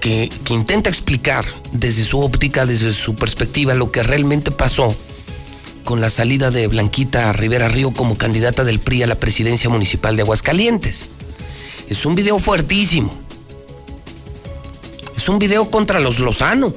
[0.00, 4.94] que, intenta explicar desde su óptica, desde su perspectiva, lo que realmente pasó
[5.84, 10.16] con la salida de Blanquita Rivera Río como candidata del PRI a la presidencia municipal
[10.16, 11.06] de Aguascalientes.
[11.88, 13.12] Es un video fuertísimo.
[15.16, 16.72] Es un video contra los Lozano.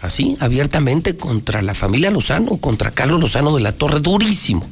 [0.00, 4.66] Así, abiertamente contra la familia Lozano, contra Carlos Lozano de la Torre, durísimo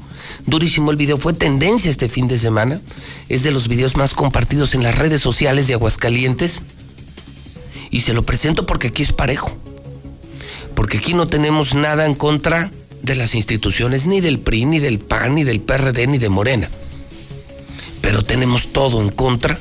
[0.46, 2.80] durísimo el video, fue tendencia este fin de semana,
[3.28, 6.62] es de los videos más compartidos en las redes sociales de Aguascalientes.
[7.90, 9.56] Y se lo presento porque aquí es parejo,
[10.74, 14.98] porque aquí no tenemos nada en contra de las instituciones, ni del PRI, ni del
[14.98, 16.68] PAN, ni del PRD, ni de Morena,
[18.00, 19.58] pero tenemos todo en contra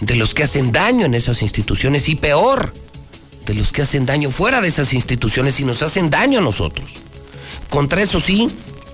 [0.00, 2.72] de los que hacen daño en esas instituciones y peor,
[3.46, 6.90] de los que hacen daño fuera de esas instituciones y nos hacen daño a nosotros.
[7.70, 8.48] Contra eso sí,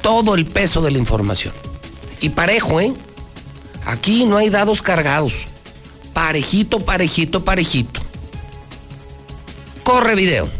[0.05, 1.55] todo el peso de la información.
[2.21, 2.93] Y parejo, ¿eh?
[3.87, 5.33] Aquí no hay dados cargados.
[6.13, 8.01] Parejito, parejito, parejito.
[9.83, 10.51] Corre video.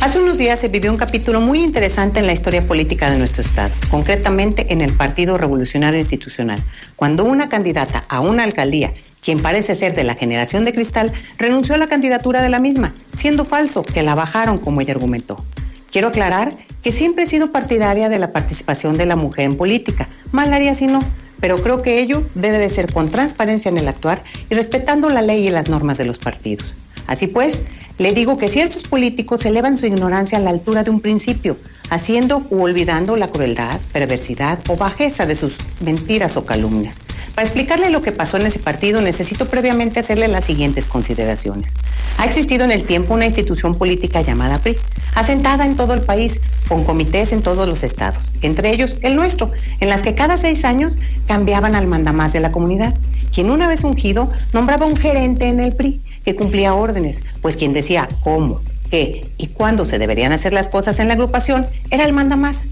[0.00, 3.42] Hace unos días se vivió un capítulo muy interesante en la historia política de nuestro
[3.42, 6.62] Estado, concretamente en el Partido Revolucionario Institucional,
[6.94, 8.94] cuando una candidata a una alcaldía,
[9.24, 12.94] quien parece ser de la generación de cristal, renunció a la candidatura de la misma,
[13.16, 15.44] siendo falso que la bajaron como ella argumentó.
[15.92, 20.08] Quiero aclarar que siempre he sido partidaria de la participación de la mujer en política,
[20.32, 21.00] mal haría si no,
[21.38, 25.20] pero creo que ello debe de ser con transparencia en el actuar y respetando la
[25.20, 26.76] ley y las normas de los partidos.
[27.06, 27.58] Así pues,
[27.98, 31.58] le digo que ciertos políticos elevan su ignorancia a la altura de un principio,
[31.90, 37.00] haciendo u olvidando la crueldad, perversidad o bajeza de sus mentiras o calumnias.
[37.34, 41.72] Para explicarle lo que pasó en ese partido, necesito previamente hacerle las siguientes consideraciones.
[42.18, 44.76] Ha existido en el tiempo una institución política llamada PRI,
[45.14, 49.50] asentada en todo el país, con comités en todos los estados, entre ellos el nuestro,
[49.80, 52.94] en las que cada seis años cambiaban al mandamás de la comunidad,
[53.32, 57.72] quien una vez ungido nombraba un gerente en el PRI que cumplía órdenes, pues quien
[57.72, 58.60] decía cómo,
[58.90, 62.64] qué y cuándo se deberían hacer las cosas en la agrupación era el mandamás,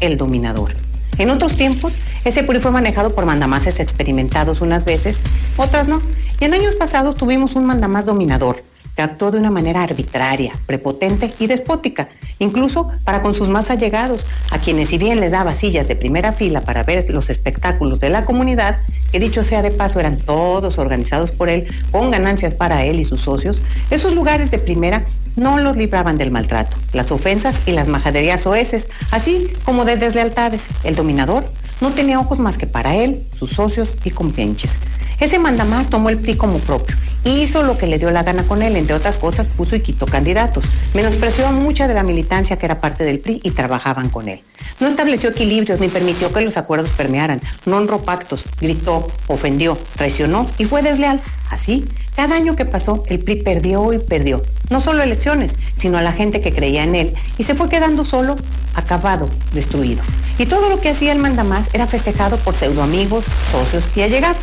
[0.00, 0.74] el dominador.
[1.18, 1.94] En otros tiempos,
[2.24, 5.20] ese PRI fue manejado por mandamases experimentados unas veces,
[5.56, 6.02] otras no.
[6.40, 8.62] Y en años pasados tuvimos un mandamás dominador,
[8.94, 14.26] que actuó de una manera arbitraria, prepotente y despótica, incluso para con sus más allegados,
[14.50, 18.10] a quienes si bien les daba sillas de primera fila para ver los espectáculos de
[18.10, 18.78] la comunidad,
[19.10, 23.06] que dicho sea de paso eran todos organizados por él, con ganancias para él y
[23.06, 25.04] sus socios, esos lugares de primera
[25.36, 30.66] no los libraban del maltrato, las ofensas y las majaderías oeces, así como de deslealtades.
[30.82, 31.44] El dominador
[31.80, 34.76] no tenía ojos más que para él, sus socios y compienches.
[35.20, 36.96] Ese mandamás tomó el PRI como propio
[37.30, 40.06] hizo lo que le dio la gana con él, entre otras cosas puso y quitó
[40.06, 40.64] candidatos,
[40.94, 44.40] menospreció mucha de la militancia que era parte del PRI y trabajaban con él.
[44.80, 50.46] No estableció equilibrios ni permitió que los acuerdos permearan, no honró pactos, gritó, ofendió, traicionó
[50.58, 51.20] y fue desleal.
[51.50, 51.86] Así,
[52.16, 56.12] cada año que pasó, el PRI perdió y perdió, no solo elecciones, sino a la
[56.12, 58.36] gente que creía en él y se fue quedando solo,
[58.74, 60.02] acabado, destruido.
[60.38, 64.38] Y todo lo que hacía el mandamás era festejado por pseudoamigos, socios y allegados.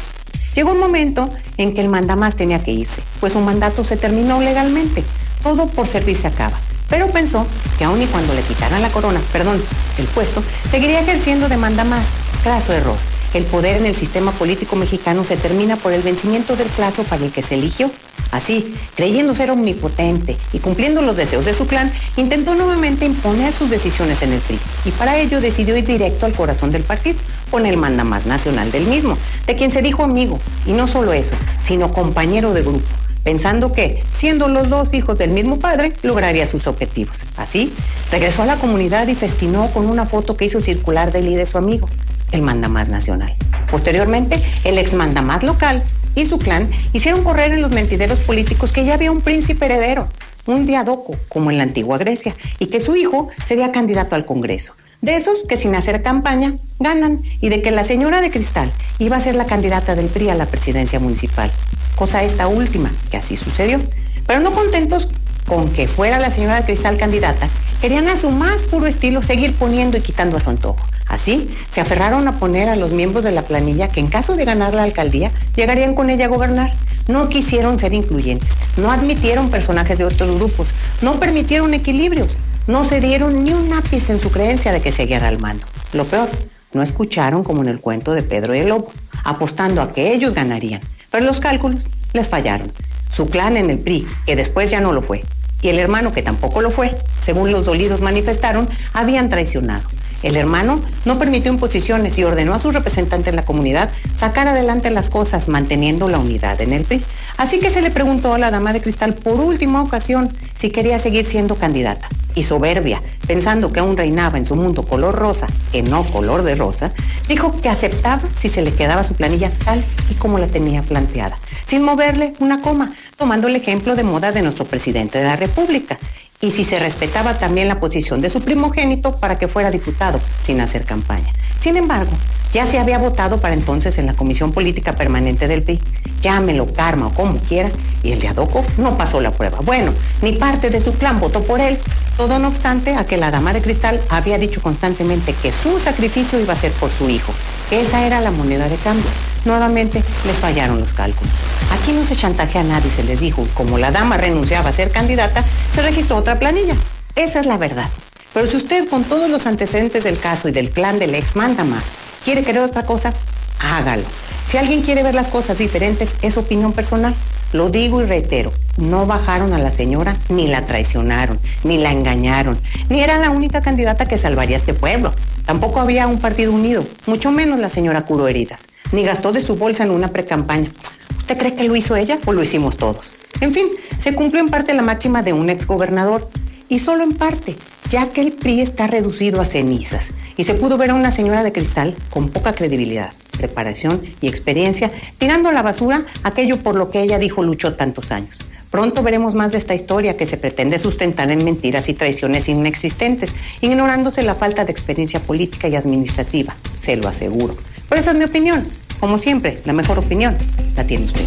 [0.53, 4.39] Llegó un momento en que el mandamás tenía que irse, pues su mandato se terminó
[4.39, 5.03] legalmente.
[5.41, 6.59] Todo por servirse acaba.
[6.89, 7.47] Pero pensó
[7.79, 9.63] que aun y cuando le quitaran la corona, perdón,
[9.97, 12.05] el puesto, seguiría ejerciendo de mandamás.
[12.43, 12.97] Craso error.
[13.33, 17.25] El poder en el sistema político mexicano se termina por el vencimiento del plazo para
[17.25, 17.89] el que se eligió.
[18.31, 23.69] Así, creyendo ser omnipotente y cumpliendo los deseos de su clan, intentó nuevamente imponer sus
[23.69, 27.19] decisiones en el PRI y para ello decidió ir directo al corazón del partido,
[27.51, 31.35] con el mandamás nacional del mismo, de quien se dijo amigo, y no solo eso,
[31.63, 32.87] sino compañero de grupo,
[33.23, 37.15] pensando que, siendo los dos hijos del mismo padre, lograría sus objetivos.
[37.37, 37.71] Así,
[38.11, 41.35] regresó a la comunidad y festinó con una foto que hizo circular de él y
[41.35, 41.87] de su amigo,
[42.33, 43.33] el mandamás nacional.
[43.71, 45.83] Posteriormente, el ex mandamás local
[46.15, 50.09] y su clan hicieron correr en los mentideros políticos que ya había un príncipe heredero,
[50.45, 54.75] un diadoco, como en la antigua Grecia, y que su hijo sería candidato al Congreso
[55.03, 59.17] de esos que sin hacer campaña ganan y de que la señora de Cristal iba
[59.17, 61.51] a ser la candidata del PRI a la presidencia municipal.
[61.97, 63.81] Cosa esta última, que así sucedió.
[64.25, 65.09] Pero no contentos
[65.45, 67.49] con que fuera la señora de Cristal candidata,
[67.81, 70.87] querían a su más puro estilo seguir poniendo y quitando a su antojo.
[71.07, 74.45] Así, se aferraron a poner a los miembros de la planilla que en caso de
[74.45, 76.73] ganar la alcaldía, llegarían con ella a gobernar.
[77.07, 80.67] No quisieron ser incluyentes, no admitieron personajes de otros grupos,
[81.01, 85.23] no permitieron equilibrios, no se dieron ni un ápice en su creencia de que seguían
[85.23, 85.65] al mando.
[85.91, 86.29] Lo peor,
[86.71, 88.91] no escucharon como en el cuento de Pedro y el Lobo,
[89.25, 90.81] apostando a que ellos ganarían.
[91.11, 91.81] Pero los cálculos
[92.13, 92.71] les fallaron.
[93.11, 95.23] Su clan en el PRI, que después ya no lo fue,
[95.63, 99.87] y el hermano, que tampoco lo fue, según los dolidos manifestaron, habían traicionado.
[100.23, 104.89] El hermano no permitió imposiciones y ordenó a su representante en la comunidad sacar adelante
[104.89, 107.03] las cosas manteniendo la unidad en el PRI.
[107.37, 110.97] Así que se le preguntó a la dama de cristal por última ocasión si quería
[110.97, 112.07] seguir siendo candidata.
[112.35, 116.55] Y soberbia, pensando que aún reinaba en su mundo color rosa, que no color de
[116.55, 116.91] rosa,
[117.27, 121.37] dijo que aceptaba si se le quedaba su planilla tal y como la tenía planteada,
[121.67, 125.99] sin moverle una coma, tomando el ejemplo de moda de nuestro presidente de la República.
[126.43, 130.59] Y si se respetaba también la posición de su primogénito para que fuera diputado, sin
[130.59, 131.31] hacer campaña.
[131.63, 132.11] Sin embargo,
[132.51, 135.79] ya se había votado para entonces en la Comisión Política Permanente del PRI.
[136.21, 137.71] Llámelo karma o como quiera,
[138.03, 139.59] y el de Adoco no pasó la prueba.
[139.61, 141.79] Bueno, ni parte de su clan votó por él.
[142.17, 146.37] Todo no obstante a que la dama de cristal había dicho constantemente que su sacrificio
[146.37, 147.31] iba a ser por su hijo,
[147.71, 149.09] esa era la moneda de cambio.
[149.45, 151.31] Nuevamente les fallaron los cálculos.
[151.71, 153.47] Aquí no se chantajea a nadie, se les dijo.
[153.53, 156.75] Como la dama renunciaba a ser candidata, se registró otra planilla.
[157.15, 157.89] Esa es la verdad.
[158.33, 161.63] Pero si usted con todos los antecedentes del caso y del clan del ex manda
[161.63, 161.83] más,
[162.23, 163.13] ¿Quiere querer otra cosa?
[163.59, 164.03] Hágalo.
[164.47, 167.13] Si alguien quiere ver las cosas diferentes, es opinión personal.
[167.51, 168.51] Lo digo y reitero.
[168.77, 172.57] no bajaron a la señora, ni la traicionaron, ni la engañaron,
[172.89, 175.13] ni era la única candidata que salvaría a este pueblo.
[175.45, 179.57] Tampoco había un partido unido, mucho menos la señora curó heridas, ni gastó de su
[179.57, 180.71] bolsa en una precampaña.
[181.17, 183.13] ¿Usted cree que lo hizo ella o lo hicimos todos?
[183.41, 183.67] En fin,
[183.99, 186.29] se cumplió en parte la máxima de un exgobernador,
[186.73, 187.55] y solo en parte,
[187.91, 191.43] ya que el PRI está reducido a cenizas, y se pudo ver a una señora
[191.43, 196.89] de cristal con poca credibilidad, preparación y experiencia, tirando a la basura aquello por lo
[196.89, 198.39] que ella dijo luchó tantos años.
[198.71, 203.35] Pronto veremos más de esta historia que se pretende sustentar en mentiras y traiciones inexistentes,
[203.61, 207.55] ignorándose la falta de experiencia política y administrativa, se lo aseguro.
[207.87, 208.67] Pero esa es mi opinión.
[208.99, 210.35] Como siempre, la mejor opinión
[210.75, 211.23] la tiene usted.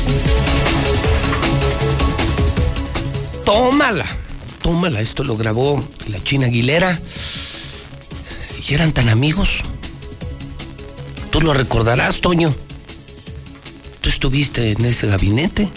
[3.44, 4.06] Tómala,
[4.62, 5.00] tómala.
[5.00, 7.00] Esto lo grabó la China Aguilera.
[8.68, 9.62] Y eran tan amigos.
[11.30, 12.54] Tú lo recordarás, Toño.
[14.00, 15.68] Tú estuviste en ese gabinete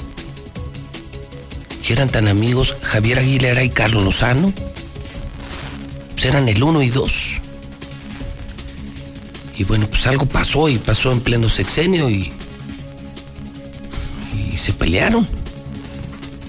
[1.94, 4.54] eran tan amigos Javier Aguilera y Carlos Lozano.
[6.12, 7.40] Pues eran el uno y dos.
[9.58, 12.32] Y bueno, pues algo pasó y pasó en pleno sexenio y,
[14.34, 15.28] y se pelearon.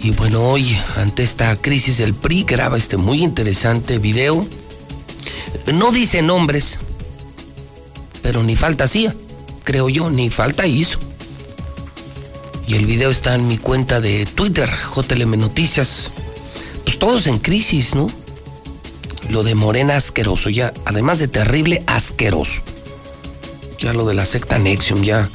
[0.02, 4.46] Y bueno, hoy, ante esta crisis del PRI, graba este muy interesante video.
[5.74, 6.78] No dice nombres,
[8.22, 9.14] pero ni falta hacía,
[9.62, 10.98] creo yo, ni falta hizo.
[12.66, 16.10] Y el video está en mi cuenta de Twitter, JLM Noticias.
[16.84, 18.06] Pues todos en crisis, ¿no?
[19.28, 22.62] Lo de Morena asqueroso, ya, además de terrible, asqueroso.
[23.78, 25.28] Ya lo de la secta Nexium, ya,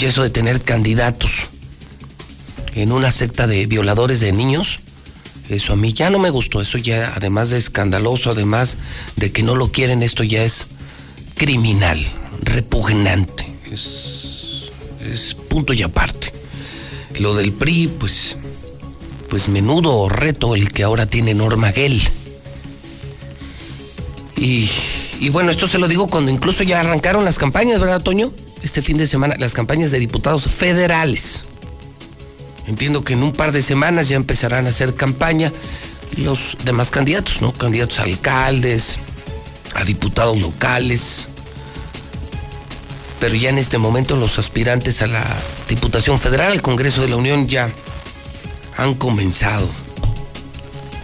[0.00, 1.50] ya eso de tener candidatos
[2.82, 4.78] en una secta de violadores de niños,
[5.48, 6.60] eso a mí ya no me gustó.
[6.60, 8.76] Eso ya, además de escandaloso, además
[9.16, 10.66] de que no lo quieren, esto ya es
[11.34, 12.06] criminal,
[12.42, 13.46] repugnante.
[13.70, 14.68] Es,
[15.00, 16.32] es punto y aparte.
[17.18, 18.36] Lo del PRI, pues,
[19.28, 22.00] pues menudo reto el que ahora tiene Norma Gell.
[24.36, 24.70] Y,
[25.18, 28.32] y bueno, esto se lo digo cuando incluso ya arrancaron las campañas, ¿verdad, Toño?
[28.62, 31.44] Este fin de semana, las campañas de diputados federales.
[32.68, 35.52] Entiendo que en un par de semanas ya empezarán a hacer campaña
[36.18, 37.52] los demás candidatos, ¿no?
[37.52, 38.98] Candidatos a alcaldes,
[39.74, 41.28] a diputados locales,
[43.20, 45.24] pero ya en este momento los aspirantes a la
[45.68, 47.70] Diputación Federal, al Congreso de la Unión, ya
[48.76, 49.68] han comenzado.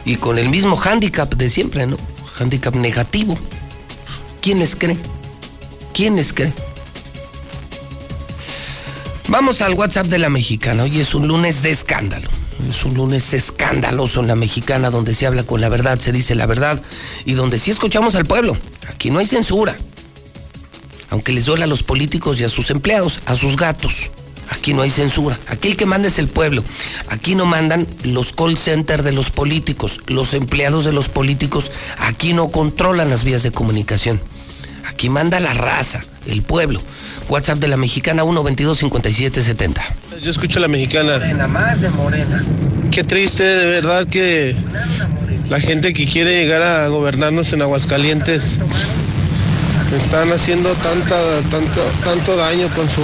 [0.04, 1.96] Y con el mismo hándicap de siempre, ¿no?
[2.34, 3.38] Hándicap negativo.
[4.42, 4.98] ¿Quién les cree?
[5.94, 6.52] ¿Quién les cree?
[9.28, 10.84] Vamos al WhatsApp de la mexicana.
[10.84, 12.28] Hoy es un lunes de escándalo.
[12.68, 16.34] Es un lunes escandaloso en la mexicana donde se habla con la verdad, se dice
[16.34, 16.80] la verdad
[17.24, 18.56] y donde sí escuchamos al pueblo.
[18.88, 19.76] Aquí no hay censura
[21.14, 24.10] aunque les duela a los políticos y a sus empleados, a sus gatos.
[24.50, 25.38] Aquí no hay censura.
[25.46, 26.64] Aquí el que manda es el pueblo.
[27.08, 31.70] Aquí no mandan los call centers de los políticos, los empleados de los políticos.
[31.98, 34.20] Aquí no controlan las vías de comunicación.
[34.94, 36.80] Aquí manda la raza, el pueblo.
[37.28, 39.82] WhatsApp de la mexicana 122-5770.
[40.22, 41.18] Yo escucho a la mexicana.
[42.92, 44.54] Qué triste, de verdad, que
[45.48, 48.56] la gente que quiere llegar a gobernarnos en Aguascalientes
[49.96, 53.02] están haciendo tanta, tanto, tanto daño con su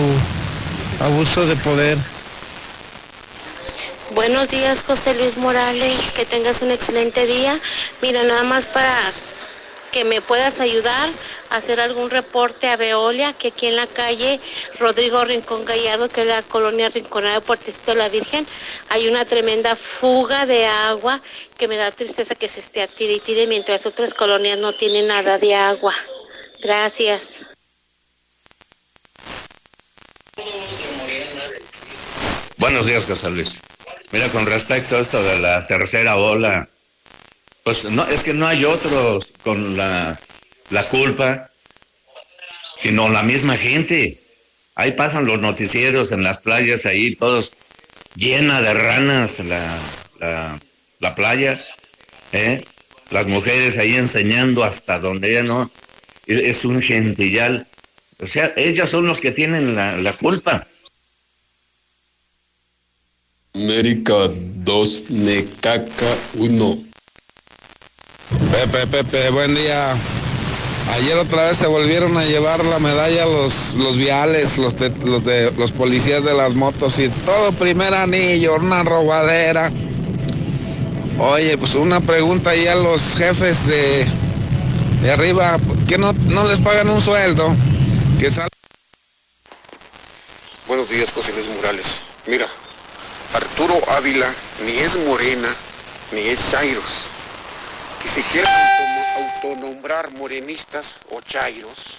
[1.00, 1.98] abuso de poder.
[4.14, 6.12] Buenos días, José Luis Morales.
[6.12, 7.58] Que tengas un excelente día.
[8.00, 8.94] Mira, nada más para
[9.90, 11.10] que me puedas ayudar
[11.50, 14.40] a hacer algún reporte a Veolia, que aquí en la calle
[14.78, 18.46] Rodrigo Rincón Gallardo, que es la colonia Rinconada de Puertecito de la Virgen,
[18.88, 21.20] hay una tremenda fuga de agua
[21.58, 24.72] que me da tristeza que se esté a tire y tire mientras otras colonias no
[24.72, 25.94] tienen nada de agua.
[26.62, 27.40] Gracias.
[32.58, 33.28] Buenos días, José.
[34.12, 36.68] Mira, con respecto a esto de la tercera ola,
[37.64, 40.18] pues no, es que no hay otros con la,
[40.70, 41.48] la culpa,
[42.78, 44.20] sino la misma gente.
[44.74, 47.56] Ahí pasan los noticieros en las playas, ahí todos
[48.14, 49.78] llena de ranas la,
[50.18, 50.60] la,
[51.00, 51.64] la playa,
[52.32, 52.62] ¿eh?
[53.10, 55.70] las mujeres ahí enseñando hasta donde ya no,
[56.26, 57.66] es un gentillal.
[58.20, 60.66] O sea, ellos son los que tienen la, culpa.
[63.54, 66.89] América 2, Necaca 1.
[68.39, 69.94] Pepe, Pepe, buen día.
[70.94, 75.24] Ayer otra vez se volvieron a llevar la medalla los, los viales, los de, los
[75.24, 79.70] de los policías de las motos y todo primer anillo, una robadera.
[81.19, 84.07] Oye, pues una pregunta ahí a los jefes de,
[85.02, 85.59] de arriba,
[85.89, 87.55] que no, no les pagan un sueldo,
[88.19, 88.31] que
[90.66, 92.02] Buenos días, José Luis Morales.
[92.27, 92.47] Mira,
[93.35, 94.32] Arturo Ávila
[94.65, 95.48] ni es morena,
[96.12, 97.11] ni es chairos.
[98.01, 101.97] Que se quieran auto- autonombrar morenistas o chairos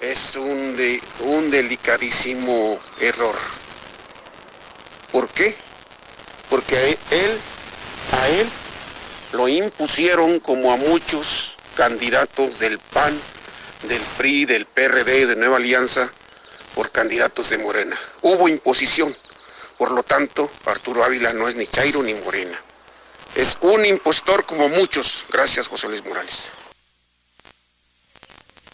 [0.00, 0.76] es un,
[1.20, 3.36] un delicadísimo error.
[5.12, 5.56] ¿Por qué?
[6.48, 7.38] Porque a él,
[8.18, 8.48] a él
[9.32, 13.20] lo impusieron como a muchos candidatos del PAN,
[13.82, 16.10] del PRI, del PRD, de Nueva Alianza,
[16.74, 17.98] por candidatos de Morena.
[18.22, 19.14] Hubo imposición.
[19.76, 22.58] Por lo tanto, Arturo Ávila no es ni Chairo ni Morena.
[23.34, 25.24] Es un impostor como muchos.
[25.32, 26.52] Gracias, José Luis Morales.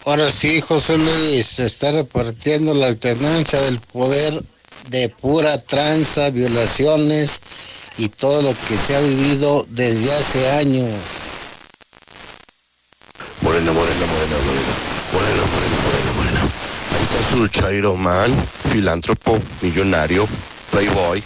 [0.05, 4.41] Ahora sí, José Luis, se está repartiendo la alternancia del poder
[4.89, 7.41] de pura tranza, violaciones
[7.99, 10.95] y todo lo que se ha vivido desde hace años.
[13.41, 14.97] Morena, morena, morena, morena.
[15.13, 16.41] Morena, morena, morena, morena.
[16.93, 18.33] Ahí está su Chairo Man,
[18.71, 20.29] filántropo, millonario,
[20.71, 21.23] playboy.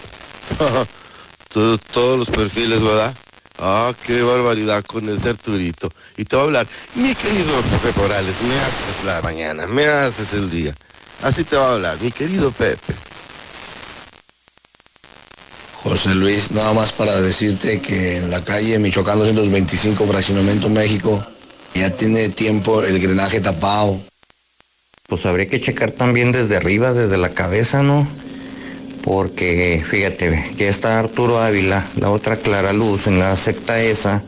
[1.51, 3.15] Todo- todos los perfiles, ¿verdad?
[3.59, 5.93] Ah, qué barbaridad con ese Arturito.
[6.17, 7.53] Y te voy a hablar, mi querido
[7.83, 10.75] Pepe Morales, me haces la mañana, me haces el día.
[11.23, 12.95] Así te va a hablar, mi querido Pepe.
[15.83, 21.25] José Luis, nada más para decirte que en la calle Michoacán 225, Fraccionamiento México,
[21.75, 23.99] ya tiene tiempo el drenaje tapado.
[25.07, 28.07] Pues habría que checar también desde arriba, desde la cabeza, ¿no?
[29.03, 34.23] Porque fíjate, ya está Arturo Ávila, la otra Clara Luz en la secta esa,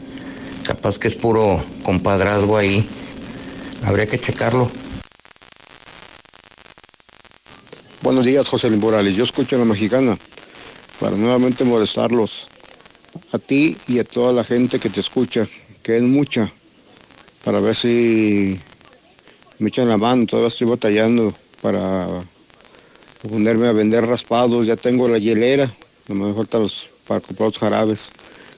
[0.64, 2.88] capaz que es puro compadrazgo ahí.
[3.84, 4.70] Habría que checarlo.
[8.02, 9.14] Buenos días, José Luis Morales.
[9.14, 10.18] Yo escucho a la mexicana
[10.98, 12.48] para nuevamente molestarlos.
[13.32, 15.46] A ti y a toda la gente que te escucha,
[15.82, 16.50] que es mucha,
[17.44, 18.58] para ver si
[19.58, 20.26] me echan la mano.
[20.26, 22.24] Todavía estoy batallando para
[23.28, 24.66] ponerme a vender raspados.
[24.66, 25.72] Ya tengo la hielera,
[26.08, 28.00] no me falta los, para comprar los jarabes.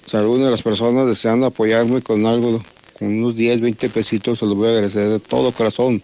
[0.06, 2.62] Saludos a las personas deseando apoyarme con algo,
[2.98, 6.02] con unos 10, 20 pesitos, se los voy a agradecer de todo corazón.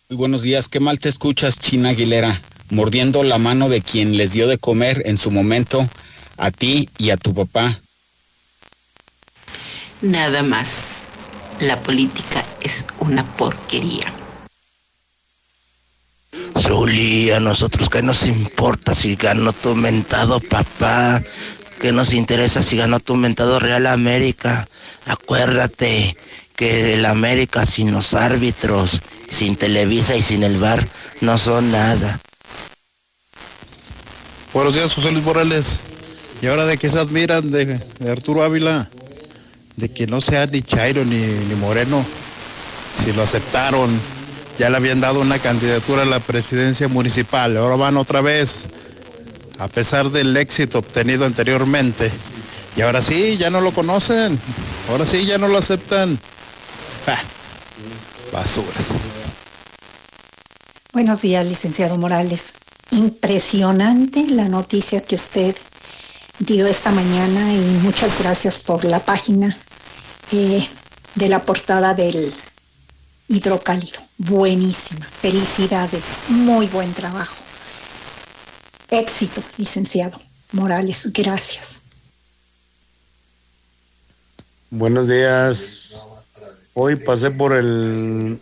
[0.08, 4.32] Muy buenos días, qué mal te escuchas, China Aguilera, mordiendo la mano de quien les
[4.32, 5.88] dio de comer en su momento
[6.36, 7.78] a ti y a tu papá.
[10.04, 11.04] Nada más.
[11.60, 14.12] La política es una porquería.
[16.60, 21.22] Zuli, a nosotros qué nos importa si ganó tu mentado papá,
[21.80, 24.68] qué nos interesa si ganó tu mentado Real América.
[25.06, 26.18] Acuérdate
[26.54, 29.00] que el América sin los árbitros,
[29.30, 30.86] sin Televisa y sin el bar
[31.22, 32.20] no son nada.
[34.52, 35.78] Buenos días, José Luis Morales.
[36.42, 38.90] ¿Y ahora de qué se admiran de, de Arturo Ávila?
[39.76, 42.04] De que no sea ni Chairo ni, ni Moreno.
[43.02, 43.90] Si lo aceptaron,
[44.58, 47.56] ya le habían dado una candidatura a la presidencia municipal.
[47.56, 48.64] Ahora van otra vez,
[49.58, 52.10] a pesar del éxito obtenido anteriormente.
[52.76, 54.38] Y ahora sí, ya no lo conocen.
[54.88, 56.18] Ahora sí, ya no lo aceptan.
[57.06, 57.20] Ah,
[58.32, 58.88] basuras.
[60.92, 62.54] Buenos días, licenciado Morales.
[62.90, 65.56] Impresionante la noticia que usted
[66.38, 69.56] dio esta mañana y muchas gracias por la página
[70.32, 70.68] eh,
[71.14, 72.32] de la portada del
[73.28, 73.98] hidrocálido.
[74.18, 75.06] Buenísima.
[75.06, 76.18] Felicidades.
[76.28, 77.36] Muy buen trabajo.
[78.90, 80.18] Éxito, licenciado
[80.52, 81.10] Morales.
[81.12, 81.82] Gracias.
[84.70, 86.06] Buenos días.
[86.74, 88.40] Hoy pasé por el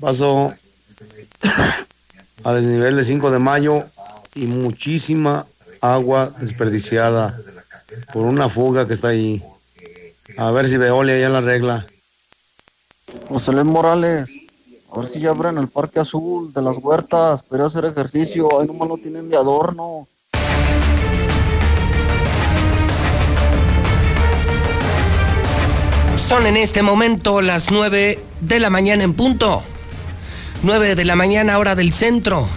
[0.00, 0.54] paso
[2.44, 3.84] a desnivel de 5 de mayo
[4.34, 5.46] y muchísima
[5.80, 7.40] agua desperdiciada
[8.12, 9.42] por una fuga que está ahí.
[10.38, 11.86] A ver si Veolia ya la regla.
[13.28, 14.40] José Luis Morales,
[14.90, 18.60] a ver si ya abren el Parque Azul de las Huertas para hacer ejercicio.
[18.60, 20.08] Ahí nomás lo tienen de adorno.
[26.16, 29.62] Son en este momento las 9 de la mañana en punto.
[30.62, 32.48] 9 de la mañana hora del centro.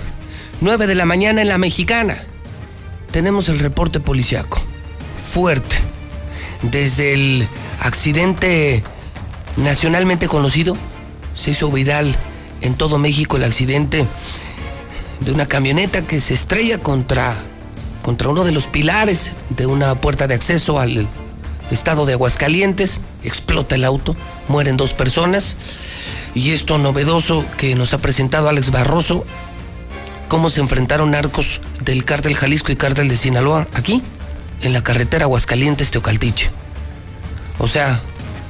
[0.61, 2.23] 9 de la mañana en la mexicana.
[3.11, 4.61] Tenemos el reporte policiaco.
[5.19, 5.96] Fuerte.
[6.61, 7.47] Desde el
[7.79, 8.83] accidente
[9.57, 10.75] nacionalmente conocido,
[11.35, 12.15] se hizo viral
[12.61, 14.05] en todo México el accidente
[15.19, 17.35] de una camioneta que se estrella contra,
[18.03, 21.07] contra uno de los pilares de una puerta de acceso al
[21.71, 24.15] estado de Aguascalientes, explota el auto,
[24.47, 25.57] mueren dos personas.
[26.33, 29.25] Y esto novedoso que nos ha presentado Alex Barroso,
[30.27, 34.03] cómo se enfrentaron narcos del cártel Jalisco y cártel de Sinaloa aquí,
[34.61, 36.49] en la carretera Aguascalientes-Teocaltiche.
[37.59, 38.01] O sea,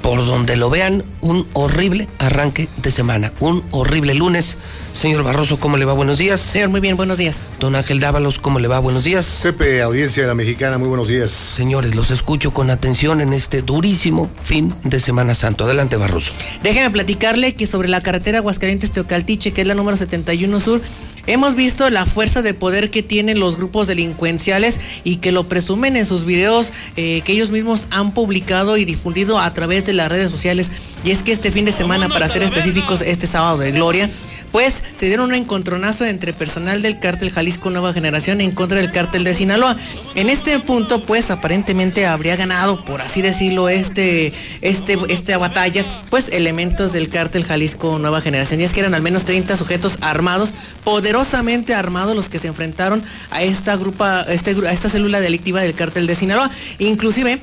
[0.01, 4.57] por donde lo vean, un horrible arranque de semana, un horrible lunes.
[4.93, 5.93] Señor Barroso, ¿cómo le va?
[5.93, 6.39] Buenos días.
[6.39, 7.49] Señor, muy bien, buenos días.
[7.59, 8.79] Don Ángel Dávalos, ¿cómo le va?
[8.79, 9.41] Buenos días.
[9.43, 11.29] Pepe, audiencia de la mexicana, muy buenos días.
[11.29, 15.65] Señores, los escucho con atención en este durísimo fin de Semana Santo.
[15.65, 16.31] Adelante, Barroso.
[16.63, 20.81] Déjeme platicarle que sobre la carretera Aguascalientes-Teocaltiche, que es la número 71 Sur,
[21.28, 25.98] Hemos visto la fuerza de poder que tienen los grupos delincuenciales y que lo presumen
[25.98, 30.10] en sus videos eh, que ellos mismos han publicado y difundido a través de las
[30.10, 30.72] redes sociales.
[31.04, 34.10] Y es que este fin de semana, para ser específicos, este sábado de gloria,
[34.57, 38.91] pues se dieron un encontronazo entre personal del cártel Jalisco Nueva Generación en contra del
[38.91, 39.77] cártel de Sinaloa.
[40.15, 46.29] En este punto, pues aparentemente habría ganado, por así decirlo, este, este, esta batalla, pues
[46.29, 48.59] elementos del cártel Jalisco Nueva Generación.
[48.59, 53.03] Y es que eran al menos 30 sujetos armados, poderosamente armados, los que se enfrentaron
[53.29, 56.49] a esta grupa, este, a esta célula delictiva del cártel de Sinaloa.
[56.79, 57.41] Inclusive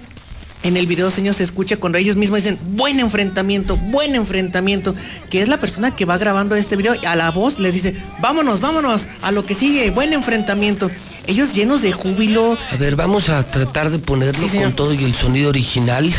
[0.64, 4.94] en el video, señor, se escucha cuando ellos mismos dicen, buen enfrentamiento, buen enfrentamiento,
[5.28, 8.60] que es la persona que va grabando este video, a la voz les dice, vámonos,
[8.60, 10.90] vámonos, a lo que sigue, buen enfrentamiento.
[11.26, 12.56] Ellos llenos de júbilo.
[12.72, 16.10] A ver, vamos a tratar de ponerlo con todo y el sonido original.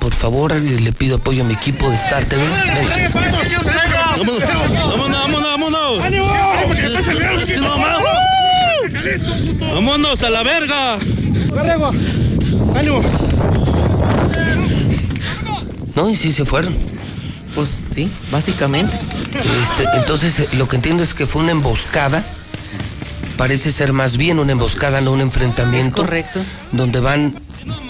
[0.00, 2.42] Por favor, le pido apoyo a mi equipo de Star TV.
[2.42, 3.10] Venga.
[4.18, 4.42] Vámonos,
[4.98, 6.00] vámonos, vámonos.
[9.72, 10.98] Vámonos a la verga.
[12.74, 13.00] ¡Ánimo!
[15.94, 16.74] No, y sí se fueron.
[17.54, 18.98] Pues sí, básicamente.
[19.62, 22.24] Este, entonces, eh, lo que entiendo es que fue una emboscada.
[23.36, 26.02] Parece ser más bien una emboscada, no un enfrentamiento.
[26.02, 26.44] correcto.
[26.72, 27.34] Donde van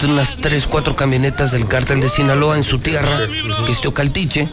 [0.03, 3.19] unas tres, cuatro camionetas del cártel de Sinaloa en su tierra,
[3.65, 4.47] que es Teocaltiche.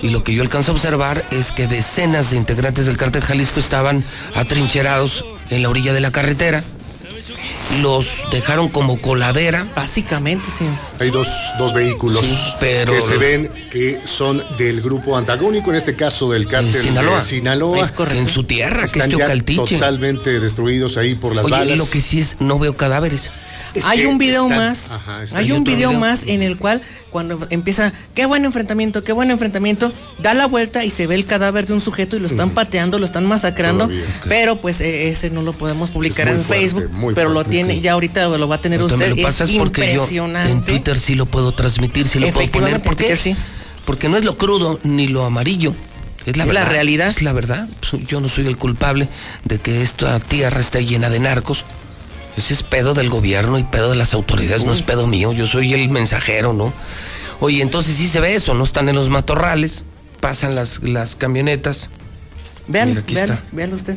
[0.00, 3.58] Y lo que yo alcanzo a observar es que decenas de integrantes del cártel Jalisco
[3.58, 4.04] estaban
[4.36, 6.62] atrincherados en la orilla de la carretera
[7.82, 9.66] los dejaron como coladera.
[9.76, 10.64] Básicamente, sí.
[10.98, 11.28] Hay dos,
[11.58, 12.24] dos vehículos
[12.60, 17.16] pero que se ven que son del grupo antagónico, en este caso del cártel Sinaloa.
[17.16, 17.84] de Sinaloa.
[17.84, 18.20] Es correcto.
[18.20, 19.74] En su tierra, que Están es ya Teocaltiche.
[19.76, 21.74] totalmente destruidos ahí por las Oye, balas.
[21.74, 23.30] y lo que sí es, no veo cadáveres.
[23.74, 24.90] Es hay un video están- más.
[24.90, 29.12] ajá, hay en un video, más en el cual cuando empieza, qué buen enfrentamiento, qué
[29.12, 32.26] buen enfrentamiento, da la vuelta y se ve el cadáver de un sujeto y lo
[32.26, 33.84] están pateando, lo están masacrando.
[33.84, 37.80] Todavía, Pero pues e- ese no lo podemos publicar en fuerte, Facebook, pero lo tiene,
[37.80, 39.10] ya ahorita lo va a tener me usted.
[39.16, 40.64] lo pasas es porque yo en.
[40.64, 42.82] Twitter sí lo puedo transmitir, sí lo puedo poner.
[42.82, 43.16] ¿Por qué?
[43.16, 43.36] Sí.
[43.84, 45.74] Porque no es lo crudo ni lo amarillo.
[46.26, 47.08] Es la, la verdad, realidad.
[47.08, 47.66] Es la verdad.
[48.06, 49.08] Yo no soy el culpable
[49.44, 51.64] de que esta tierra esté llena de narcos.
[52.36, 55.32] Ese es pedo del gobierno y pedo de las autoridades, no es pedo mío.
[55.32, 56.72] Yo soy el mensajero, ¿no?
[57.40, 59.82] Oye, entonces sí se ve eso, no están en los matorrales,
[60.20, 61.90] pasan las, las camionetas.
[62.66, 63.42] Vean, Mira, aquí vean, está.
[63.52, 63.96] véanlo usted.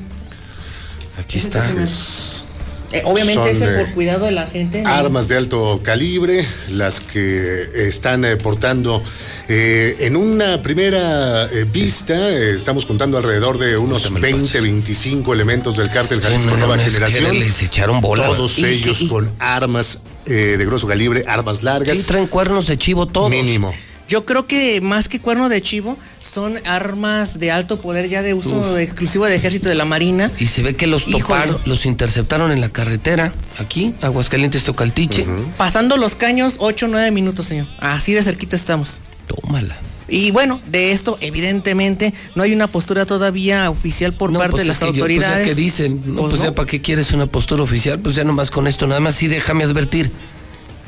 [1.19, 1.63] Aquí está.
[1.83, 2.45] es
[2.93, 4.81] Eh, obviamente Son, ese eh, por cuidado de la gente.
[4.81, 4.89] ¿no?
[4.89, 9.01] Armas de alto calibre, las que están eh, portando
[9.47, 15.77] eh, en una primera eh, vista, eh, estamos contando alrededor de unos 20, 25 elementos
[15.77, 17.39] del cártel Jalisco no, no, Nueva es Generación.
[17.39, 18.25] les echaron bola.
[18.27, 21.97] Todos Y- ellos y- con armas eh, de grosso calibre, armas largas.
[21.97, 23.29] Sí, traen cuernos de chivo todos.
[23.29, 23.73] Mínimo.
[24.11, 28.33] Yo creo que más que cuerno de chivo, son armas de alto poder ya de
[28.33, 28.77] uso Uf.
[28.77, 30.29] exclusivo del ejército de la marina.
[30.37, 35.25] Y se ve que los toparon, los interceptaron en la carretera, aquí, Aguascalientes, Teocaltiche.
[35.55, 37.67] Pasando los caños, 8 o 9 minutos, señor.
[37.79, 38.99] Así de cerquita estamos.
[39.27, 39.77] Tómala.
[40.09, 44.67] Y bueno, de esto, evidentemente, no hay una postura todavía oficial por parte pues de
[44.67, 45.47] las es que yo- pues autoridades.
[45.47, 46.49] ya que dicen, no, Pues pues, no.
[46.49, 49.29] ya para qué quieres una postura oficial, pues ya nomás con esto, nada más sí
[49.29, 50.11] déjame advertir,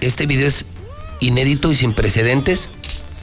[0.01, 0.65] este video es
[1.21, 2.69] inédito y sin precedentes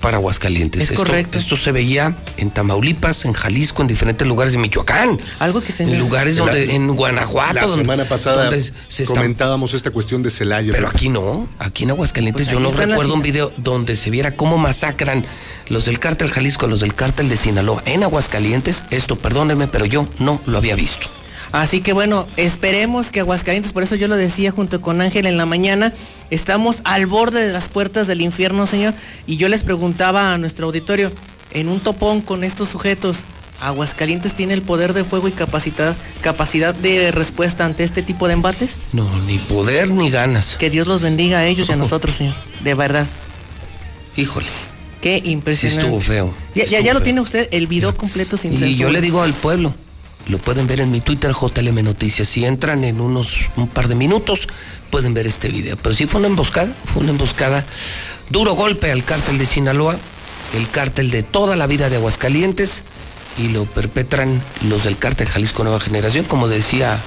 [0.00, 0.82] para Aguascalientes.
[0.82, 1.38] Es Esto- correcto.
[1.38, 5.18] Esto se veía en Tamaulipas, en Jalisco, en diferentes lugares de Michoacán.
[5.38, 7.54] Algo que se En lugares La- donde, en Guanajuato.
[7.54, 10.72] La donde- semana pasada donde se está- comentábamos esta cuestión de Celaya.
[10.72, 14.34] Pero aquí no, aquí en Aguascalientes Pues yo no recuerdo un video donde se viera
[14.36, 15.24] cómo masacran
[15.68, 18.82] los del cártel Jalisco, los del cártel de Sinaloa en Aguascalientes.
[18.90, 21.06] Esto, perdónenme, pero yo no lo había visto.
[21.52, 25.36] Así que bueno, esperemos que Aguascalientes, por eso yo lo decía junto con Ángel en
[25.36, 25.92] la mañana,
[26.30, 28.94] estamos al borde de las puertas del infierno, señor.
[29.26, 31.10] Y yo les preguntaba a nuestro auditorio,
[31.52, 33.24] en un topón con estos sujetos,
[33.60, 38.32] ¿Aguascalientes tiene el poder de fuego y capacidad, capacidad de respuesta ante este tipo de
[38.32, 38.86] embates?
[38.94, 40.56] No, ni poder ni ganas.
[40.56, 42.34] Que Dios los bendiga a ellos y a nosotros, señor.
[42.64, 43.06] De verdad.
[44.16, 44.46] Híjole.
[45.02, 45.84] Qué impresionante.
[45.84, 46.34] estuvo feo.
[46.54, 47.04] Ya, ya, Estuvo ya lo feo.
[47.04, 49.74] tiene usted el video completo sin Y yo le digo al pueblo,
[50.28, 52.28] lo pueden ver en mi Twitter JLM Noticias.
[52.28, 54.48] Si entran en unos un par de minutos,
[54.90, 55.76] pueden ver este video.
[55.76, 57.64] Pero sí fue una emboscada, fue una emboscada.
[58.28, 59.98] Duro golpe al cártel de Sinaloa,
[60.56, 62.84] el cártel de toda la vida de Aguascalientes,
[63.38, 67.00] y lo perpetran los del cártel Jalisco Nueva Generación, como decía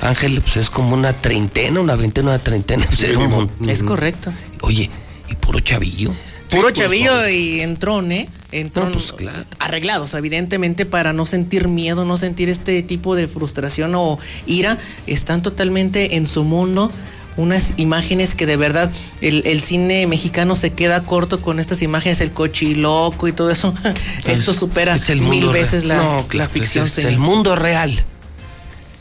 [0.00, 2.86] Ángel, pues es como una treintena, una veintena, una treintena.
[2.86, 3.50] pues era un.
[3.68, 4.32] Es correcto.
[4.62, 4.90] Oye,
[5.28, 6.14] Y puro chavillo.
[6.48, 8.28] Puro pues, chavillo y entrón, ¿eh?
[8.52, 9.14] Entrón pues,
[9.58, 14.78] arreglados, evidentemente, para no sentir miedo, no sentir este tipo de frustración o ira.
[15.06, 16.90] Están totalmente en su mundo.
[17.36, 18.90] Unas imágenes que de verdad
[19.20, 23.72] el, el cine mexicano se queda corto con estas imágenes, el cochiloco y todo eso.
[24.26, 26.86] Esto supera Es el mil veces la, No, la ficción.
[26.86, 27.12] Es, es señor.
[27.12, 28.04] el mundo real.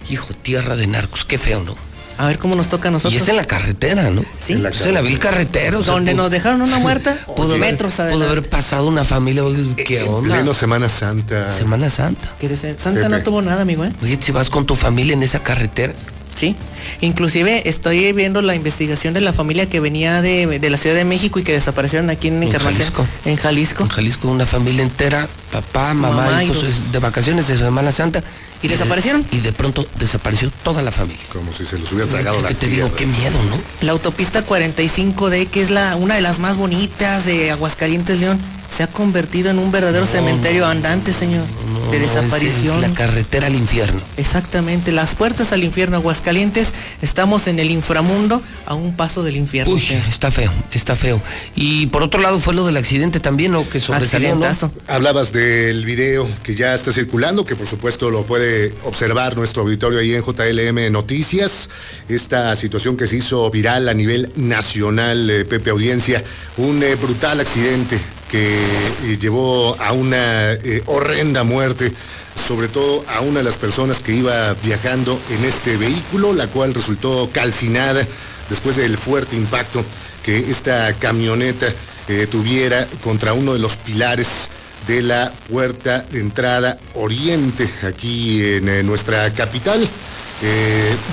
[0.09, 1.75] Hijo, tierra de narcos, qué feo, ¿no?
[2.21, 3.13] A ver cómo nos toca a nosotros.
[3.13, 4.25] Y es en la carretera, ¿no?
[4.37, 4.53] Sí.
[4.53, 5.77] En la, en la vil carretera.
[5.77, 8.25] o sea, Donde nos dejaron una muerta, pudo haber, metros pudo adelante.
[8.31, 9.45] haber pasado una familia.
[9.45, 10.35] oye, ¿Qué En onda?
[10.35, 11.53] pleno Semana Santa.
[11.53, 12.35] Semana Santa.
[12.39, 13.91] Que dice, Santa no tuvo nada, amigo, ¿eh?
[14.03, 15.93] Oye, si vas con tu familia en esa carretera.
[16.35, 16.55] Sí.
[17.01, 21.05] Inclusive estoy viendo la investigación de la familia que venía de, de la Ciudad de
[21.05, 22.79] México y que desaparecieron aquí en, En Encarnación.
[22.93, 23.07] Jalisco.
[23.25, 23.83] En Jalisco.
[23.83, 27.91] En Jalisco, una familia entera, papá, mamá, Mamá y hijos dos- de vacaciones de Semana
[27.91, 28.23] Santa.
[28.61, 29.25] ¿Y de- desaparecieron?
[29.31, 31.23] y de pronto desapareció toda la familia.
[31.31, 33.59] Como si se los hubiera tragado la Que te digo, qué miedo, ¿no?
[33.81, 38.39] La autopista 45D, que es la una de las más bonitas de Aguascalientes, León,
[38.75, 41.45] se ha convertido en un verdadero No, cementerio andante, señor.
[41.71, 42.83] No, de es- desaparición.
[42.83, 43.99] Es la carretera al infierno.
[44.17, 49.73] Exactamente, las puertas al infierno, Aguascalientes, estamos en el inframundo a un paso del infierno.
[49.73, 50.03] Uy, señor.
[50.07, 51.21] está feo, está feo.
[51.55, 53.67] Y por otro lado fue lo del accidente también, ¿no?
[53.67, 54.39] Que sobresalió.
[54.87, 59.99] Hablabas del video que ya está circulando, que por supuesto lo puede observar nuestro auditorio
[59.99, 61.69] ahí en JLM Noticias.
[62.07, 66.23] Esta situación que se hizo viral a nivel nacional, eh, Pepe Audiencia,
[66.57, 67.97] un eh, brutal accidente
[68.29, 68.55] que
[69.03, 71.91] eh, llevó a una eh, horrenda muerte,
[72.35, 76.73] sobre todo a una de las personas que iba viajando en este vehículo, la cual
[76.73, 78.07] resultó calcinada
[78.49, 79.83] después del fuerte impacto
[80.23, 81.67] que esta camioneta
[82.07, 84.49] eh, tuviera contra uno de los pilares
[84.87, 89.87] de la puerta de entrada oriente aquí en nuestra capital.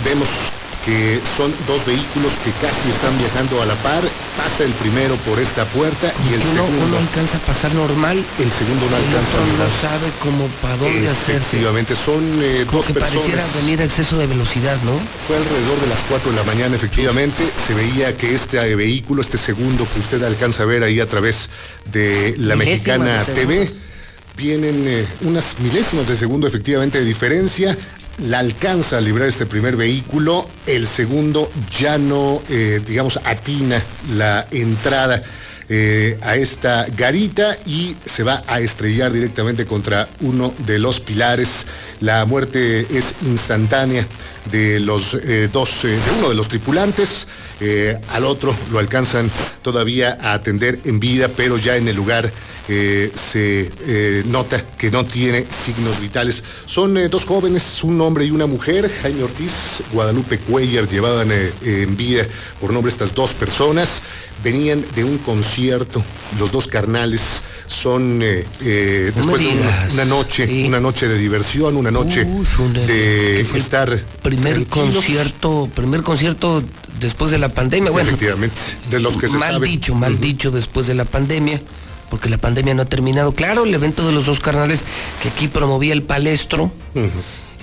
[0.04, 0.28] Vemos
[0.86, 4.02] que son dos vehículos que casi están viajando a la par.
[4.38, 8.16] Pasa el primero por esta puerta y el uno, segundo, uno alcanza a pasar normal.
[8.38, 9.68] el segundo no alcanza a otro mirar.
[9.68, 11.36] no sabe cómo para dónde hacerse.
[11.58, 13.64] Efectivamente, son eh, Como dos que pareciera personas.
[13.64, 14.92] venir a exceso de velocidad, ¿no?
[15.26, 17.42] Fue alrededor de las 4 de la mañana, efectivamente.
[17.66, 21.06] Se veía que este eh, vehículo, este segundo que usted alcanza a ver ahí a
[21.08, 21.50] través
[21.86, 23.70] de la Milésimas Mexicana de TV,
[24.36, 27.76] vienen eh, unas milésimas de segundo efectivamente de diferencia.
[28.24, 33.82] La alcanza a librar este primer vehículo, el segundo ya no, eh, digamos, atina
[34.14, 35.22] la entrada
[35.68, 41.66] eh, a esta garita y se va a estrellar directamente contra uno de los pilares.
[42.00, 44.06] La muerte es instantánea
[44.52, 47.26] de los eh, dos, eh, de uno de los tripulantes.
[48.10, 49.30] Al otro lo alcanzan
[49.62, 52.30] todavía a atender en vida, pero ya en el lugar
[52.68, 53.72] se
[54.26, 56.44] nota que no tiene signos vitales.
[56.66, 62.26] Son dos jóvenes, un hombre y una mujer, Jaime Ortiz, Guadalupe Cuellar, llevaban en vida
[62.60, 64.02] por nombre estas dos personas.
[64.44, 66.02] Venían de un concierto,
[66.38, 69.48] los dos carnales son eh, eh, No después de
[69.94, 70.64] una, noche, sí.
[70.66, 72.44] una noche de diversión, una noche un-
[72.74, 76.62] de estar Primer concierto, primer concierto
[77.00, 77.90] después de la pandemia.
[77.90, 78.60] Bueno, Efectivamente,
[78.90, 79.66] de los que se mal sabe.
[79.68, 81.60] dicho, mal dicho después de la pandemia,
[82.10, 83.32] porque la pandemia no ha terminado.
[83.32, 84.84] Claro, el evento de los dos carnales
[85.22, 86.70] que aquí promovía el palestro.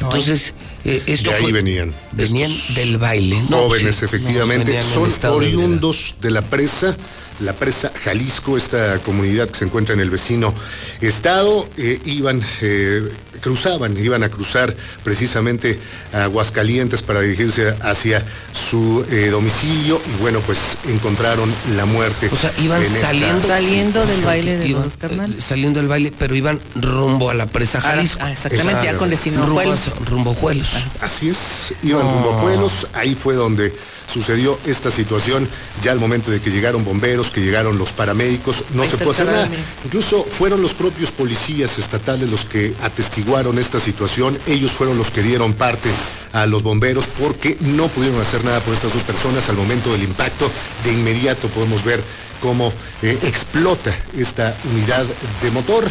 [0.01, 0.53] Entonces,
[0.85, 1.93] eh, esto de ahí fue- venían.
[2.11, 3.37] venían estos del baile.
[3.49, 6.95] No, Jóvenes, sí, efectivamente, no, son oriundos de la presa,
[7.39, 10.53] la presa Jalisco, esta comunidad que se encuentra en el vecino
[11.01, 13.01] estado, eh, iban, eh,
[13.41, 14.73] cruzaban, iban a cruzar
[15.03, 15.77] precisamente
[16.13, 18.23] a Aguascalientes para dirigirse hacia
[18.53, 22.29] su eh, domicilio y bueno, pues encontraron la muerte.
[22.31, 25.43] O sea, iban saliendo, Saliendo del baile de Iban, los carnales.
[25.43, 28.19] saliendo del baile, pero iban rumbo a la presa Ah, Jalisco.
[28.21, 29.79] ah, exactamente, ya con destino rumbo Juelos.
[30.05, 30.72] rumbo Juelos.
[31.01, 32.13] Así es, iban No.
[32.13, 33.73] rumbo a Juelos, ahí fue donde
[34.07, 35.47] sucedió esta situación,
[35.81, 39.09] ya al momento de que llegaron bomberos, que llegaron los paramédicos, no Ahí se el
[39.09, 39.49] hacer nada.
[39.85, 45.23] Incluso fueron los propios policías estatales los que atestiguaron esta situación, ellos fueron los que
[45.23, 45.89] dieron parte
[46.31, 50.03] a los bomberos porque no pudieron hacer nada por estas dos personas al momento del
[50.03, 50.49] impacto.
[50.83, 52.03] De inmediato podemos ver
[52.41, 55.05] cómo eh, explota esta unidad
[55.41, 55.89] de motor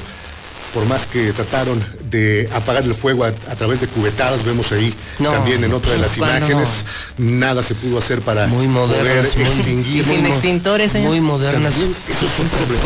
[0.74, 4.94] por más que trataron de apagar el fuego a, a través de cubetadas, vemos ahí
[5.18, 6.84] No, también en otra de las imágenes,
[7.18, 10.02] nada se pudo hacer para Muy modernas, poder muy- extinguir.
[10.02, 11.09] Y sin mo- extintores, señor.
[11.09, 11.72] Muy modernas.
[11.72, 12.82] También eso es un problema.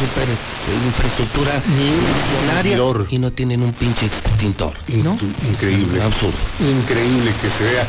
[0.00, 2.78] Super eh, infraestructura millonaria
[3.10, 4.72] y no tienen un pinche extintor.
[4.88, 5.04] In-
[5.50, 6.02] Increíble.
[6.02, 6.34] Absurdo.
[6.60, 7.86] Increíble que se vea.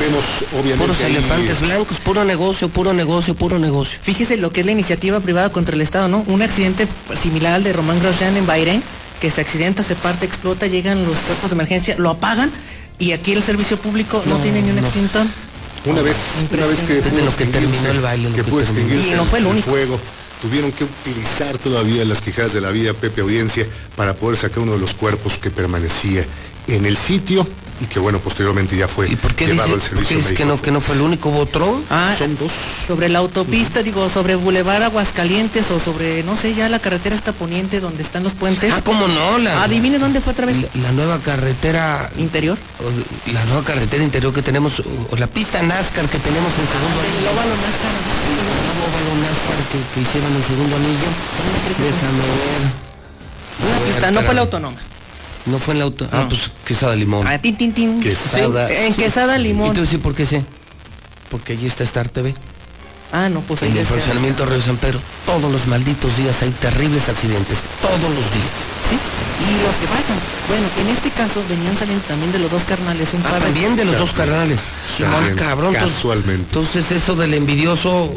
[0.00, 3.98] Vemos obviamente Puros ahí- elefantes blancos, puro negocio, puro negocio, puro negocio.
[4.02, 6.24] Fíjese lo que es la iniciativa privada contra el Estado, ¿no?
[6.26, 6.88] Un accidente
[7.20, 8.82] similar al de Román Grosjean en Bahrein,
[9.22, 12.50] que se accidenta, se parte, explota, llegan los cuerpos de emergencia, lo apagan
[12.98, 14.82] y aquí el servicio público no, No, tiene ni un no.
[14.82, 15.24] extintor.
[15.84, 16.16] Una vez,
[16.52, 18.80] una vez que pudo lo que terminó extinguirse- el baile, lo que que pudo terminó.
[18.82, 19.70] extinguirse Y no fue el el único.
[19.70, 20.00] fuego,
[20.42, 24.72] tuvieron que utilizar todavía las quijadas de la vida, Pepe Audiencia, para poder sacar uno
[24.72, 26.26] de los cuerpos que permanecía
[26.66, 27.46] en el sitio
[27.80, 30.44] y que bueno, posteriormente ya fue ¿Por qué llevado dice, al por qué servicio que
[30.44, 31.30] no, que no fue el único?
[31.30, 31.82] ¿Hubo otro?
[31.90, 32.52] Ah, Son dos.
[32.86, 37.32] Sobre la autopista, digo, sobre Boulevard Aguascalientes o sobre, no sé, ya la carretera esta
[37.32, 38.72] poniente donde están los puentes.
[38.72, 39.38] Ah, ¿cómo no?
[39.38, 40.58] La- Adivine dónde fue otra vez.
[40.74, 42.10] La, la nueva carretera...
[42.18, 42.56] ¿Interior?
[42.80, 46.66] o La nueva carretera interior que tenemos, o, o la pista NASCAR que tenemos en
[46.66, 47.30] segundo Ah, el anillo.
[47.32, 47.94] óvalo NASCAR.
[48.30, 51.08] El óvalo NASCAR que, que hicieron en segundo anillo.
[51.78, 52.82] Déjame ver.
[53.68, 54.76] Una pista, no fue la autónoma.
[55.46, 56.08] No fue en la auto.
[56.12, 57.26] Ah, pues quesada limón.
[57.26, 58.00] Ah, tin, tin, tin.
[58.00, 58.68] Quesada.
[58.68, 59.72] Sí, en quesada limón.
[59.72, 60.44] ¿Y tú sí por qué sé?
[61.30, 62.34] Porque allí está Star TV.
[63.12, 65.00] Ah, no, pues ahí En el fraccionamiento Río San Pedro.
[65.26, 67.58] Todos los malditos días hay terribles accidentes.
[67.82, 68.54] Todos los días.
[68.88, 70.16] Sí, y los que faltan.
[70.48, 73.76] Bueno, en este caso venían saliendo también de los dos carnales un Ah, par también
[73.76, 74.60] de los dos carnales.
[74.96, 75.74] Simón, cabrón.
[75.74, 76.42] entonces- Casualmente.
[76.58, 78.12] Entonces eso del envidioso...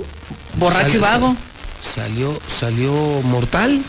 [0.58, 1.36] Borracho y vago.
[1.96, 2.92] Salió, salió
[3.24, 3.82] mortal.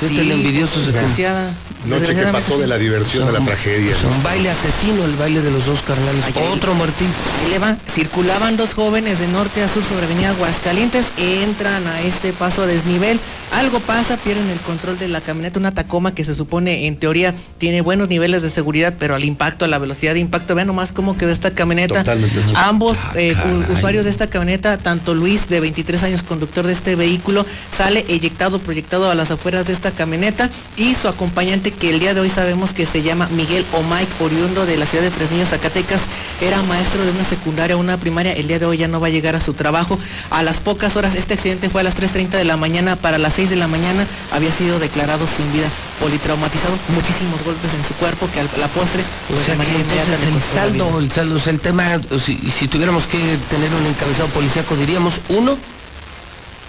[0.00, 1.50] Sí, Este el envidioso desgraciada.
[1.84, 3.90] Noche que pasó de la diversión a la tragedia.
[3.92, 6.24] Es un baile asesino, el baile de los dos carnales.
[6.26, 6.32] Ay.
[6.52, 7.10] Otro muertito.
[7.44, 7.76] Ahí le va.
[7.92, 12.66] Circulaban dos jóvenes de norte a sur sobre avenida Aguascalientes, entran a este paso a
[12.66, 13.18] desnivel,
[13.52, 17.34] algo pasa, pierden el control de la camioneta, una Tacoma que se supone en teoría
[17.58, 20.92] tiene buenos niveles de seguridad, pero al impacto, a la velocidad de impacto, vean nomás
[20.92, 21.98] cómo quedó esta camioneta.
[21.98, 22.40] Totalmente.
[22.54, 23.34] Ambos Ah, eh,
[23.70, 27.44] usuarios de esta camioneta, tanto Luis de 23 años, conductor de este vehículo,
[27.76, 32.14] sale eyectado, proyectado a las afueras de esta camioneta y su acompañante que el día
[32.14, 35.46] de hoy sabemos que se llama Miguel o Mike, oriundo de la ciudad de Fresnillo,
[35.46, 36.00] Zacatecas,
[36.40, 39.10] era maestro de una secundaria, una primaria, el día de hoy ya no va a
[39.10, 39.98] llegar a su trabajo.
[40.30, 43.34] A las pocas horas, este accidente fue a las 3.30 de la mañana, para las
[43.34, 45.68] 6 de la mañana había sido declarado sin vida,
[46.00, 50.20] politraumatizado, muchísimos golpes en su cuerpo que a la postre, O pues, sea que entonces
[50.20, 53.18] le el saldo, el saldo, o el tema, o si, si tuviéramos que
[53.50, 55.56] tener un encabezado policíaco, diríamos, uno,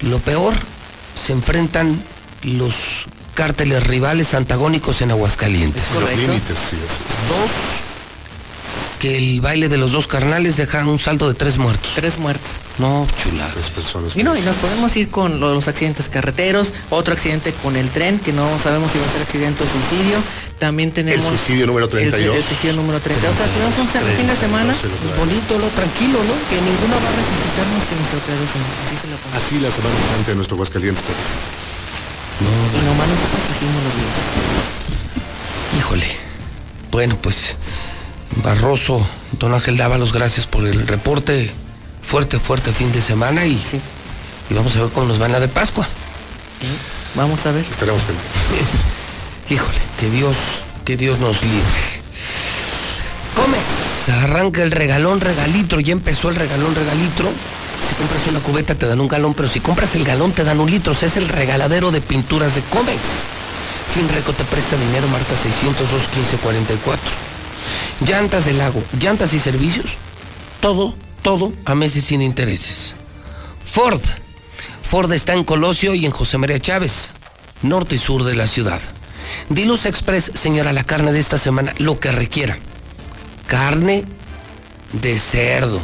[0.02, 0.54] lo peor,
[1.16, 2.04] se enfrentan
[2.44, 2.74] los
[3.36, 5.84] cárteles rivales antagónicos en Aguascalientes.
[5.94, 6.22] Los Correcto.
[6.22, 6.76] límites, sí.
[7.30, 7.50] Dos,
[9.00, 11.92] que el baile de los dos carnales deja un saldo de tres muertos.
[11.96, 12.50] Tres muertos.
[12.80, 13.52] No, chulada.
[13.54, 14.16] Tres personas.
[14.16, 17.90] Y no, y nos podemos ir con lo- los accidentes carreteros, otro accidente con el
[17.90, 20.18] tren, que no sabemos si va a ser accidente o suicidio.
[20.58, 21.22] También tenemos...
[21.26, 22.36] El suicidio número el su- 32.
[22.38, 23.36] El, suicidio número 32.
[23.36, 23.88] O sea, tenemos un
[24.18, 24.74] fin de semana.
[25.20, 26.34] Bonito, lo tranquilo, ¿no?
[26.50, 28.48] que ninguno va a resucitar más que nuestro creador.
[28.88, 29.36] Así se lo pongo.
[29.38, 31.04] Así la semana entrante de nuestro Aguascalientes.
[32.44, 32.78] Pepe.
[32.82, 35.80] Y nomás nosotros hicimos los días.
[35.80, 36.08] Híjole.
[36.92, 37.56] Bueno, pues
[38.44, 39.06] Barroso,
[39.40, 41.52] don Ángel Dávalos, gracias por el reporte.
[42.04, 43.80] Fuerte, fuerte fin de semana y, Sí.
[44.50, 45.88] y vamos a ver cómo nos van la de Pascua.
[47.16, 47.66] Vamos a ver.
[47.70, 48.32] Estaremos pendientes.
[49.50, 50.36] Híjole, que Dios,
[50.86, 51.64] que Dios nos libre.
[53.36, 53.58] Come.
[54.06, 55.80] Se arranca el regalón, regalitro.
[55.80, 57.30] Ya empezó el regalón, regalitro.
[57.98, 60.70] Compras una cubeta te dan un galón, pero si compras el galón te dan un
[60.70, 60.94] litro.
[60.94, 63.00] O es el regaladero de pinturas de Comex.
[63.94, 67.12] Finreco te presta dinero, marca 602 1544.
[68.06, 69.92] Llantas del lago, llantas y servicios.
[70.62, 72.96] Todo, todo a meses sin intereses.
[73.66, 74.02] Ford.
[74.82, 77.10] Ford está en Colosio y en José María Chávez,
[77.62, 78.80] norte y sur de la ciudad.
[79.50, 82.58] Diluz Express, señora, la carne de esta semana, lo que requiera.
[83.48, 84.06] Carne
[84.92, 85.82] de cerdo,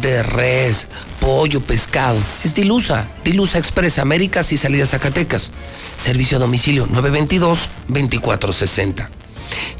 [0.00, 0.88] de res,
[1.20, 2.18] pollo, pescado.
[2.42, 5.50] Es Dilusa, Dilusa Express, Américas y Salidas Zacatecas.
[5.96, 9.08] Servicio a domicilio 922-2460.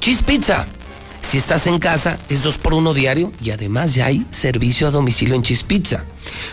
[0.00, 0.66] Cheese Pizza.
[1.22, 4.90] Si estás en casa, es 2 por 1 diario y además ya hay servicio a
[4.90, 6.04] domicilio en Cheese Pizza.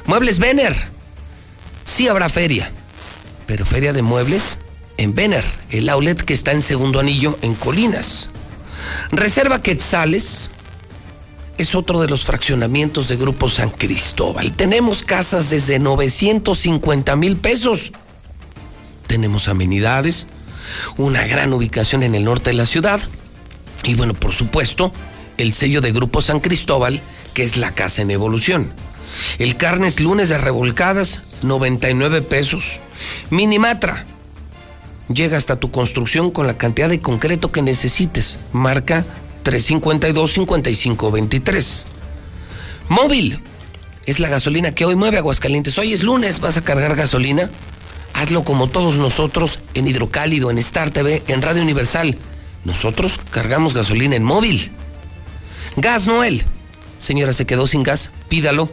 [0.06, 0.76] Muebles Vener.
[1.86, 2.72] Sí habrá feria,
[3.48, 4.60] pero feria de muebles
[4.98, 8.30] en Vener, el outlet que está en segundo anillo en Colinas.
[9.12, 10.52] Reserva Quetzales
[11.58, 14.54] es otro de los fraccionamientos de Grupo San Cristóbal.
[14.54, 17.92] Tenemos casas desde 950 mil pesos.
[19.08, 20.28] Tenemos amenidades,
[20.98, 23.02] una gran ubicación en el norte de la ciudad
[23.84, 24.92] y bueno, por supuesto,
[25.38, 27.02] el sello de Grupo San Cristóbal,
[27.34, 28.72] que es la casa en evolución.
[29.40, 32.80] El carnes lunes de revolcadas, 99 pesos.
[33.30, 34.06] Minimatra.
[35.14, 38.40] Llega hasta tu construcción con la cantidad de concreto que necesites.
[38.54, 39.06] Marca
[39.44, 41.86] 352-5523.
[42.90, 43.40] Móvil.
[44.06, 45.78] Es la gasolina que hoy mueve Aguascalientes.
[45.78, 47.50] Hoy es lunes, vas a cargar gasolina.
[48.14, 52.18] Hazlo como todos nosotros en Hidrocálido, en Star TV, en Radio Universal.
[52.66, 54.72] Nosotros cargamos gasolina en móvil.
[55.76, 56.44] Gas Noel.
[56.98, 58.70] Señora, se quedó sin gas, pídalo.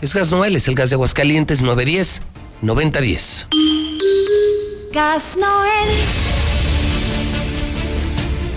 [0.00, 2.22] Es Gas Noel, es el gas de Aguascalientes 910
[2.62, 3.46] 9010.
[4.92, 6.29] Gas Noel.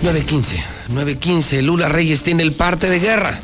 [0.04, 1.62] 915, 915.
[1.62, 3.38] Lula Reyes tiene el parte de guerra.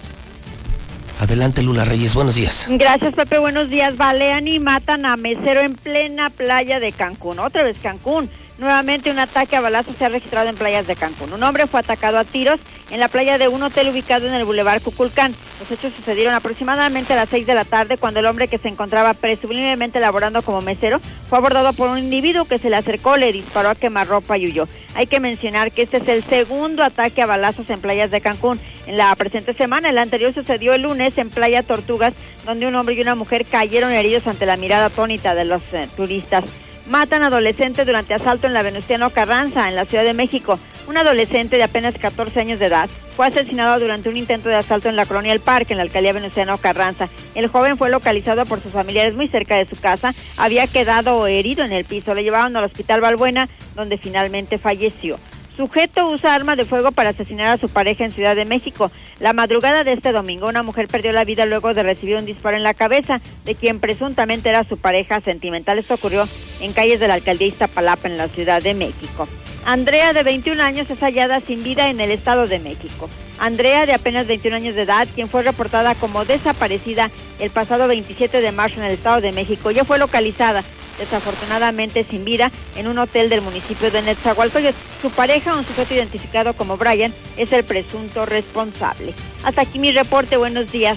[1.19, 2.67] Adelante, Lula Reyes, buenos días.
[2.69, 3.97] Gracias, Pepe, buenos días.
[3.97, 7.39] Balean y matan a mesero en plena playa de Cancún.
[7.39, 8.29] Otra vez Cancún.
[8.61, 11.33] Nuevamente un ataque a balazos se ha registrado en playas de Cancún.
[11.33, 12.61] Un hombre fue atacado a tiros
[12.91, 15.35] en la playa de un hotel ubicado en el Boulevard Cuculcán.
[15.59, 18.69] Los hechos sucedieron aproximadamente a las 6 de la tarde cuando el hombre que se
[18.69, 21.01] encontraba presumiblemente laborando como mesero
[21.31, 24.69] fue abordado por un individuo que se le acercó, le disparó a quemarropa y huyó.
[24.95, 28.61] Hay que mencionar que este es el segundo ataque a balazos en playas de Cancún.
[28.87, 32.13] En la presente semana, el anterior sucedió el lunes en Playa Tortugas,
[32.45, 35.89] donde un hombre y una mujer cayeron heridos ante la mirada atónita de los eh,
[35.97, 36.45] turistas.
[36.91, 40.59] Matan adolescente durante asalto en la Venustiano Carranza, en la Ciudad de México.
[40.89, 44.89] Un adolescente de apenas 14 años de edad fue asesinado durante un intento de asalto
[44.89, 47.09] en la colonia El Parque, en la alcaldía Venustiano Carranza.
[47.37, 50.17] El joven fue localizado por sus familiares muy cerca de su casa.
[50.37, 52.13] Había quedado herido en el piso.
[52.13, 55.17] Le llevaron al hospital Balbuena, donde finalmente falleció.
[55.61, 58.91] Sujeto usa arma de fuego para asesinar a su pareja en Ciudad de México.
[59.19, 62.57] La madrugada de este domingo, una mujer perdió la vida luego de recibir un disparo
[62.57, 65.79] en la cabeza de quien presuntamente era su pareja sentimental.
[65.79, 66.27] Esto ocurrió
[66.63, 69.29] en calles de la alcaldía Iztapalapa, en la Ciudad de México.
[69.67, 73.11] Andrea, de 21 años, es hallada sin vida en el Estado de México.
[73.39, 78.41] Andrea, de apenas 21 años de edad, quien fue reportada como desaparecida el pasado 27
[78.41, 80.65] de marzo en el Estado de México, ya fue localizada
[81.01, 84.75] desafortunadamente sin vida en un hotel del municipio de Netzahualcoyot.
[85.03, 89.15] Su pareja, un sujeto identificado como Brian, es el presunto responsable.
[89.43, 90.97] Hasta aquí mi reporte, buenos días.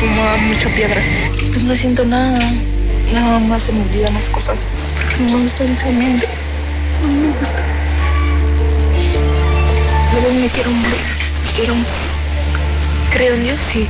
[0.00, 1.00] Fumaba mucha piedra.
[1.52, 2.40] Pues no siento nada.
[3.12, 4.56] Nada más se me olvidan las cosas.
[4.96, 6.26] Porque no me gusta el tremendo.
[7.02, 7.62] No me gusta.
[10.12, 10.96] De verdad me quiero morir.
[11.44, 12.14] Me quiero morir.
[13.12, 13.88] Creo en Dios, sí.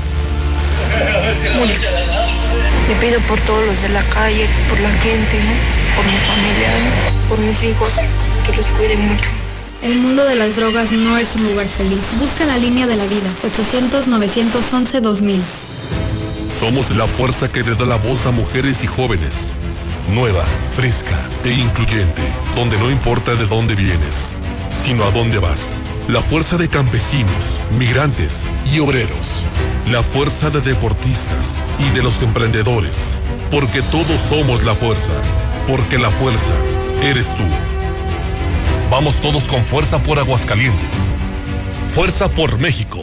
[2.89, 5.53] Le pido por todos los de la calle, por la gente, ¿no?
[5.97, 7.15] Por mi familia, ¿no?
[7.29, 7.95] por mis hijos,
[8.45, 9.31] que los cuiden mucho.
[9.83, 12.01] El mundo de las drogas no es un lugar feliz.
[12.19, 13.29] Busca la línea de la vida.
[13.73, 15.41] 800-911-2000.
[16.59, 19.55] Somos la fuerza que le da la voz a mujeres y jóvenes.
[20.13, 20.45] Nueva,
[20.75, 22.23] fresca e incluyente,
[22.55, 24.33] donde no importa de dónde vienes,
[24.69, 25.81] sino a dónde vas.
[26.09, 29.43] La fuerza de campesinos, migrantes y obreros.
[29.91, 33.19] La fuerza de deportistas y de los emprendedores.
[33.51, 35.15] Porque todos somos la fuerza.
[35.67, 36.53] Porque la fuerza
[37.03, 37.45] eres tú.
[38.91, 41.15] Vamos todos con fuerza por Aguascalientes.
[41.95, 43.03] Fuerza por México.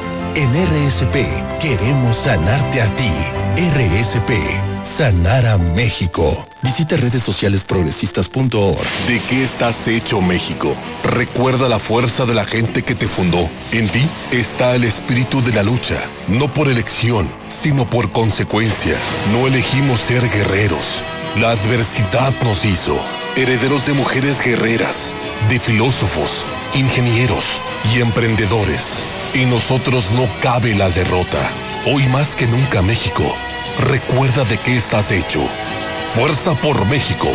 [0.33, 3.11] En RSP queremos sanarte a ti.
[3.57, 4.31] RSP,
[4.85, 6.47] sanar a México.
[6.61, 8.87] Visita redes sociales progresistas.org.
[9.07, 10.73] ¿De qué estás hecho México?
[11.03, 13.49] Recuerda la fuerza de la gente que te fundó.
[13.73, 15.97] En ti está el espíritu de la lucha,
[16.29, 18.95] no por elección, sino por consecuencia.
[19.33, 21.03] No elegimos ser guerreros.
[21.41, 22.97] La adversidad nos hizo
[23.35, 25.11] herederos de mujeres guerreras,
[25.49, 27.43] de filósofos, ingenieros
[27.93, 29.03] y emprendedores.
[29.33, 31.39] En nosotros no cabe la derrota.
[31.85, 33.23] Hoy más que nunca México,
[33.79, 35.39] recuerda de qué estás hecho.
[36.13, 37.29] Fuerza por México.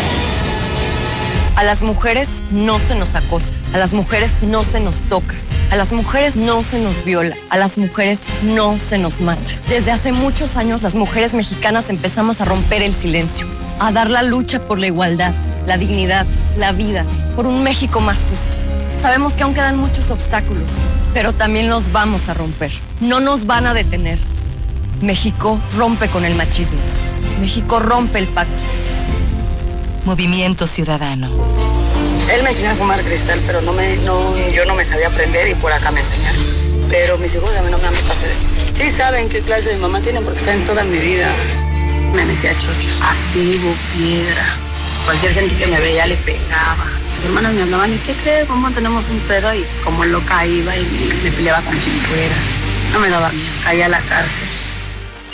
[1.57, 5.37] A las mujeres no se nos acosa, a las mujeres no se nos toca,
[5.71, 9.51] a las mujeres no se nos viola, a las mujeres no se nos mata.
[9.71, 13.47] Desde hace muchos años las mujeres mexicanas empezamos a romper el silencio,
[13.81, 15.35] a dar la lucha por la igualdad,
[15.67, 16.27] la dignidad,
[16.59, 17.07] la vida,
[17.37, 18.66] por un México más justo.
[19.01, 20.71] Sabemos que aún quedan muchos obstáculos,
[21.15, 22.73] pero también los vamos a romper.
[23.01, 24.19] No nos van a detener.
[25.01, 26.79] México rompe con el machismo.
[27.41, 28.63] México rompe el pacto.
[30.05, 31.31] Movimiento Ciudadano.
[32.33, 35.47] Él me enseñó a fumar cristal, pero no me, no, yo no me sabía aprender
[35.49, 36.43] y por acá me enseñaron.
[36.89, 38.47] Pero mis hijos a mí no me han visto hacer eso.
[38.73, 41.29] Sí saben qué clase de mamá tienen porque saben toda mi vida.
[42.15, 44.45] Me metí a chochos, activo, piedra.
[45.05, 46.85] Cualquier gente que me veía le pegaba.
[47.17, 48.47] Mis hermanas me hablaban, ¿y qué crees?
[48.47, 49.55] ¿Cómo tenemos un pedo?
[49.55, 50.85] Y como loca iba y
[51.25, 52.35] me peleaba con quien fuera.
[52.93, 54.56] No me daba miedo, caía a la cárcel.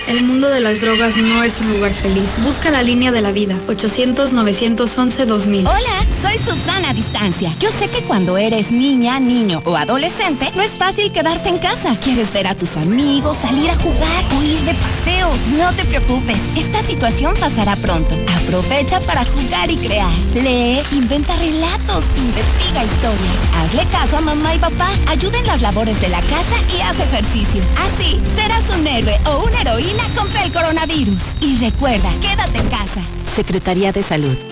[0.08, 2.42] El mundo de las drogas no es un lugar feliz.
[2.42, 3.54] Busca la línea de la vida.
[3.68, 5.60] 800-911-2000.
[5.60, 7.54] Hola, soy Susana Distancia.
[7.60, 11.96] Yo sé que cuando eres niña, niño o adolescente, no es fácil quedarte en casa.
[12.02, 15.30] Quieres ver a tus amigos, salir a jugar o ir de paseo.
[15.56, 18.16] No te preocupes, esta situación pasará pronto.
[18.42, 20.10] Aprovecha para jugar y crear.
[20.34, 23.36] Lee, inventa relatos, investiga historias.
[23.56, 24.88] Hazle caso a mamá y papá.
[25.06, 27.62] Ayuda en las labores de la casa y haz ejercicio.
[27.78, 31.34] Así, serás un héroe o una heroína contra el coronavirus.
[31.40, 33.02] Y recuerda, quédate en casa.
[33.34, 34.51] Secretaría de Salud.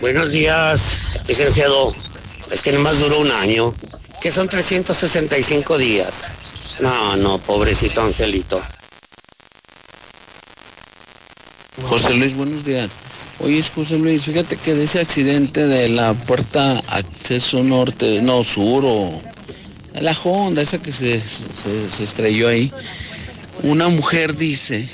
[0.00, 0.98] Buenos días,
[1.28, 1.94] licenciado.
[2.50, 3.74] Es que nomás duró un año,
[4.22, 6.28] que son 365 días.
[6.80, 8.62] No, no, pobrecito Angelito.
[11.82, 12.92] José Luis, buenos días.
[13.40, 18.82] Oye, José Luis, fíjate que de ese accidente de la puerta acceso norte, no, sur
[18.86, 19.20] o
[20.00, 22.72] la Honda, esa que se, se, se estrelló ahí,
[23.62, 24.88] una mujer dice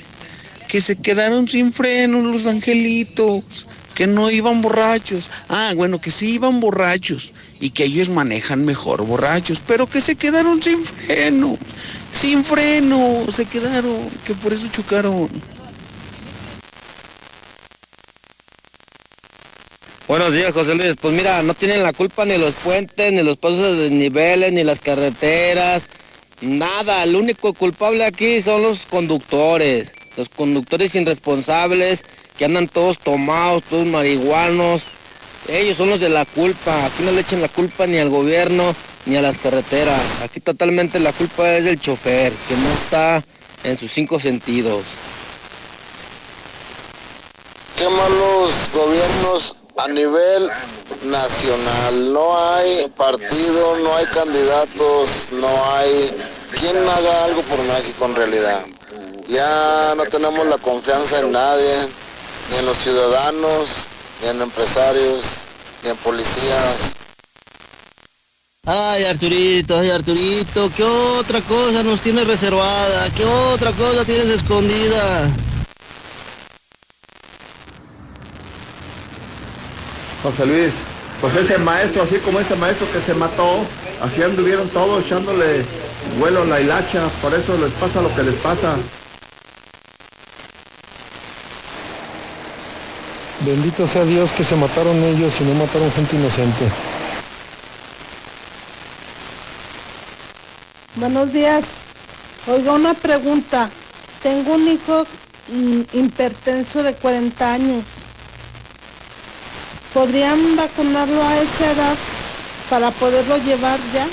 [0.67, 5.31] que se quedaron sin freno los angelitos, que no iban borrachos.
[5.49, 10.15] Ah, bueno, que sí iban borrachos y que ellos manejan mejor borrachos, pero que se
[10.15, 11.59] quedaron sin freno,
[12.13, 15.29] sin freno, se quedaron, que por eso chocaron.
[20.07, 20.95] Buenos días, José Luis.
[21.01, 24.63] Pues mira, no tienen la culpa ni los puentes, ni los pasos de niveles, ni
[24.63, 25.85] las carreteras.
[26.43, 29.91] Nada, el único culpable aquí son los conductores.
[30.19, 32.05] Los conductores irresponsables
[32.39, 34.83] que andan todos tomados, todos marihuanos.
[35.49, 36.87] Ellos son los de la culpa.
[36.87, 38.75] Aquí no le echen la culpa ni al gobierno
[39.07, 40.01] ni a las carreteras.
[40.23, 43.23] Aquí totalmente la culpa es del chofer, que no está
[43.65, 44.83] en sus cinco sentidos.
[47.77, 50.51] Qué malos gobiernos a nivel
[51.05, 52.13] nacional.
[52.13, 56.11] No hay partido, no hay candidatos, no hay
[56.59, 58.65] quien haga algo por México en realidad.
[59.29, 61.89] Ya no tenemos la confianza en nadie,
[62.51, 63.87] ni en los ciudadanos,
[64.23, 65.49] ni en empresarios,
[65.83, 66.97] ni en policías.
[68.65, 73.09] Ay, Arturito, ay, Arturito, ¿qué otra cosa nos tienes reservada?
[73.15, 75.31] ¿Qué otra cosa tienes escondida?
[80.23, 80.73] José Luis,
[81.21, 83.65] pues ese maestro, así como ese maestro que se mató,
[84.03, 85.65] así anduvieron todos echándole
[86.19, 88.77] vuelo a la hilacha, por eso les pasa lo que les pasa.
[93.41, 96.71] Bendito sea Dios que se mataron ellos y no mataron gente inocente.
[100.95, 101.81] Buenos días.
[102.47, 103.69] Oiga, una pregunta.
[104.23, 105.07] Tengo un hijo
[105.49, 107.85] mm, hipertenso de 40 años.
[109.93, 111.97] ¿Podrían vacunarlo a esa edad
[112.71, 114.07] para poderlo llevar ya?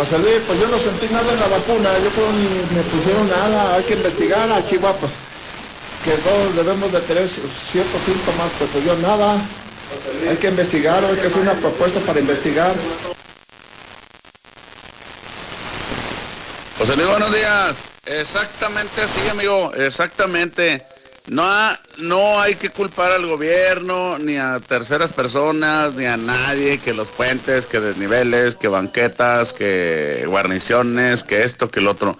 [0.00, 3.28] José Luis, pues yo no sentí nada en la vacuna, yo creo ni me pusieron
[3.28, 5.12] nada, hay que investigar a Chihuahua, pues,
[6.02, 9.36] que todos debemos de tener ciertos síntomas, pues, pues yo nada,
[10.26, 12.72] hay que investigar, hay que hacer una propuesta para investigar.
[16.78, 17.74] José Luis, buenos días.
[18.06, 20.82] Exactamente así, amigo, exactamente.
[21.30, 21.44] No,
[21.98, 27.06] no hay que culpar al gobierno, ni a terceras personas, ni a nadie, que los
[27.06, 32.18] puentes, que desniveles, que banquetas, que guarniciones, que esto, que el otro.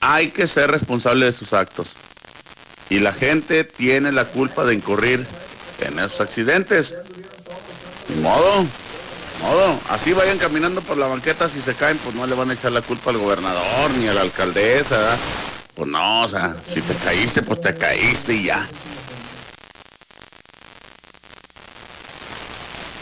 [0.00, 1.96] Hay que ser responsable de sus actos.
[2.88, 5.26] Y la gente tiene la culpa de incurrir
[5.80, 6.96] en esos accidentes.
[8.08, 8.64] Ni modo,
[9.42, 9.78] modo.
[9.90, 12.72] Así vayan caminando por la banqueta, si se caen, pues no le van a echar
[12.72, 15.18] la culpa al gobernador ni a la alcaldesa.
[15.74, 18.68] Pues no, o sea, si te caíste, pues te caíste y ya.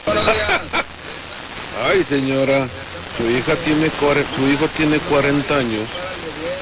[1.91, 2.67] Ay, señora,
[3.17, 3.91] Su hija tiene
[4.37, 5.89] su hijo tiene 40 años.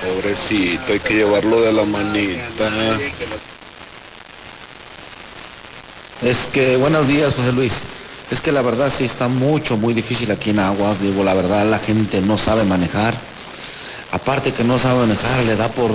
[0.04, 2.70] Pobrecito, hay que llevarlo de la manita.
[6.22, 7.82] Es que, buenos días, José Luis.
[8.30, 11.00] Es que la verdad sí está mucho, muy difícil aquí en Aguas.
[11.00, 13.14] Digo, la verdad la gente no sabe manejar.
[14.12, 15.90] Aparte que no sabe manejar, le da por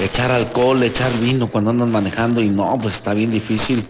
[0.00, 3.86] echar alcohol, echar vino cuando andan manejando y no, pues está bien difícil.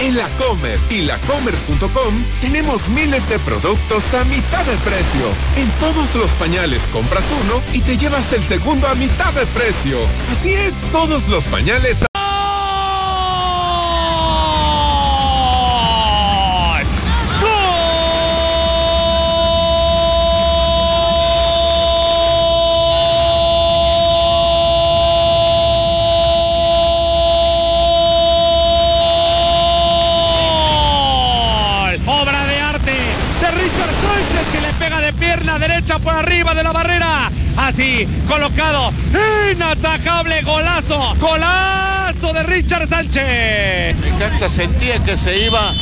[0.00, 5.28] En la Comer y lacomer.com tenemos miles de productos a mitad de precio.
[5.56, 9.98] En todos los pañales compras uno y te llevas el segundo a mitad de precio.
[10.30, 12.13] Así es, todos los pañales a...
[38.28, 38.92] colocado.
[39.52, 41.14] Inatacable golazo.
[41.18, 43.96] Golazo de Richard Sánchez.
[43.96, 45.72] Necaxa sentía que se iba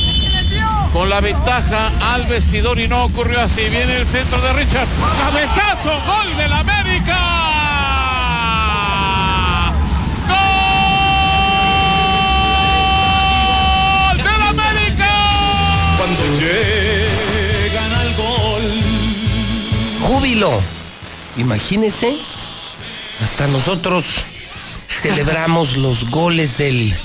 [0.91, 3.61] con la ventaja al vestidor y no ocurrió así.
[3.69, 4.87] Viene el centro de Richard.
[5.19, 7.19] Cabezazo, gol del América.
[14.07, 15.11] ¡Gol del América!
[15.97, 18.63] Cuando llegan al gol.
[20.01, 20.72] Júbilo.
[21.37, 22.15] Imagínese,
[23.23, 24.05] hasta nosotros
[24.89, 26.95] celebramos los goles del,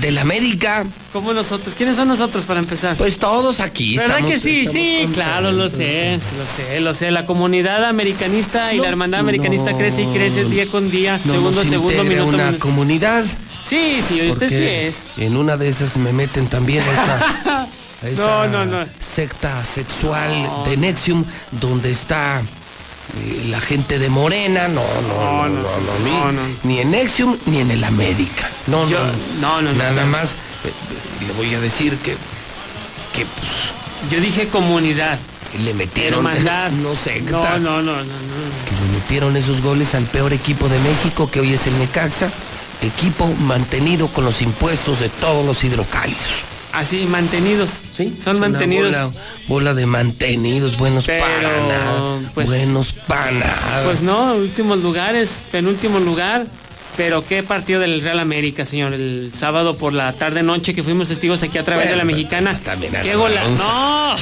[0.00, 0.84] del América.
[1.12, 1.74] ¿Cómo nosotros?
[1.74, 2.96] ¿Quiénes son nosotros para empezar?
[2.96, 3.96] Pues todos aquí.
[3.96, 4.66] ¿Verdad estamos- que sí?
[4.66, 5.14] Sí, contentos.
[5.14, 7.10] claro, lo sé, lo sé, lo sé.
[7.10, 11.60] La comunidad americanista y la hermandad americanista crece y crece día con día, No segundo
[11.60, 12.58] a segundo, minuto una minuto.
[12.58, 13.24] comunidad.
[13.66, 14.96] Sí, sí, usted sí es.
[15.16, 17.68] En una de esas me meten también a esa,
[18.06, 18.86] esa No, no, no.
[19.00, 20.30] secta sexual
[20.66, 22.42] de Nexium, donde está
[23.48, 24.68] la gente de Morena.
[24.68, 26.42] No, no, no, no, no, ni, no, no.
[26.64, 28.50] ni en Nexium ni en el América.
[28.66, 28.98] No, no,
[29.40, 30.32] no, no, no, Nada más
[30.64, 32.12] eh, le voy a decir que,
[33.14, 35.18] que pues, Yo dije comunidad.
[35.64, 36.24] le metieron.
[36.36, 36.92] No.
[37.58, 38.02] No, no, no, no, no.
[38.68, 42.30] que le metieron esos goles al peor equipo de México, que hoy es el Necaxa,
[42.82, 46.55] equipo mantenido con los impuestos de todos los hidrocálidos.
[46.76, 47.70] Así, mantenidos.
[47.96, 48.92] Sí, son mantenidos.
[48.92, 49.10] Bola,
[49.48, 52.18] bola de mantenidos, buenos para nada.
[52.34, 53.82] pues- buenos para nada.
[53.84, 56.46] Pues no, últimos lugares, penúltimo lugar.
[56.96, 58.94] Pero qué partido del Real América, señor.
[58.94, 62.54] El sábado por la tarde noche que fuimos testigos aquí a través de la mexicana.
[62.58, 63.42] también qué gola.
[63.50, 64.16] No.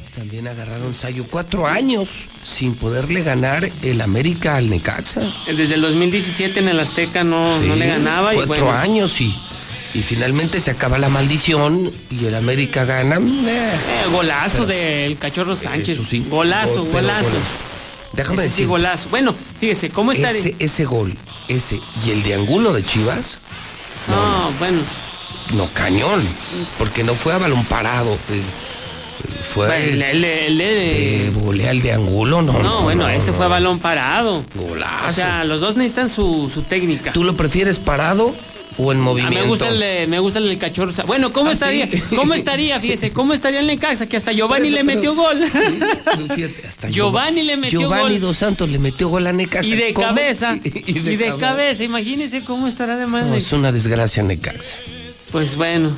[0.16, 5.20] También agarraron Sayo cuatro años sin poderle ganar el América al Necaxa.
[5.46, 8.32] Desde el 2017 en el Azteca no, no Sí, le ganaba.
[8.32, 9.36] y Cuatro bueno, años y,
[9.94, 13.16] y finalmente se acaba la maldición y el América gana.
[13.16, 16.00] Eh, eh, golazo Pero- del Cachorro Sánchez.
[16.08, 17.24] Sí, golazo, gol, golazo.
[17.24, 17.36] golazo.
[18.12, 19.08] Déjame Ese sí, decir, golazo.
[19.10, 20.30] Bueno, fíjese, ¿cómo está?
[20.30, 21.16] ese, ese gol,
[21.48, 23.38] ese y el de Angulo de Chivas,
[24.08, 24.80] No, bueno.
[25.54, 26.22] no cañón,
[26.78, 28.12] porque no fue a balón parado.
[28.30, 28.42] eh,
[29.48, 32.58] Fue Bueno, el, el- el de- volea el de Angulo, no.
[32.62, 33.36] no, bueno, este no.
[33.36, 34.44] fue a balón parado.
[34.54, 35.08] Golazo.
[35.08, 37.12] O sea, los dos necesitan su, su técnica.
[37.12, 38.34] ¿Tú lo prefieres parado
[38.78, 39.40] o en Ah, movimiento?
[39.40, 40.72] me gusta el de- me gusta el del
[41.06, 41.88] Bueno, ¿cómo ¿Ah, estaría?
[41.90, 42.02] sí?
[42.16, 42.80] ¿Cómo estaría?
[42.80, 44.06] Fíjese, ¿cómo estaría el Necaxa?
[44.06, 45.38] Que hasta Giovanni Eso, le pero- metió gol.
[46.34, 48.20] Fíjate, hasta Giovanni le metió Giovanni gol.
[48.20, 49.66] Dos Santos le metió gol a Necaxa.
[49.74, 50.08] Y de ¿Cómo?
[50.08, 50.58] cabeza.
[50.62, 50.68] Y,
[50.98, 51.84] Y de, cabeza.
[51.84, 53.06] Imagínese cómo estará de.
[53.06, 54.76] No, es una desgracia Necaxa.
[55.32, 55.96] Pues bueno.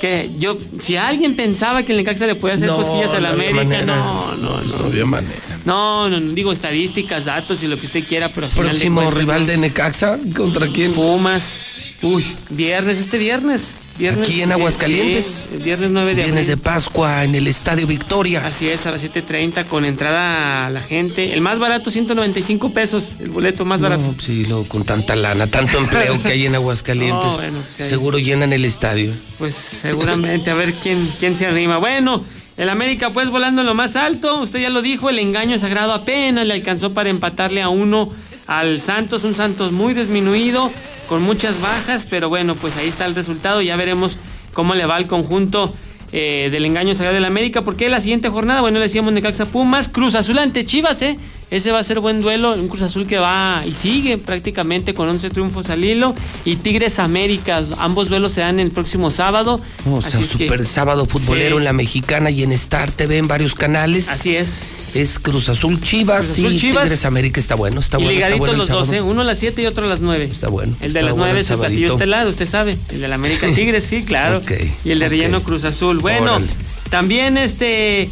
[0.00, 3.28] Que yo, si alguien pensaba que el Necaxa le podía hacer No, cosquillas a la
[3.28, 3.86] no América, manera.
[3.86, 4.76] no, no, no.
[4.78, 5.34] No había manera.
[5.64, 8.96] No, no, no, digo estadísticas, datos y lo que usted quiera, pero al de Próximo
[9.00, 10.92] cuentas, rival de Necaxa, ¿contra quién?
[10.92, 11.56] Pumas.
[12.02, 13.76] Uy, viernes, este viernes.
[13.98, 15.46] viernes Aquí en Aguascalientes.
[15.50, 16.62] Sí, viernes 9 de Viernes de abril.
[16.62, 18.46] Pascua en el Estadio Victoria.
[18.46, 21.32] Así es, a las 7.30 con entrada a la gente.
[21.32, 23.12] El más barato, 195 pesos.
[23.18, 24.02] El boleto más barato.
[24.02, 27.24] No, sí, lo, con tanta lana, tanto empleo que hay en Aguascalientes.
[27.24, 29.12] No, bueno, hay- seguro llenan el estadio.
[29.38, 31.78] Pues seguramente, a ver quién, quién se anima.
[31.78, 32.22] Bueno,
[32.58, 35.92] el América pues volando en lo más alto, usted ya lo dijo, el engaño sagrado
[35.94, 38.10] apenas le alcanzó para empatarle a uno
[38.46, 40.70] al Santos, un Santos muy disminuido,
[41.08, 44.18] con muchas bajas, pero bueno, pues ahí está el resultado, ya veremos
[44.52, 45.72] cómo le va al conjunto
[46.12, 49.88] eh, del engaño sagrado del América, porque la siguiente jornada, bueno, le decíamos Necaxa Pumas,
[49.88, 51.18] Cruz Azul ante Chivas, ¿eh?
[51.48, 55.08] Ese va a ser buen duelo, un Cruz Azul que va y sigue prácticamente con
[55.08, 56.14] 11 triunfos al hilo,
[56.44, 59.60] y Tigres América, ambos duelos se dan el próximo sábado.
[59.90, 61.58] O sea, Así es que- super sábado futbolero Sí.
[61.58, 64.08] en la mexicana y en Star TV en varios canales.
[64.08, 64.60] Así es.
[64.96, 66.84] Es Cruz Azul Chivas Cruz Azul, y Chivas.
[66.84, 68.12] Tigres América está bueno, está y bueno.
[68.12, 68.92] está ligaditos bueno los dos.
[68.92, 69.02] ¿eh?
[69.02, 70.24] Uno a las 7 y otro a las 9.
[70.24, 70.74] Está bueno.
[70.80, 72.78] El de las bueno 9 es el platillo estelar, usted sabe.
[72.90, 74.42] El de la América Tigres, sí, claro.
[74.84, 75.10] Y el de ok.
[75.10, 75.98] relleno Cruz Azul.
[75.98, 76.46] Bueno, Órale.
[76.90, 78.08] También este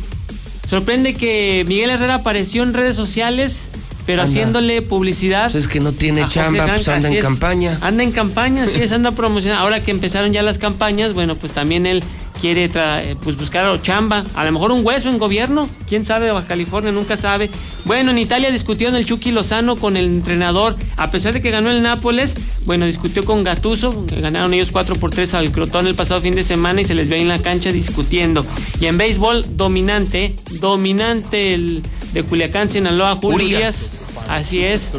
[0.69, 3.69] sorprende que Miguel Herrera apareció en redes sociales,
[4.07, 4.31] pero Anda.
[4.31, 5.51] haciéndole publicidad.
[5.53, 7.23] Pues es que no tiene chamba, pues Canca, anda en es.
[7.23, 7.79] campaña.
[7.81, 9.63] Anda en campaña, sí es, anda promocionando.
[9.63, 12.03] Ahora que empezaron ya las campañas, bueno, pues también él
[12.41, 14.25] quiere eh, pues buscar chamba.
[14.35, 17.51] A lo mejor un hueso en gobierno, quién sabe, Baja California, nunca sabe.
[17.85, 21.51] Bueno, en Italia discutió en el Chucky Lozano con el entrenador, a pesar de que
[21.51, 25.95] ganó el Nápoles, bueno, discutió con Gatuso, ganaron ellos 4 por 3 al Crotón el
[25.95, 28.45] pasado fin de semana y se les ve en la cancha discutiendo.
[28.81, 31.83] Y en béisbol, dominante, dominante el
[32.15, 34.23] de Culiacán, Sinaloa, Julio Urias.
[34.29, 34.93] Así es.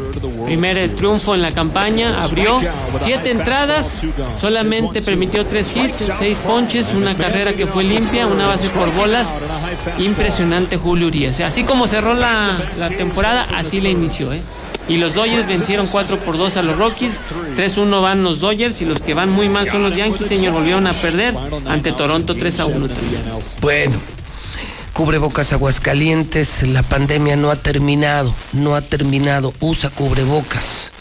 [0.45, 2.19] Primer triunfo en la campaña.
[2.21, 2.59] Abrió
[2.97, 4.01] siete entradas.
[4.39, 9.31] Solamente permitió tres hits, seis ponches, una carrera que fue limpia, una base por bolas.
[9.97, 11.39] Impresionante Julio Urias.
[11.39, 14.31] Así como cerró la, la temporada, así la inició.
[14.31, 14.41] ¿eh?
[14.87, 17.19] Y los Dodgers vencieron 4 por 2 a los Rockies.
[17.57, 20.53] 3-1 van los Dodgers y los que van muy mal son los Yankees, señor.
[20.53, 21.33] Volvieron a perder
[21.67, 23.21] ante Toronto 3 a 1 también.
[23.59, 23.95] Bueno,
[24.93, 29.51] cubrebocas Aguascalientes, la pandemia no ha terminado, no ha terminado.
[29.61, 30.91] Usa cubrebocas,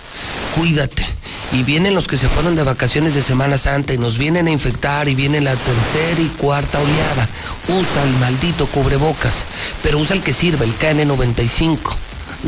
[0.56, 1.06] cuídate.
[1.52, 4.50] Y vienen los que se fueron de vacaciones de Semana Santa y nos vienen a
[4.50, 7.28] infectar y viene la tercera y cuarta oleada.
[7.68, 9.44] Usa el maldito cubrebocas,
[9.82, 11.78] pero usa el que sirve, el KN95.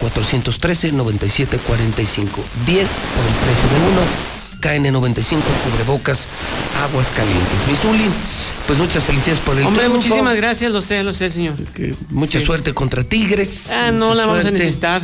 [0.00, 2.42] 413-9745.
[2.66, 4.02] 10 por el precio de uno.
[4.60, 6.26] KN95, cubrebocas,
[6.82, 7.58] aguas calientes.
[7.70, 8.08] Misuli,
[8.66, 10.02] pues muchas felicidades por el Hombre, triunfo.
[10.08, 11.54] muchísimas gracias, lo sé, lo sé, señor.
[12.10, 12.46] Mucha Sí.
[12.46, 13.70] suerte contra Tigres.
[13.70, 15.00] Ah, no la vamos a necesitar.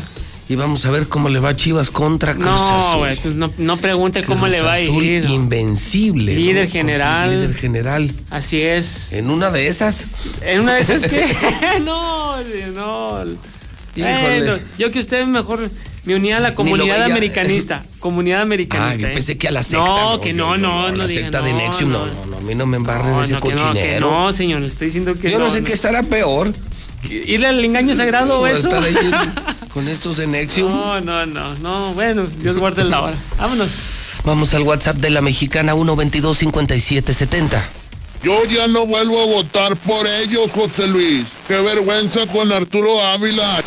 [0.47, 3.09] Y vamos a ver cómo le va a Chivas contra Cruz No, Azul.
[3.23, 5.25] pues no, no pregunte cómo le va a ir.
[5.25, 6.35] Invencible.
[6.35, 6.71] Líder ¿no?
[6.73, 7.31] general.
[7.31, 8.13] Líder general.
[8.31, 9.13] Así es.
[9.15, 10.05] En una de esas.
[10.43, 11.25] En una de esas que.
[11.85, 12.35] no,
[12.75, 13.25] no.
[13.97, 15.71] Bueno, yo que usted mejor
[16.05, 17.85] me unía a la comunidad americanista.
[18.01, 18.91] Comunidad americanista.
[18.93, 19.13] Ah, yo ¿eh?
[19.15, 19.85] pensé que a la secta.
[19.87, 20.97] No, que no, no, no.
[20.97, 22.13] la diga, secta de no, Nexium, no, no.
[22.13, 24.11] no, no, a mí no me embarren No, ese no, que no, que cochinero.
[24.11, 25.51] no, señor, le estoy diciendo que Yo no, no.
[25.51, 25.67] sé no.
[25.67, 26.53] qué estará peor.
[27.09, 28.69] ¿Irle al engaño sagrado o O eso?
[28.69, 28.95] estar ahí
[29.73, 30.71] con estos de Nexium.
[30.71, 31.95] No, no, no, no.
[31.95, 33.15] Bueno, Dios guarde la hora.
[33.39, 33.71] Vámonos.
[34.25, 37.61] Vamos al WhatsApp de la mexicana 122-5770.
[38.23, 41.27] Yo ya no vuelvo a votar por ellos, José Luis.
[41.47, 43.63] Qué vergüenza con Arturo Ávila.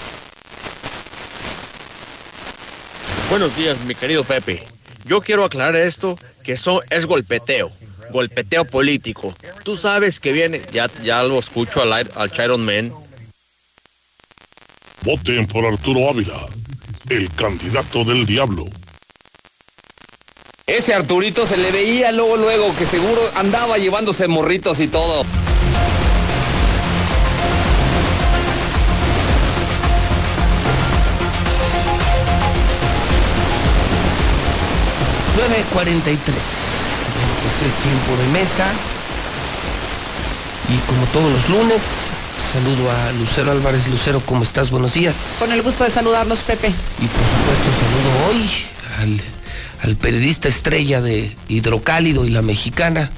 [3.30, 4.64] Buenos días, mi querido Pepe.
[5.06, 7.70] Yo quiero aclarar esto, que eso es golpeteo,
[8.12, 9.36] golpeteo político.
[9.64, 12.94] Tú sabes que viene, ya, ya lo escucho al, al Chiron Man.
[15.02, 16.48] Voten por Arturo Ávila,
[17.10, 18.66] el candidato del diablo.
[20.66, 25.26] Ese Arturito se le veía luego, luego, que seguro andaba llevándose morritos y todo.
[35.58, 35.74] ...9.43...
[35.74, 36.14] Bueno,
[37.42, 38.68] pues es tiempo de mesa...
[40.70, 41.82] ...y como todos los lunes...
[42.54, 43.88] ...saludo a Lucero Álvarez.
[43.88, 44.70] Lucero, ¿cómo estás?
[44.70, 45.38] Buenos días.
[45.40, 46.68] Con el gusto de saludarlos, Pepe.
[46.68, 48.50] Y por supuesto saludo hoy
[49.02, 49.22] al,
[49.90, 53.10] al periodista estrella de Hidrocálido y la Mexicana,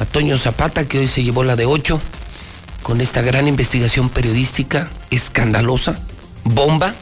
[0.00, 2.00] a Toño Zapata, que hoy se llevó la de 8,
[2.82, 6.00] con esta gran investigación periodística, escandalosa,
[6.42, 6.96] bomba,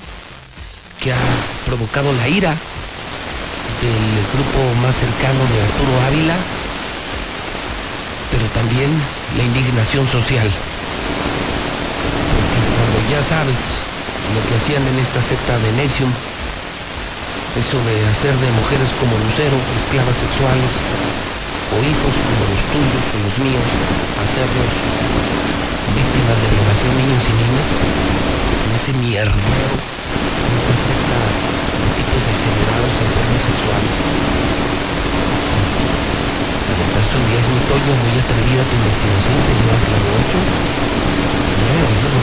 [1.00, 1.16] que ha
[1.64, 2.54] provocado la ira
[3.78, 6.34] del grupo más cercano de Arturo Ávila,
[8.30, 8.90] pero también
[9.38, 10.50] la indignación social.
[12.26, 13.78] Porque cuando ya sabes
[14.34, 16.10] lo que hacían en esta secta de Nexium,
[17.54, 20.72] eso de hacer de mujeres como Lucero, esclavas sexuales,
[21.70, 23.68] o hijos como los tuyos o los míos,
[24.26, 24.72] hacerlos
[25.94, 27.68] víctimas de violación niños y niñas,
[28.66, 31.47] en ese mierdero, en esa secta
[32.18, 33.94] tipos degenerados enfermos sexuales.
[36.66, 40.34] La verdad, estos días, mi Toño, muy atrevida tu investigación, te llevas la de 8.
[41.58, 42.20] Bueno, eso no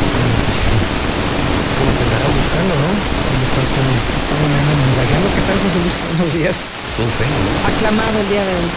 [1.76, 2.90] ¿Cómo te andará buscando, no?
[2.92, 3.98] ¿Cómo estás, Toño?
[4.32, 5.28] ¿Cómo me andan mensajando?
[5.32, 5.98] ¿Qué tal, José Luis?
[6.12, 6.56] Buenos días.
[6.96, 7.52] Todo feo, ¿no?
[7.68, 8.70] Aclamado el día de hoy.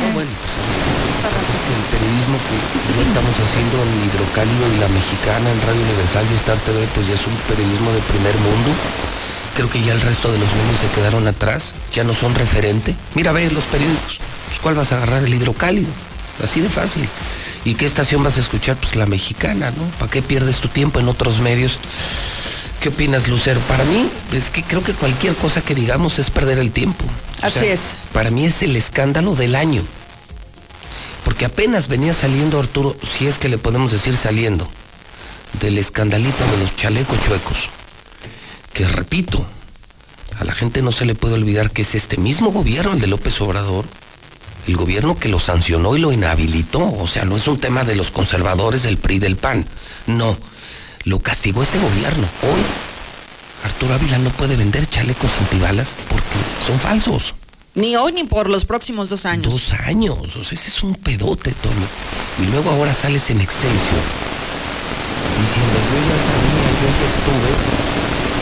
[0.00, 0.90] No, bueno, pues ¿sabes qué?
[0.92, 4.90] Lo que pasa es que el periodismo que no estamos haciendo en Hidrocálido y La
[4.92, 8.72] Mexicana, en Radio Universal y Star TV, pues ya es un periodismo de primer mundo.
[9.56, 12.94] Creo que ya el resto de los medios se quedaron atrás, ya no son referente.
[13.14, 14.18] Mira, ve los periódicos.
[14.48, 15.22] Pues ¿cuál vas a agarrar?
[15.24, 15.88] El Hidrocálido.
[16.42, 17.08] Así de fácil.
[17.64, 18.76] ¿Y qué estación vas a escuchar?
[18.76, 19.84] Pues la mexicana, ¿no?
[19.98, 21.78] ¿Para qué pierdes tu tiempo en otros medios?
[22.80, 23.60] ¿Qué opinas, Lucero?
[23.60, 27.04] Para mí, es que creo que cualquier cosa que digamos es perder el tiempo.
[27.42, 27.96] O Así sea, es.
[28.12, 29.82] Para mí es el escándalo del año.
[31.24, 34.68] Porque apenas venía saliendo Arturo, si es que le podemos decir saliendo,
[35.60, 37.70] del escandalito de los chalecos chuecos.
[38.74, 39.46] Que repito,
[40.38, 43.06] a la gente no se le puede olvidar que es este mismo gobierno, el de
[43.06, 43.84] López Obrador,
[44.66, 46.80] el gobierno que lo sancionó y lo inhabilitó.
[46.98, 49.64] O sea, no es un tema de los conservadores del PRI del PAN.
[50.08, 50.36] No,
[51.04, 52.26] lo castigó este gobierno.
[52.42, 52.60] Hoy
[53.64, 56.36] Arturo Ávila no puede vender chalecos antibalas porque
[56.66, 57.34] son falsos.
[57.76, 59.52] Ni hoy ni por los próximos dos años.
[59.52, 61.86] Dos años, o sea, ese es un pedote, Toño.
[62.42, 64.02] Y luego ahora sales en Excelsior
[65.40, 67.93] diciendo, yo ya sabía, yo ya estuve.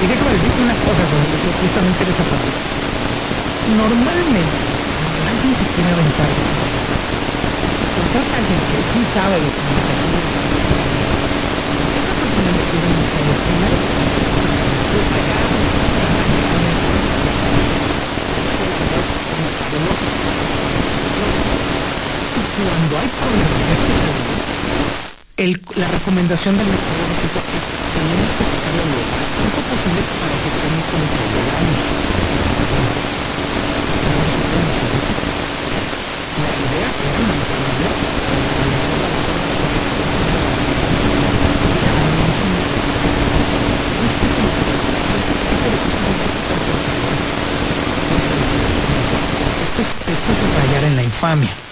[0.00, 2.50] Y déjame decirte una cosa, José justamente de esa parte.
[3.76, 4.56] Normalmente,
[5.28, 6.30] alguien se quiere aventar,
[8.00, 10.16] contrata a alguien que sí sabe de comunicación.
[12.00, 13.76] Esa persona le quiere meter el primero.
[22.40, 23.92] Y cuando hay problemas de este
[25.60, 27.58] tipo, la recomendación del mercado resulta que
[28.00, 31.48] tenemos que lo más pronto posible para que no controle el
[49.66, 50.30] esto es, esto
[50.86, 51.69] en la infamia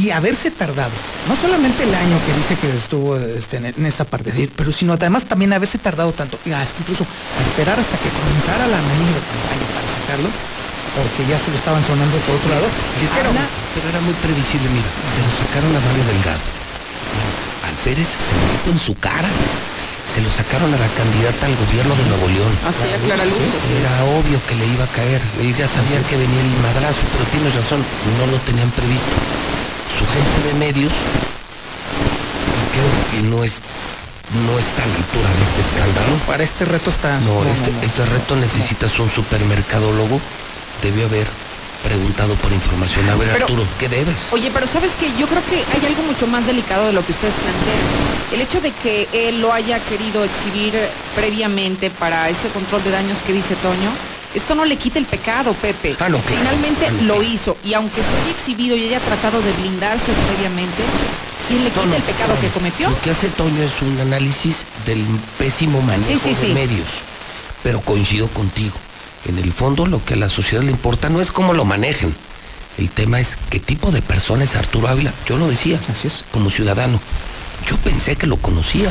[0.00, 0.90] y haberse tardado,
[1.28, 4.94] no solamente el año que dice que estuvo este, en, esta parte, de- pero sino
[4.94, 9.04] además también haberse tardado tanto, y hasta incluso a esperar hasta que comenzara la menú
[9.12, 10.28] de campaña para sacarlo,
[10.96, 12.66] porque ya se lo estaban sonando por otro lado.
[13.00, 16.04] Y es que era, Habla- pero era muy previsible, mira, se lo sacaron a Mario
[16.16, 16.42] Delgado.
[17.68, 19.28] Al Pérez se lo dijo en su cara.
[20.10, 22.50] Se lo sacaron a la candidata al gobierno de Nuevo León.
[22.66, 23.38] Así a clara luz.
[23.38, 25.22] Sí, Era obvio que le iba a caer.
[25.38, 27.78] Él ya sabía que venía el madrazo, pero tienes razón,
[28.18, 29.06] no lo tenían previsto.
[29.98, 30.92] Su gente de medios
[32.72, 33.60] creo que no es
[34.46, 36.16] no está a la altura de este escándalo.
[36.26, 37.18] Para este reto está.
[37.20, 37.82] No, no, este, no, no.
[37.82, 40.20] este reto necesitas un supermercadólogo.
[40.82, 41.26] Debió haber
[41.82, 43.08] preguntado por información.
[43.08, 44.28] A ver, Pero- Arturo, ¿qué debes?
[44.32, 47.10] Oye, pero sabes que yo creo que hay algo mucho más delicado de lo que
[47.12, 48.30] ustedes plantean.
[48.32, 50.74] El hecho de que él lo haya querido exhibir
[51.16, 53.90] previamente para ese control de daños que dice Toño,
[54.34, 55.96] esto no le quita el pecado, Pepe.
[56.00, 56.36] Ah, no, claro.
[56.38, 60.82] Finalmente Ah, lo hizo y aunque se haya exhibido y haya tratado de blindarse previamente,
[61.48, 62.90] ¿quién le quita el pecado que cometió?
[62.90, 65.04] Lo que hace Toño es un análisis del
[65.38, 66.52] pésimo manejo Sí, sí, de sí.
[66.52, 66.86] medios.
[67.62, 68.74] Pero coincido contigo.
[69.26, 72.14] En el fondo lo que a la sociedad le importa no es cómo lo manejen.
[72.78, 75.12] El tema es qué tipo de persona es Arturo Ávila.
[75.26, 76.24] Yo lo decía, Así es.
[76.30, 76.98] como ciudadano.
[77.68, 78.88] Yo pensé que lo conocía.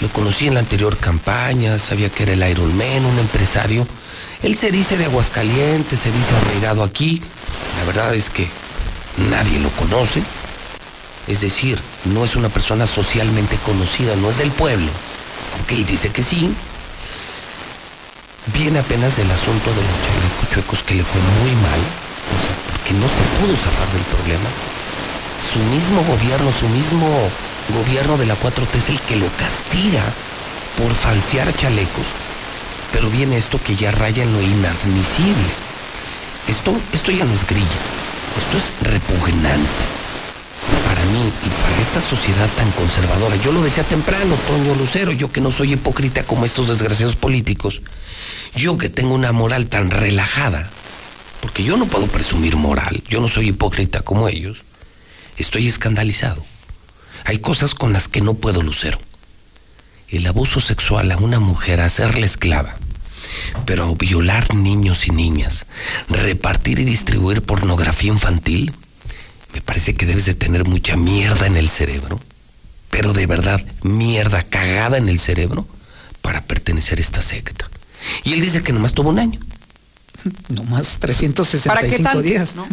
[0.00, 3.88] Lo conocí en la anterior campaña, sabía que era el Iron Man, un empresario.
[4.42, 7.22] Él se dice de Aguascalientes, se dice arraigado aquí.
[7.78, 8.48] La verdad es que
[9.30, 10.22] nadie lo conoce.
[11.26, 14.90] Es decir, no es una persona socialmente conocida, no es del pueblo.
[15.68, 16.54] Él dice que sí.
[18.54, 21.80] Viene apenas del asunto de los chalecos chuecos que le fue muy mal,
[22.70, 24.48] porque no se pudo zafar del problema.
[25.52, 27.08] Su mismo gobierno, su mismo
[27.74, 30.04] gobierno de la 4T es el que lo castiga
[30.78, 32.06] por falsear chalecos.
[32.96, 35.52] Pero viene esto que ya raya en lo inadmisible.
[36.48, 37.66] Esto, esto ya no es grilla,
[38.40, 39.84] esto es repugnante
[40.86, 43.36] para mí y para esta sociedad tan conservadora.
[43.36, 47.82] Yo lo decía temprano, Toño Lucero, yo que no soy hipócrita como estos desgraciados políticos,
[48.54, 50.70] yo que tengo una moral tan relajada,
[51.42, 54.64] porque yo no puedo presumir moral, yo no soy hipócrita como ellos,
[55.36, 56.42] estoy escandalizado.
[57.24, 58.98] Hay cosas con las que no puedo, Lucero.
[60.08, 62.76] El abuso sexual a una mujer, hacerla esclava,
[63.64, 65.66] pero violar niños y niñas,
[66.08, 68.72] repartir y distribuir pornografía infantil,
[69.52, 72.20] me parece que debes de tener mucha mierda en el cerebro,
[72.90, 75.66] pero de verdad, mierda cagada en el cerebro
[76.22, 77.68] para pertenecer a esta secta.
[78.24, 79.40] Y él dice que nomás tuvo un año.
[80.48, 82.22] Nomás 365 ¿Para qué tanto?
[82.22, 82.56] días.
[82.56, 82.66] ¿no?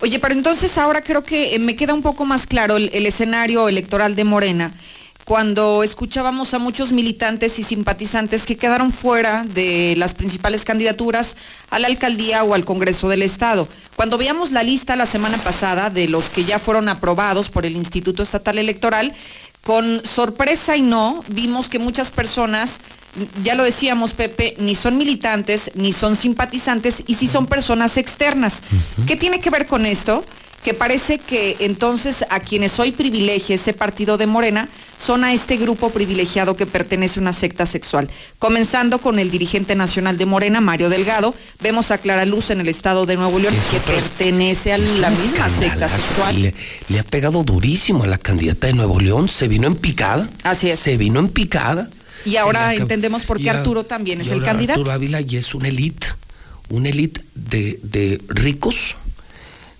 [0.00, 3.06] Oye, pero entonces ahora creo que eh, me queda un poco más claro el, el
[3.06, 4.72] escenario electoral de Morena
[5.28, 11.36] cuando escuchábamos a muchos militantes y simpatizantes que quedaron fuera de las principales candidaturas
[11.68, 13.68] a la alcaldía o al Congreso del Estado.
[13.94, 17.76] Cuando veíamos la lista la semana pasada de los que ya fueron aprobados por el
[17.76, 19.12] Instituto Estatal Electoral,
[19.62, 22.80] con sorpresa y no, vimos que muchas personas,
[23.44, 28.62] ya lo decíamos Pepe, ni son militantes, ni son simpatizantes y sí son personas externas.
[29.06, 30.24] ¿Qué tiene que ver con esto?
[30.64, 34.68] Que parece que entonces a quienes hoy privilegia este partido de Morena
[35.02, 38.10] son a este grupo privilegiado que pertenece a una secta sexual.
[38.40, 42.68] Comenzando con el dirigente nacional de Morena, Mario Delgado, vemos a Clara Luz en el
[42.68, 46.42] estado de Nuevo León que pertenece a la misma secta sexual.
[46.42, 46.54] Le,
[46.88, 50.28] le ha pegado durísimo a la candidata de Nuevo León, se vino en picada.
[50.42, 50.78] Así es.
[50.80, 51.88] Se vino en picada.
[52.24, 54.80] Y ahora entendemos por qué a- Arturo también es el candidato.
[54.80, 56.08] Arturo Ávila y es una elite,
[56.68, 58.96] una elite de, de ricos,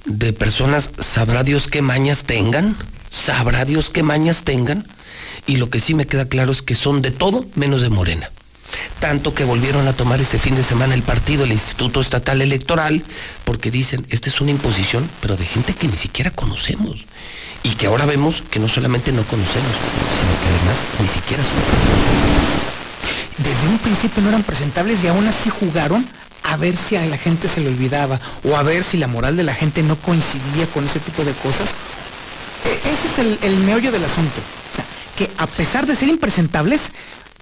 [0.08, 2.76] de personas, sabrá Dios qué mañas tengan,
[3.10, 4.86] sabrá Dios qué mañas tengan,
[5.46, 8.30] y lo que sí me queda claro es que son de todo menos de Morena.
[9.00, 13.02] Tanto que volvieron a tomar este fin de semana el partido, el Instituto Estatal Electoral,
[13.44, 17.04] porque dicen, esta es una imposición, pero de gente que ni siquiera conocemos.
[17.62, 21.52] Y que ahora vemos que no solamente no conocemos, sino que además ni siquiera son
[23.44, 26.06] Desde un principio no eran presentables y aún así jugaron
[26.42, 29.36] a ver si a la gente se le olvidaba o a ver si la moral
[29.36, 31.68] de la gente no coincidía con ese tipo de cosas.
[32.64, 34.40] E- ese es el, el meollo del asunto.
[34.72, 34.84] O sea,
[35.16, 36.92] que a pesar de ser impresentables,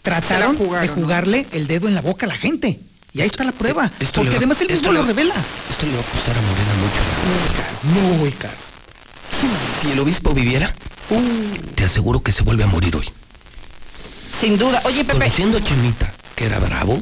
[0.03, 2.81] trataron jugaron, de jugarle el dedo en la boca a la gente.
[3.13, 3.91] Y ahí está la prueba.
[3.99, 5.35] Esto porque va- además él mismo lo revela.
[5.71, 7.01] Esto le va a costar a Morena mucho.
[7.33, 8.57] Muy caro, muy caro.
[9.83, 10.75] Si el obispo viviera,
[11.75, 13.09] te aseguro que se vuelve a morir hoy.
[14.39, 14.81] Sin duda.
[14.85, 15.19] Oye, Pepe.
[15.19, 17.01] Conociendo a Chemita, que era bravo,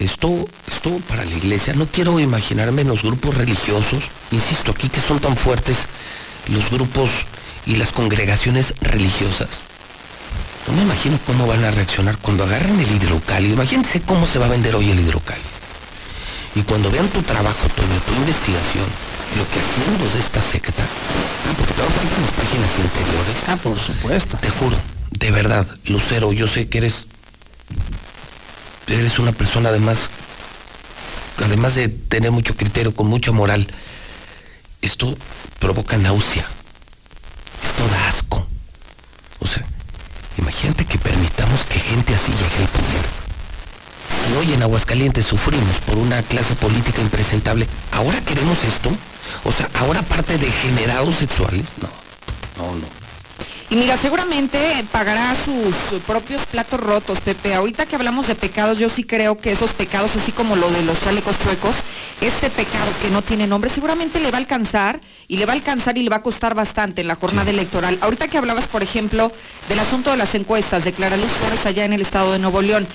[0.00, 5.00] esto, esto para la iglesia, no quiero imaginarme en los grupos religiosos, insisto aquí que
[5.00, 5.86] son tan fuertes
[6.48, 7.10] los grupos
[7.66, 9.60] y las congregaciones religiosas.
[10.66, 13.54] No me imagino cómo van a reaccionar cuando agarren el hidrocálido.
[13.54, 15.48] Imagínense cómo se va a vender hoy el hidrocálido.
[16.54, 18.86] Y cuando vean tu trabajo, Toño, tu investigación,
[19.36, 23.36] lo que hacían los de esta secta, ah, porque te faltan las páginas interiores.
[23.46, 24.36] Ah, por supuesto.
[24.38, 24.76] Te juro,
[25.10, 27.06] de verdad, Lucero, yo sé que eres.
[28.90, 30.10] Eres una persona además.
[31.38, 33.68] Además de tener mucho criterio, con mucha moral.
[34.82, 35.16] Esto
[35.58, 36.44] provoca náusea.
[37.62, 38.46] Esto da asco.
[39.38, 39.64] O sea,
[40.38, 43.20] imagínate que permitamos que gente así llegue al poder.
[44.26, 48.90] Si hoy en Aguascalientes sufrimos por una clase política impresentable, ¿ahora queremos esto?
[49.44, 51.72] O sea, ¿ahora parte de generados sexuales?
[51.80, 51.88] No,
[52.62, 52.99] no, no.
[53.70, 57.54] Y mira, seguramente pagará sus propios platos rotos, Pepe.
[57.54, 60.82] Ahorita que hablamos de pecados, yo sí creo que esos pecados, así como lo de
[60.82, 61.76] los chalecos chuecos,
[62.20, 65.54] este pecado que no tiene nombre, seguramente le va a alcanzar y le va a
[65.54, 67.96] alcanzar y le va a costar bastante en la jornada electoral.
[68.00, 69.30] Ahorita que hablabas, por ejemplo,
[69.68, 72.62] del asunto de las encuestas de Clara Luz Flores allá en el estado de Nuevo
[72.62, 72.88] León.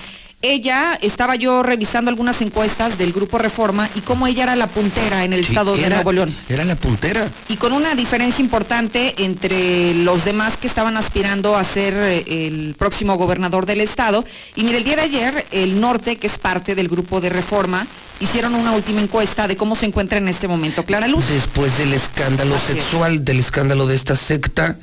[0.47, 5.25] Ella, estaba yo revisando algunas encuestas del Grupo Reforma y cómo ella era la puntera
[5.25, 7.27] en el Sí, estado de era- Nuevo León Era la puntera.
[7.49, 12.75] y con una diferencia importante entre los demás que estaban aspirando a ser eh, el
[12.77, 14.23] próximo gobernador del estado.
[14.55, 17.87] Y mire, el día de ayer, el norte, que es parte del grupo de reforma,
[18.19, 21.25] hicieron una última encuesta de cómo se encuentra en este momento Clara Luz.
[21.27, 22.83] Después del escándalo Así es.
[22.83, 24.77] sexual, del escándalo de esta secta,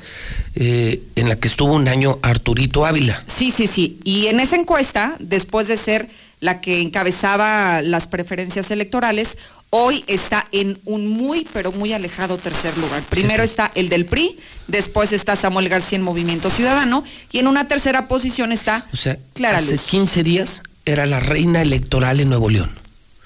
[0.55, 3.21] eh, en la que estuvo un año Arturito Ávila.
[3.27, 3.99] Sí, sí, sí.
[4.03, 6.09] Y en esa encuesta, después de ser
[6.39, 9.37] la que encabezaba las preferencias electorales,
[9.69, 13.01] hoy está en un muy, pero muy alejado tercer lugar.
[13.09, 17.67] Primero está el del PRI, después está Samuel García en Movimiento Ciudadano y en una
[17.67, 19.81] tercera posición está O sea, Clara hace Luz.
[19.83, 22.69] 15 días era la reina electoral en Nuevo León.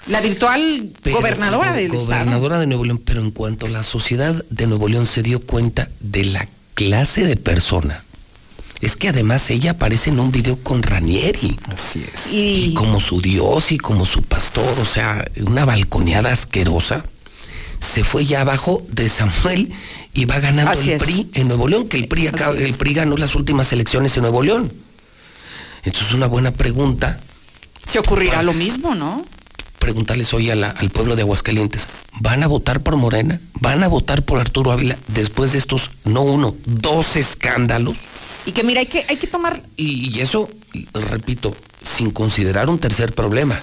[0.06, 2.04] la virtual Pero- gobernadora del estado.
[2.06, 5.88] Gobernadora de Nuevo León, pero en cuanto la sociedad de Nuevo León se dio cuenta
[6.00, 6.48] de la
[6.82, 8.04] clase de persona,
[8.80, 11.58] es que además ella aparece en un video con Ranieri.
[11.72, 12.32] Así es.
[12.32, 17.02] Y, Y como su dios y como su pastor, o sea, una balconeada asquerosa,
[17.80, 19.72] se fue ya abajo de Samuel
[20.14, 21.02] y va ganando Así el es.
[21.02, 24.22] PRI en Nuevo León, que el PRI, acaba- el PRI ganó las últimas elecciones en
[24.22, 24.72] Nuevo León.
[25.82, 27.18] Entonces una buena pregunta,
[27.84, 29.26] se ocurrirá lo mismo, ¿no?
[29.78, 31.88] Preguntarles hoy a la- al pueblo de Aguascalientes,
[32.20, 33.40] ¿van a votar por Morena?
[33.54, 37.96] ¿Van a votar por Arturo Ávila después de estos, no uno, dos escándalos?
[38.46, 40.48] Y que mira, hay que, hay que tomar Y, y eso,
[40.94, 43.60] repito, sin considerar un tercer problema,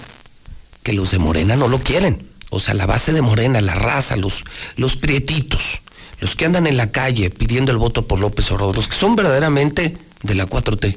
[0.82, 2.26] que los de Morena no lo quieren.
[2.50, 4.44] O sea, la base de Morena, la raza, los,
[4.76, 5.80] los prietitos,
[6.20, 9.16] los que andan en la calle pidiendo el voto por López Obrador, los que son
[9.16, 10.96] verdaderamente de la 4T,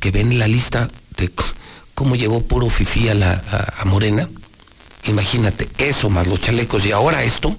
[0.00, 1.30] que ven la lista de
[1.94, 4.28] cómo llegó puro fifí a, la, a, a Morena,
[5.06, 7.56] imagínate, eso más los chalecos y ahora esto,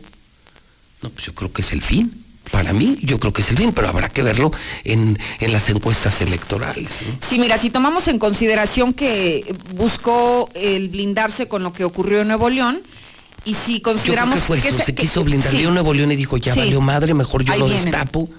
[1.01, 2.21] no, pues yo creo que es el fin.
[2.51, 4.51] Para mí, yo creo que es el fin, pero habrá que verlo
[4.83, 6.99] en, en las encuestas electorales.
[7.07, 7.17] ¿no?
[7.27, 12.27] Sí, mira, si tomamos en consideración que buscó el blindarse con lo que ocurrió en
[12.27, 12.81] Nuevo León,
[13.45, 15.51] y si Yo creo consideramos que fue eso, se, que- quiso blindar.
[15.51, 15.63] sí.
[15.63, 16.59] Nuevo León y dijo, ya Sí.
[16.59, 17.85] valió madre, mejor yo Ahí lo vienen.
[17.85, 18.29] destapo.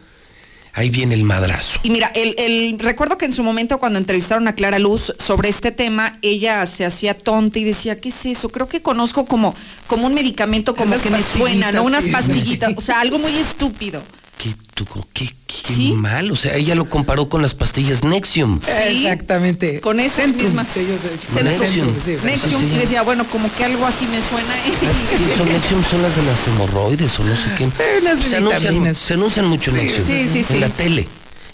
[0.78, 1.80] Ahí viene el madrazo.
[1.82, 5.48] Y mira, el, el- recuerdo que en su momento cuando entrevistaron a Clara Luz sobre
[5.48, 8.50] este tema, ella se hacía tonta y decía, ¿qué es eso?
[8.50, 9.54] Creo que conozco como,
[9.86, 11.82] como un medicamento como Unas que me suena, ¿no?
[11.82, 12.12] Unas sí, sí.
[12.12, 14.02] pastillitas, o sea, algo muy estúpido.
[14.38, 14.84] Qué, tú-
[15.14, 18.60] qué- qué mal, o sea, ella lo comparó con las pastillas Nexium.
[19.06, 19.80] Exactamente.
[19.80, 20.76] Con esas Centrum, mismas.
[20.76, 21.26] ellos de hecho.
[21.26, 21.94] Con Centrum, Nexium.
[22.04, 22.30] sí, exacto.
[22.30, 22.74] Nexium, Sí.
[22.76, 24.54] y decía, bueno, como que algo así me suena.
[24.64, 25.82] ¿Qué son Nexium?
[25.90, 27.64] Son las de las hemorroides o no sé qué.
[27.64, 30.54] Unas se, anuncian, se anuncian mucho Sí, Nexium sí, sí, sí.
[30.54, 31.08] en la tele.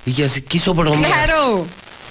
[0.04, 1.04] Y ya se quiso bromear.
[1.06, 1.64] Claro.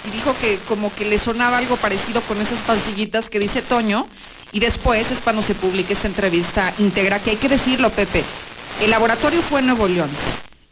[0.07, 4.07] Y dijo que como que le sonaba algo parecido con esas pastillitas que dice Toño.
[4.53, 8.23] Y después es cuando se publica esta entrevista íntegra, que hay que decirlo, Pepe.
[8.81, 10.09] El laboratorio fue en Nuevo León.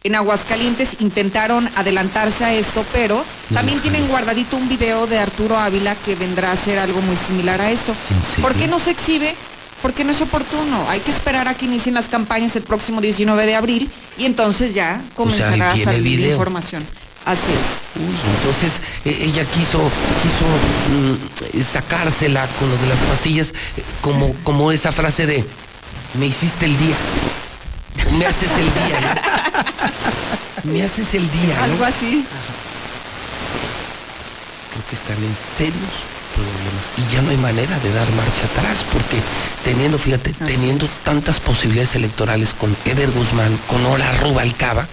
[0.02, 5.94] En Aguascalientes intentaron adelantarse a esto, pero también tienen guardadito un video de Arturo Ávila
[6.06, 7.94] que vendrá a ser algo muy similar a esto.
[8.42, 9.36] ¿Por qué no se exhibe?
[9.82, 10.90] Porque no es oportuno.
[10.90, 14.74] Hay que esperar a que inicien las campañas el próximo 19 de abril y entonces
[14.74, 16.86] ya comenzará a salir información.
[17.26, 18.02] Así es.
[18.02, 19.92] Uy, entonces eh, ella quiso,
[20.24, 25.44] quiso mm, sacársela con lo de las pastillas, eh, como, como esa frase de
[26.18, 26.96] me hiciste el día.
[28.18, 29.02] Me haces el día.
[30.66, 30.72] ¿no?
[30.72, 31.56] Me haces el día.
[31.58, 31.64] ¿no?
[31.64, 32.26] Algo así.
[34.72, 35.94] Creo que están en serios
[36.36, 39.18] problemas y ya no hay manera de dar marcha atrás porque
[39.64, 44.88] teniendo, fíjate, teniendo tantas posibilidades electorales con Eder Guzmán, con Ora Rubalcaba,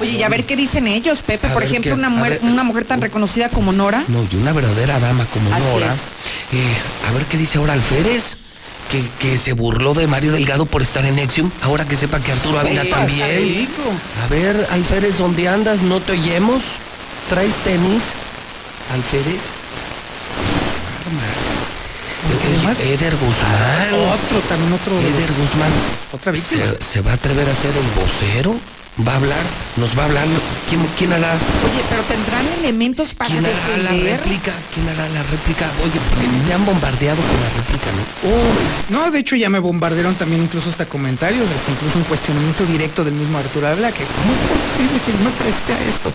[0.00, 1.46] Oye, y a ver qué dicen ellos, Pepe.
[1.46, 2.50] A Por ejemplo, una, mujer, ver.
[2.50, 4.02] una mujer tan reconocida como Nora.
[4.08, 5.92] No, y una verdadera dama como Así Nora.
[5.94, 6.00] es.
[6.52, 6.76] Eh,
[7.08, 8.36] a ver qué dice ahora Alférez,
[8.92, 11.50] que, que se burló de Mario Delgado por estar en Nexium.
[11.62, 13.38] Ahora que sepa que Arturo Ávila Sí, también.
[13.38, 13.82] rico.
[14.22, 15.80] A ver, Alférez, ¿dónde andas?
[15.82, 16.62] ¿No te oyemos?
[17.30, 18.02] ¿Traes tenis?
[18.92, 19.60] Alférez.
[22.46, 23.94] Además- Eder Guzmán.
[23.94, 24.94] Otro, también otro.
[24.96, 25.70] de Eder los- Guzmán.
[26.12, 26.62] Otra víctima.
[26.78, 28.56] ¿Se, se va a atrever a ser el vocero?
[29.00, 29.40] ¿Va a hablar?
[29.78, 30.26] ¿Nos va a hablar?
[30.68, 31.32] ¿Quién, quién hará?
[31.32, 34.52] Oye, pero tendrán elementos para ¿Quién hará la réplica?
[34.74, 35.70] ¿Quién hará la réplica?
[35.82, 38.36] Oye, porque te han bombardeado con la réplica, ¿no?
[38.36, 42.66] Uy, no, de hecho ya me bombardearon también incluso hasta comentarios, hasta incluso un cuestionamiento
[42.66, 46.12] directo del mismo Arturo Ávila, que cómo es posible que yo me preste a esto.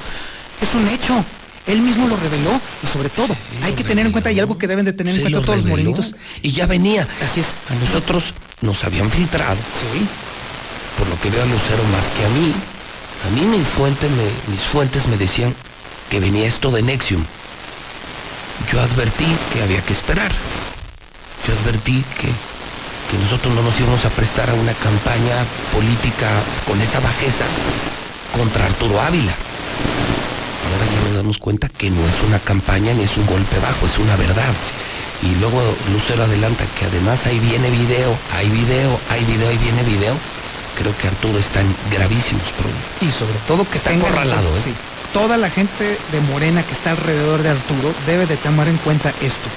[0.61, 1.25] Es un hecho.
[1.65, 4.67] Él mismo lo reveló y sobre todo hay que tener en cuenta y algo que
[4.67, 6.15] deben de tener en cuenta lo todos los morenitos.
[6.43, 7.07] Y ya venía.
[7.25, 7.56] Así es.
[7.69, 9.56] A nosotros nos habían filtrado.
[9.56, 10.07] Sí.
[10.98, 12.53] Por lo que veo a Lucero más que a mí.
[13.26, 15.53] A mí mi fuente me- mis fuentes me decían
[16.09, 17.24] que venía esto de Nexium.
[18.72, 20.32] Yo advertí que había que esperar.
[21.48, 25.35] Yo advertí que, que nosotros no nos íbamos a prestar a una campaña
[25.74, 26.27] política
[26.67, 27.45] con esa bajeza
[28.35, 29.32] contra Arturo Ávila.
[29.32, 33.85] Ahora ya nos damos cuenta que no es una campaña ni es un golpe bajo,
[33.85, 34.53] es una verdad.
[35.24, 35.61] Y luego
[35.93, 40.14] Lucero adelanta que además ahí viene video, hay video, hay video, ahí viene video.
[40.77, 42.83] Creo que Arturo está en gravísimos problemas.
[43.01, 44.61] Y sobre todo que Está acorralado, ¿eh?
[44.64, 44.73] sí.
[45.14, 49.09] Toda la gente de Morena que está alrededor de Arturo debe de tomar en cuenta
[49.22, 49.49] esto.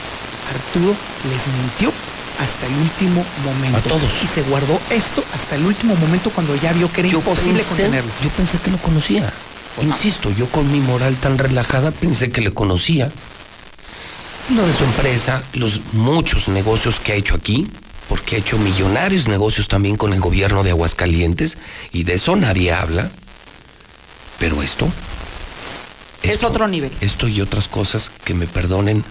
[0.55, 0.95] Arturo
[1.29, 1.93] les mintió
[2.41, 3.79] hasta el último momento.
[3.79, 4.23] A todos.
[4.23, 7.69] Y se guardó esto hasta el último momento cuando ya vio que era imposible pensé-
[7.69, 8.11] contenerlo.
[8.23, 9.31] Yo pensé que lo conocía.
[9.83, 13.11] Insisto, yo con mi moral tan relajada pensé que le conocía.
[14.55, 17.69] Lo de su empresa, los muchos negocios que ha hecho aquí,
[18.11, 21.59] porque ha hecho millonarios negocios también con el gobierno de Aguascalientes,
[21.93, 23.09] y de eso nadie habla.
[24.41, 24.93] Pero esto,
[26.21, 26.91] Es otro nivel.
[27.01, 29.05] esto y otras cosas que me perdonen,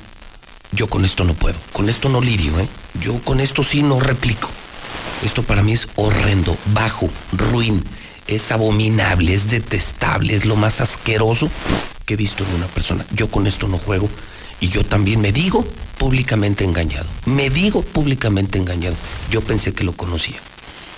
[0.73, 1.55] yo con esto no puedo.
[1.71, 2.67] Con esto no lidio, ¿eh?
[3.01, 4.49] Yo con esto sí no replico.
[5.23, 7.81] Esto para mí es horrendo, bajo, ruin,
[8.27, 11.49] es abominable, es detestable, es lo más asqueroso
[12.05, 13.05] que he visto en una persona.
[13.15, 14.09] Yo con esto no juego
[14.59, 15.65] y yo también me digo
[15.99, 17.05] públicamente engañado.
[17.25, 18.95] Me digo públicamente engañado.
[19.29, 20.37] Yo pensé que lo conocía.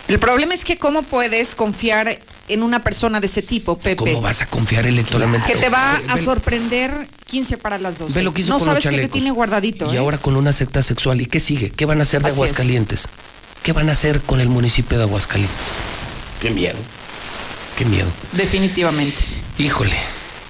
[0.07, 3.95] El problema es que cómo puedes confiar en una persona de ese tipo, Pepe.
[3.95, 5.51] ¿Cómo vas a confiar electoralmente?
[5.51, 8.13] Que te va a sorprender 15 para las 12.
[8.13, 9.91] Ve lo que hizo no con sabes los que te tiene guardadito.
[9.91, 9.99] Y ¿eh?
[9.99, 11.19] ahora con una secta sexual.
[11.19, 11.71] ¿Y qué sigue?
[11.71, 12.38] ¿Qué van a hacer de Así es.
[12.38, 13.07] Aguascalientes?
[13.63, 15.67] ¿Qué van a hacer con el municipio de Aguascalientes?
[16.41, 16.77] Qué miedo.
[17.77, 18.07] Qué miedo.
[18.33, 19.17] Definitivamente.
[19.57, 19.97] Híjole.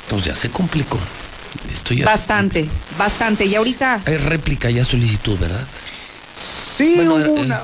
[0.09, 0.97] Pues ya se complicó.
[1.71, 3.45] Esto ya Bastante, bastante.
[3.45, 4.01] Y ahorita.
[4.05, 5.65] Hay réplica ya solicitud, ¿verdad?
[6.35, 7.61] Sí, bueno, hubo eh, una.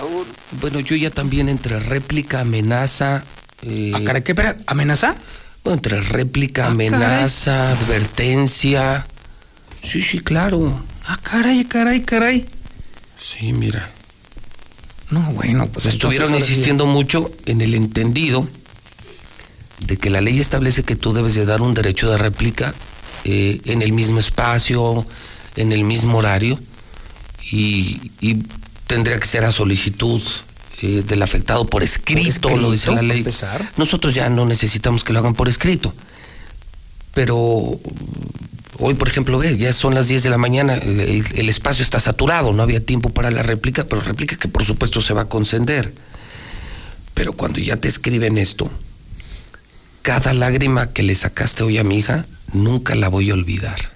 [0.61, 3.23] bueno, yo ya también entre réplica, amenaza,
[3.63, 4.33] Eh, ¿A cara qué?
[4.33, 5.15] espera, ¿Amenaza?
[5.65, 6.87] no, entre réplica, Ah, caray.
[6.87, 9.07] amenaza, advertencia.
[9.83, 10.79] Sí, sí, claro.
[11.07, 12.45] Ah, caray, caray, caray.
[13.19, 13.89] Sí, mira.
[15.09, 16.35] No, bueno, pues Estuvieron sí.
[16.35, 18.47] insistiendo mucho en el entendido
[19.79, 22.73] de que la ley establece que tú debes de dar un derecho de réplica
[23.23, 25.05] eh, en el mismo espacio,
[25.55, 26.59] en el mismo horario,
[27.51, 28.43] y, y
[28.87, 30.21] tendría que ser a solicitud
[30.81, 33.19] eh, del afectado por escrito, lo dice la ley.
[33.19, 33.71] empezar.
[33.77, 35.93] Nosotros ya no necesitamos que lo hagan por escrito,
[37.13, 37.79] pero
[38.79, 41.99] hoy, por ejemplo, ves, ya son las 10 de la mañana, el, el espacio está
[41.99, 45.29] saturado, no había tiempo para la réplica, pero réplica que por supuesto se va a
[45.29, 45.93] conceder.
[47.13, 48.69] Pero cuando ya te escriben esto,
[50.07, 53.91] cada lágrima que le sacaste hoy a mi hija, nunca la voy a olvidar.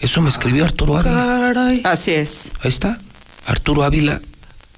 [0.00, 1.14] Eso me escribió Arturo Ávila.
[1.14, 1.80] Caray.
[1.84, 2.50] Así es.
[2.60, 2.98] Ahí está.
[3.46, 4.20] Arturo Ávila,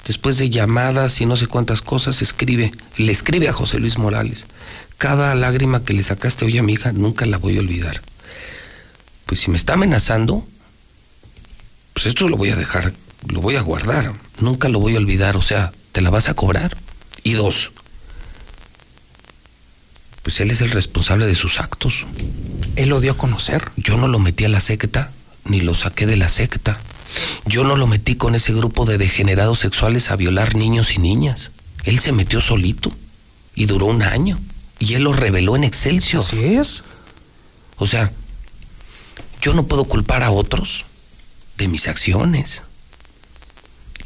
[0.06, 4.44] después de llamadas y no sé cuántas cosas, escribe, le escribe a José Luis Morales.
[4.98, 8.02] Cada lágrima que le sacaste hoy a mi hija, nunca la voy a olvidar.
[9.24, 10.46] Pues si me está amenazando,
[11.94, 12.92] pues esto lo voy a dejar,
[13.26, 14.12] lo voy a guardar.
[14.40, 15.38] Nunca lo voy a olvidar.
[15.38, 16.76] O sea, ¿te la vas a cobrar?
[17.22, 17.72] Y dos,
[20.30, 22.04] pues él es el responsable de sus actos.
[22.76, 23.72] Él lo dio a conocer.
[23.76, 25.10] Yo no lo metí a la secta,
[25.44, 26.78] ni lo saqué de la secta.
[27.46, 31.50] Yo no lo metí con ese grupo de degenerados sexuales a violar niños y niñas.
[31.82, 32.92] Él se metió solito
[33.56, 34.38] y duró un año.
[34.78, 36.22] Y él lo reveló en Excelsior.
[36.22, 36.84] Así es.
[37.78, 38.12] O sea,
[39.42, 40.84] yo no puedo culpar a otros
[41.58, 42.62] de mis acciones.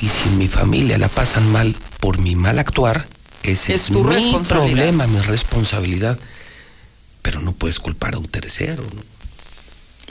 [0.01, 3.09] Y si en mi familia la pasan mal por mi mal actuar,
[3.45, 4.77] ese Es es, tu mi responsabilidad.
[4.77, 6.19] problema, mi responsabilidad.
[7.23, 8.83] Pero no puedes culpar a un tercero.
[8.83, 9.03] ¿no?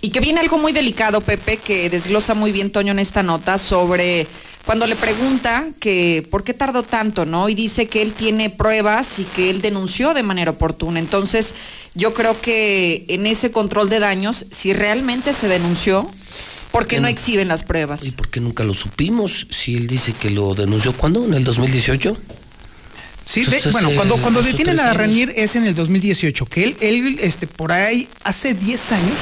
[0.02, 3.58] Y que viene algo muy delicado, Pepe, que desglosa muy bien Toño en esta nota
[3.58, 4.28] sobre
[4.66, 7.50] cuando le pregunta que por qué tardó tanto, ¿no?
[7.50, 11.00] Y dice que él tiene pruebas y que él denunció de manera oportuna.
[11.00, 11.56] Entonces,
[11.96, 16.10] yo creo que en ese control de daños, si realmente se denunció,
[16.72, 18.06] ¿por qué no exhiben las pruebas?
[18.06, 19.48] ¿Y por qué nunca lo supimos?
[19.52, 21.24] Si él dice que lo denunció, ¿cuándo?
[21.26, 22.18] ¿En el 2018?
[23.26, 24.94] Sí, de- bueno, eh, cuando, cuando detienen a.
[24.94, 29.18] Ranier es en el 2018, que él, él este, por ahí, hace 10 años,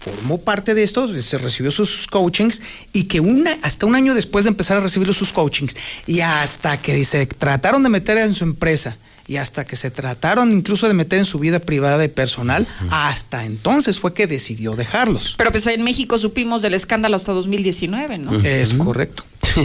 [0.00, 2.60] formó parte de esto, se recibió sus coachings
[2.92, 6.76] y que una, hasta un año después de empezar a recibir sus coachings y hasta
[6.80, 8.96] que se trataron de meter en su empresa
[9.26, 13.46] y hasta que se trataron incluso de meter en su vida privada y personal, hasta
[13.46, 15.34] entonces fue que decidió dejarlos.
[15.38, 18.38] Pero pues en México supimos del escándalo hasta 2019, ¿no?
[18.44, 19.24] Es correcto.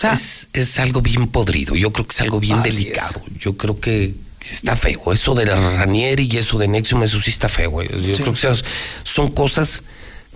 [0.00, 1.74] Sea, es, es algo bien podrido.
[1.76, 3.22] Yo creo que es algo bien delicado.
[3.38, 5.12] Yo creo que está feo.
[5.12, 7.70] Eso de la Ranieri y eso de Nexium, eso sí está feo.
[7.70, 7.88] güey.
[7.88, 8.22] Yo Sí.
[8.22, 8.62] creo que
[9.04, 9.82] son cosas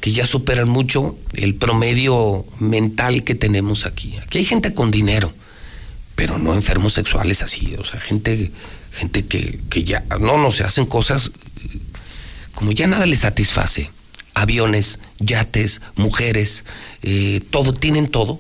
[0.01, 4.19] que ya superan mucho el promedio mental que tenemos aquí.
[4.19, 5.33] Aquí hay gente con dinero,
[6.15, 7.75] pero no enfermos sexuales así.
[7.79, 8.51] O sea, gente,
[8.93, 11.31] gente que, que ya, no, no, se hacen cosas
[12.55, 13.91] como ya nada les satisface.
[14.35, 16.65] Aviones, yates, mujeres,
[17.03, 18.39] eh, todo, tienen todo.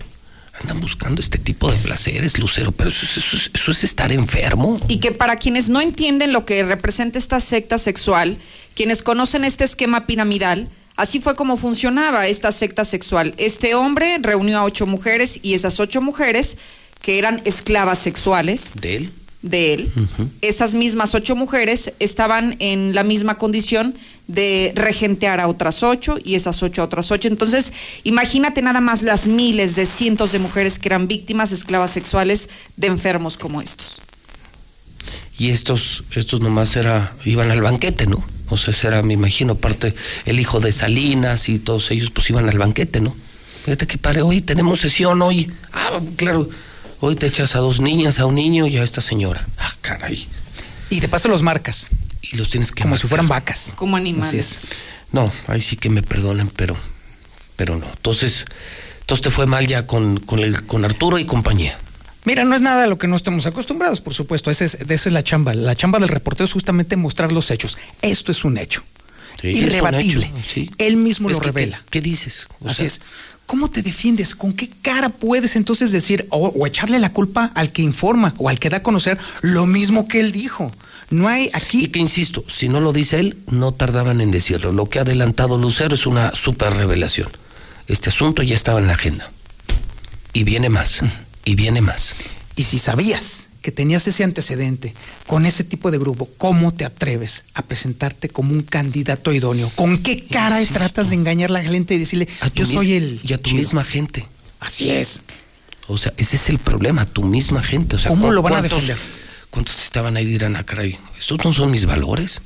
[0.60, 4.12] Andan buscando este tipo de placeres, Lucero, pero eso, es- eso es- eso es estar
[4.12, 4.81] enfermo.
[4.89, 8.39] Y que para quienes no entienden lo que representa esta secta sexual,
[8.74, 13.34] quienes conocen este esquema piramidal, así fue como funcionaba esta secta sexual.
[13.36, 16.57] Este hombre reunió a ocho mujeres y esas ocho mujeres,
[17.02, 19.10] que eran esclavas sexuales ¿De él?
[19.42, 19.92] de él,
[20.41, 23.94] esas mismas ocho mujeres estaban en la misma condición
[24.26, 27.28] de regentear a otras ocho y esas ocho a otras ocho.
[27.28, 27.72] Entonces,
[28.04, 32.86] imagínate nada más las miles de cientos de mujeres que eran víctimas esclavas sexuales de
[32.86, 34.00] enfermos como estos.
[35.36, 38.24] Y estos, estos nomás era, iban al banquete, ¿no?
[38.48, 39.94] O sea, era, me imagino, parte,
[40.26, 43.14] el hijo de Salinas y todos ellos, pues iban al banquete, ¿no?
[43.64, 45.50] Fíjate que padre, hoy tenemos sesión, hoy.
[45.72, 46.48] Ah, claro,
[47.00, 49.46] hoy te echas a dos niñas, a un niño y a esta señora.
[49.58, 50.28] Ah, caray.
[50.90, 51.90] Y de paso los marcas.
[52.34, 53.74] Y los tienes que Como si fueran vacas.
[53.76, 54.34] Como Así animales.
[54.34, 54.68] es.
[55.12, 56.76] No, ahí sí que me perdonen, pero,
[57.54, 57.86] pero no.
[57.86, 58.44] Entonces,
[59.00, 61.78] entonces te fue mal ya con, con, el, con Arturo y compañía.
[62.24, 64.50] Mira, no es nada a lo que no estamos acostumbrados, por supuesto.
[64.50, 65.54] Esa es, esa es la chamba.
[65.54, 67.78] La chamba del reportero es justamente mostrar los hechos.
[68.02, 68.82] Esto es un hecho.
[69.40, 70.26] Sí, es un Irrebatible.
[70.26, 70.70] hecho, sí.
[70.78, 71.78] Él mismo Es lo que, revela.
[71.90, 72.48] ¿Qué, qué dices?
[72.60, 73.00] O Así sea, es.
[73.46, 74.34] ¿Cómo te defiendes?
[74.34, 78.48] ¿Con qué cara puedes entonces decir o, o echarle la culpa al que informa o
[78.48, 80.72] al que da a conocer lo mismo que él dijo?
[81.10, 81.84] No hay aquí.
[81.84, 84.73] Y que insisto, si no lo dice él, no tardaban en decirlo.
[84.73, 87.28] Lo que ha adelantado Lucero es una super revelación.
[87.86, 89.31] Este asunto ya estaba en la agenda.
[90.33, 91.00] Y viene más.
[91.44, 92.15] Y viene más.
[92.57, 94.94] Y si sabías que tenías ese antecedente
[95.26, 99.70] con ese tipo de grupo, ¿cómo te atreves a presentarte como un candidato idóneo?
[99.74, 103.20] ¿Con qué cara tratas de engañar a la gente y decirle, yo soy el...
[103.23, 103.58] Y a tu chido"?
[103.58, 104.26] misma gente.
[104.60, 105.23] Así es.
[105.86, 107.97] O sea, ese es el problema, tu misma gente.
[107.97, 108.97] O sea, ¿Cómo ¿cu- lo van a defender?
[109.55, 112.42] ¿Cuántos estaban ahí dirán, ah, caray, estos no son mis valores?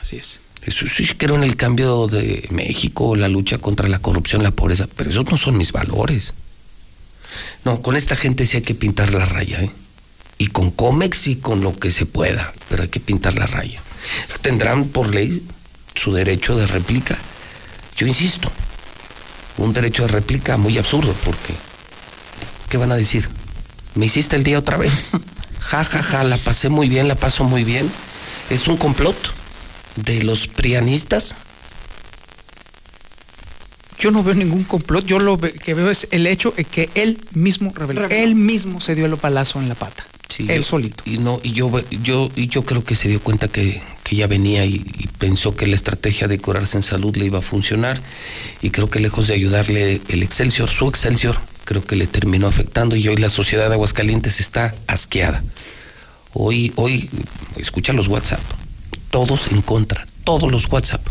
[0.00, 0.40] Así es.
[0.64, 4.86] Eso sí creo en el cambio de México, la lucha contra la corrupción, la pobreza,
[4.96, 6.34] pero esos no son mis valores.
[7.64, 9.72] No, con esta gente sí hay que pintar la raya, ¿eh?
[10.38, 13.82] Y con Comex y con lo que se pueda, pero hay que pintar la raya.
[14.40, 15.42] Tendrán por ley
[15.96, 17.18] su derecho de réplica.
[17.96, 18.52] Yo insisto,
[19.58, 21.54] un derecho de réplica muy absurdo, porque
[22.68, 23.28] ¿qué van a decir?
[23.96, 25.06] ¿Me hiciste el día otra vez?
[25.62, 27.90] Ja, ja, ja, la pasé muy bien, la paso muy bien.
[28.50, 29.16] Es un complot
[29.96, 31.34] de los prianistas.
[33.98, 37.20] Yo no veo ningún complot, yo lo que veo es el hecho de que él
[37.34, 40.04] mismo reveló, él mismo se dio el palazo en la pata.
[40.28, 41.04] Sí, él yo- solito.
[41.06, 41.70] Y no, y yo,
[42.02, 45.54] yo, y yo creo que se dio cuenta que, que ya venía y, y pensó
[45.54, 48.00] que la estrategia de curarse en salud le iba a funcionar.
[48.60, 52.96] Y creo que lejos de ayudarle el Excelsior, su Excelsior, creo que le terminó afectando.
[52.96, 55.42] Y hoy la sociedad de Aguascalientes está asqueada.
[56.34, 57.10] Hoy, hoy,
[57.56, 58.40] escucha los WhatsApp.
[59.10, 61.06] Todos en contra, todos los WhatsApp.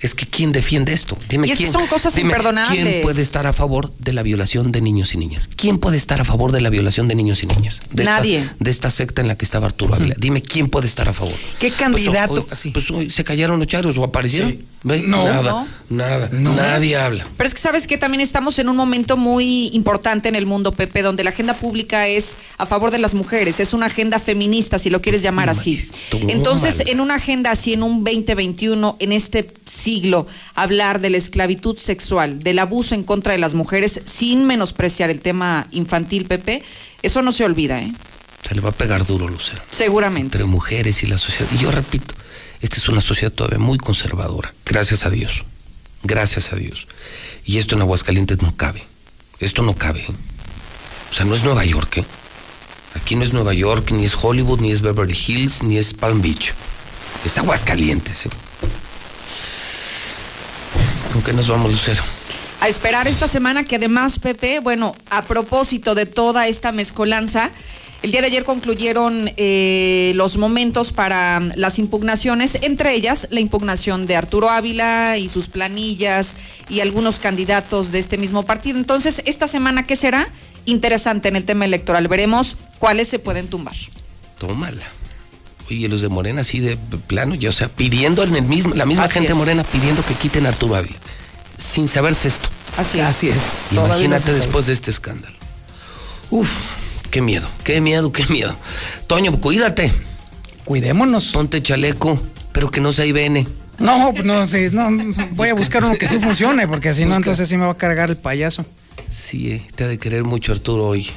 [0.00, 1.16] Es que ¿quién defiende esto?
[1.28, 1.72] Dime Y es quién.
[1.72, 2.82] son cosas dime, imperdonables.
[2.84, 5.48] ¿Quién puede estar a favor de la violación de niños y niñas?
[5.56, 7.80] ¿Quién puede estar a favor de la violación de niños y niñas?
[7.90, 8.48] De esta- Nadie.
[8.60, 10.14] de esta secta en la que estaba Arturo Ávila.
[10.18, 11.34] Dime quién puede estar a favor.
[11.58, 12.46] ¿Qué candidato?
[12.46, 14.58] Pues, hoy, pues hoy se callaron los charos o aparecieron.
[14.86, 15.02] ¿Ve?
[15.04, 15.24] No.
[15.26, 15.66] nada, No.
[15.90, 17.26] nada, nadie habla.
[17.36, 20.70] Pero es que sabes que también estamos en un momento muy importante en el mundo,
[20.70, 24.78] Pepe, donde la agenda pública es a favor de las mujeres, es una agenda feminista,
[24.78, 25.84] si lo quieres llamar así.
[26.28, 31.76] Entonces, en una agenda así, en un 2021, en este siglo, hablar de la esclavitud
[31.78, 36.62] sexual, del abuso en contra de las mujeres, sin menospreciar el tema infantil, Pepe,
[37.02, 37.92] eso no se olvida, ¿eh?
[38.46, 39.60] Se le va a pegar duro, Lucero.
[39.68, 40.38] Seguramente.
[40.38, 41.50] Entre mujeres y la sociedad.
[41.52, 42.14] Y yo repito,
[42.60, 44.54] esta es una sociedad todavía muy conservadora.
[44.64, 45.44] Gracias a Dios.
[46.02, 46.86] Gracias a Dios.
[47.44, 48.84] Y esto en Aguascalientes no cabe.
[49.38, 50.04] Esto no cabe.
[51.10, 52.04] O sea, no es Nueva York, ¿eh?
[52.94, 56.22] Aquí no es Nueva York, ni es Hollywood, ni es Beverly Hills, ni es Palm
[56.22, 56.54] Beach.
[57.24, 58.30] Es Aguascalientes, ¿eh?
[61.12, 62.02] ¿Con qué nos vamos, Lucero?
[62.60, 67.50] a esperar esta semana que además, Pepe, bueno, a propósito de toda esta mezcolanza,
[68.06, 73.40] el día de ayer concluyeron eh, los momentos para mm, las impugnaciones, entre ellas la
[73.40, 76.36] impugnación de Arturo Ávila y sus planillas
[76.68, 78.78] y algunos candidatos de este mismo partido.
[78.78, 80.28] Entonces, esta semana, ¿qué será?
[80.66, 82.06] Interesante en el tema electoral.
[82.06, 83.74] Veremos cuáles se pueden tumbar.
[84.38, 84.84] Tómala.
[85.68, 86.76] Oye, los de Morena así de
[87.08, 89.38] plano, ya, o sea, pidiendo en el mismo, la misma Así gente es.
[89.38, 90.94] Morena pidiendo que quiten a Arturo Ávila,
[91.58, 92.48] sin saberse esto.
[92.76, 93.04] Así es.
[93.04, 93.52] Así es.
[93.72, 95.34] Imagínate después de este escándalo.
[96.30, 96.60] Uf,
[97.10, 98.54] qué miedo, qué miedo, qué miedo.
[99.06, 99.92] Toño, cuídate.
[100.64, 101.32] Cuidémonos.
[101.32, 102.20] Ponte chaleco,
[102.52, 103.46] pero que no se IBN.
[103.78, 104.88] No, pues no sé, no,
[105.32, 107.76] voy a buscar uno que sí funcione, porque si no, entonces sí me va a
[107.76, 108.64] cargar el payaso.
[109.10, 111.10] Sí, eh, te ha de querer mucho Arturo hoy.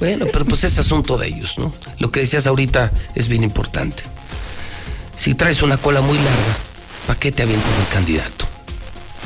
[0.00, 1.72] Bueno, pero pues es asunto de ellos, ¿no?
[1.98, 4.02] Lo que decías ahorita es bien importante.
[5.16, 6.56] Si traes una cola muy larga,
[7.06, 8.46] ¿para qué te avientas el candidato?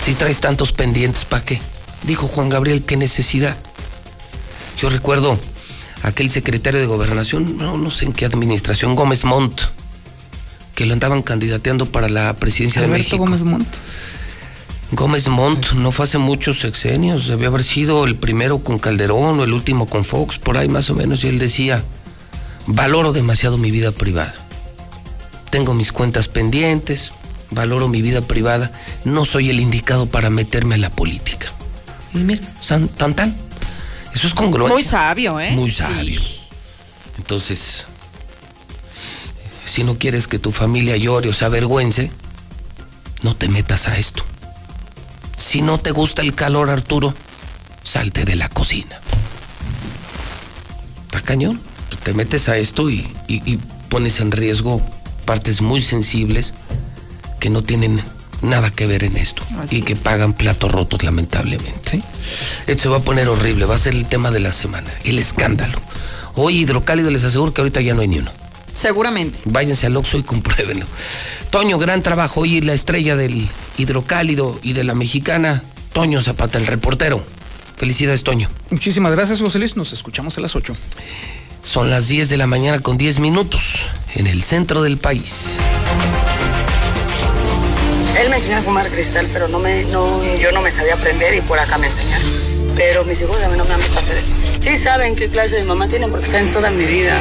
[0.05, 1.61] Si traes tantos pendientes, ¿para qué?
[2.03, 3.57] Dijo Juan Gabriel, ¿qué necesidad?
[4.79, 5.39] Yo recuerdo
[6.03, 9.63] aquel secretario de gobernación, no, no sé en qué administración, Gómez Montt,
[10.75, 13.19] que lo andaban candidateando para la presidencia de México.
[13.19, 13.69] Gómez Montt.
[14.93, 19.45] Gómez Montt no fue hace muchos sexenios, debió haber sido el primero con Calderón o
[19.45, 21.83] el último con Fox, por ahí más o menos, y él decía,
[22.67, 24.35] valoro demasiado mi vida privada.
[25.51, 27.13] Tengo mis cuentas pendientes,
[27.51, 28.71] valoro mi vida privada,
[29.05, 31.53] no soy el indicado para meterme a la política.
[32.15, 32.43] Y mira,
[32.97, 33.48] tan tan.
[34.19, 34.75] Eso es congruencia.
[34.75, 35.53] Muy sabio, ¿eh?
[35.53, 35.77] Muy Sí.
[35.77, 36.21] sabio.
[37.19, 37.87] Entonces,
[39.65, 42.11] si no quieres que tu familia llore o se avergüence,
[43.23, 44.25] no te metas a esto.
[45.37, 47.15] Si no te gusta el calor, Arturo,
[47.85, 48.99] salte de la cocina.
[51.07, 51.61] Está cañón.
[52.03, 54.83] Te metes a esto y, y- y pones en riesgo
[55.27, 56.55] partes muy sensibles
[57.39, 58.03] que no tienen
[58.43, 60.01] nada que ver en esto Así y que es.
[60.01, 62.03] pagan platos rotos lamentablemente.
[62.67, 65.19] Esto se va a poner horrible, va a ser el tema de la semana, el
[65.19, 65.81] escándalo.
[66.35, 68.31] Hoy hidrocálido les aseguro que ahorita ya no hay ni uno.
[68.79, 69.39] Seguramente.
[69.45, 70.87] Váyanse al Oxxo y compruébenlo.
[71.51, 72.43] Toño, gran trabajo.
[72.43, 77.25] Hoy la estrella del hidrocálido y de la mexicana, Toño Zapata, el reportero.
[77.77, 78.49] Felicidades, Toño.
[78.71, 79.77] Muchísimas gracias, José Luis.
[79.77, 80.77] Nos escuchamos a las 8.
[81.65, 85.59] Son las 10 de la mañana con 10 minutos en el centro del país.
[88.19, 91.35] Él me enseñó a fumar cristal, pero no me, no, yo no me sabía aprender
[91.35, 92.29] y por acá me enseñaron.
[92.75, 94.35] Pero mis hijos a mí no me han visto hacer eso.
[94.59, 97.17] Sí saben qué clase de mamá tienen porque saben toda mi vida.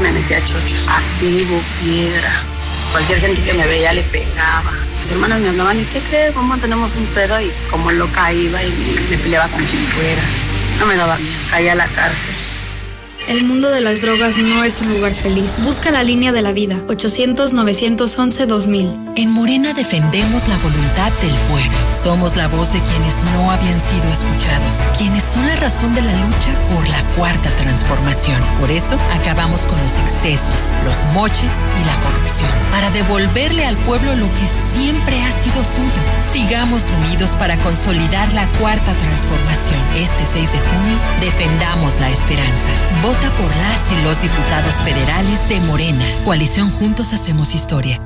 [0.00, 0.88] Me metí a chochos.
[0.88, 2.32] Activo, piedra.
[2.90, 4.72] Cualquier gente que me veía le pegaba.
[4.98, 6.34] Mis hermanas me hablaban, ¿y qué crees?
[6.34, 7.40] Mamá, tenemos un pedo.
[7.40, 10.22] Y como loca iba y me, me peleaba con quien fuera.
[10.80, 11.38] No me daba miedo.
[11.50, 12.37] Caía a la cárcel.
[13.28, 15.62] El mundo de las drogas no es un lugar feliz.
[15.62, 16.76] Busca la línea de la vida.
[16.86, 19.12] 800-911-2000.
[19.16, 21.76] En Morena defendemos la voluntad del pueblo.
[21.92, 24.76] Somos la voz de quienes no habían sido escuchados.
[24.96, 28.40] Quienes son la razón de la lucha por la cuarta transformación.
[28.58, 32.48] Por eso acabamos con los excesos, los moches y la corrupción.
[32.70, 35.92] Para devolverle al pueblo lo que siempre ha sido suyo.
[36.32, 39.82] Sigamos unidos para consolidar la cuarta transformación.
[39.96, 42.70] Este 6 de junio, defendamos la esperanza.
[43.26, 46.04] Por las y los diputados federales de Morena.
[46.24, 48.00] Coalición Juntos Hacemos Historia.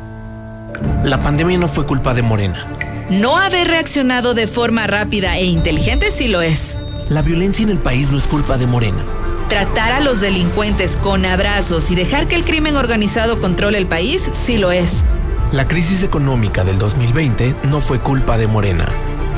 [1.04, 2.66] La pandemia no fue culpa de Morena.
[3.10, 6.78] No haber reaccionado de forma rápida e inteligente sí lo es.
[7.08, 9.04] La violencia en el país no es culpa de Morena.
[9.48, 14.30] Tratar a los delincuentes con abrazos y dejar que el crimen organizado controle el país
[14.32, 15.04] sí lo es.
[15.52, 18.86] La crisis económica del 2020 no fue culpa de Morena.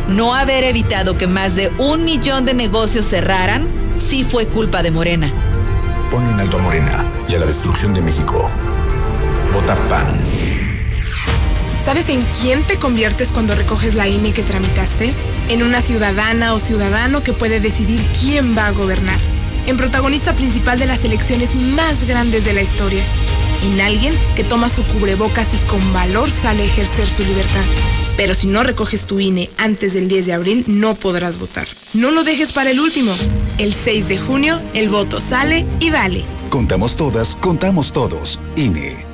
[0.09, 3.67] No haber evitado que más de un millón de negocios cerraran
[3.99, 5.33] sí fue culpa de Morena.
[6.15, 8.49] Pon en alto a Morena y a la destrucción de México.
[9.53, 10.07] Vota PAN.
[11.85, 15.13] ¿Sabes en quién te conviertes cuando recoges la INE que tramitaste?
[15.49, 19.19] En una ciudadana o ciudadano que puede decidir quién va a gobernar.
[19.67, 23.03] En protagonista principal de las elecciones más grandes de la historia.
[23.65, 27.65] En alguien que toma su cubrebocas y con valor sale a ejercer su libertad.
[28.17, 31.67] Pero si no recoges tu INE antes del 10 de abril, no podrás votar.
[31.93, 33.13] No lo dejes para el último.
[33.57, 36.25] El 6 de junio, el voto sale y vale.
[36.51, 38.41] Contamos todas, contamos todos.
[38.57, 39.14] INE.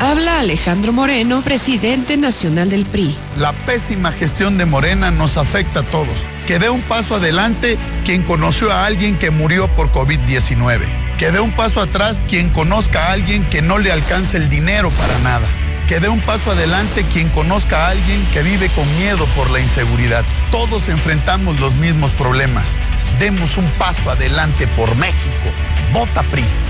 [0.00, 3.14] Habla Alejandro Moreno, presidente nacional del PRI.
[3.36, 6.16] La pésima gestión de Morena nos afecta a todos.
[6.46, 10.80] Que dé un paso adelante quien conoció a alguien que murió por COVID-19.
[11.18, 14.88] Que dé un paso atrás quien conozca a alguien que no le alcance el dinero
[14.92, 15.46] para nada.
[15.86, 19.60] Que dé un paso adelante quien conozca a alguien que vive con miedo por la
[19.60, 20.24] inseguridad.
[20.50, 22.80] Todos enfrentamos los mismos problemas.
[23.18, 25.50] Demos un paso adelante por México.
[25.92, 26.69] Vota PRI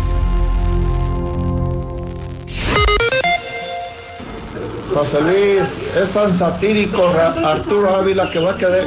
[4.93, 5.63] José Luis,
[6.01, 8.85] es tan satírico Arturo Ávila que va a querer,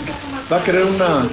[0.52, 1.26] va a querer una,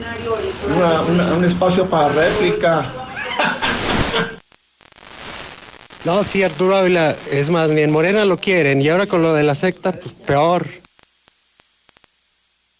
[1.35, 2.93] un espacio para réplica.
[6.03, 9.35] No, sí, Arturo Ávila, es más, ni en Morena lo quieren, y ahora con lo
[9.35, 10.67] de la secta, pues peor.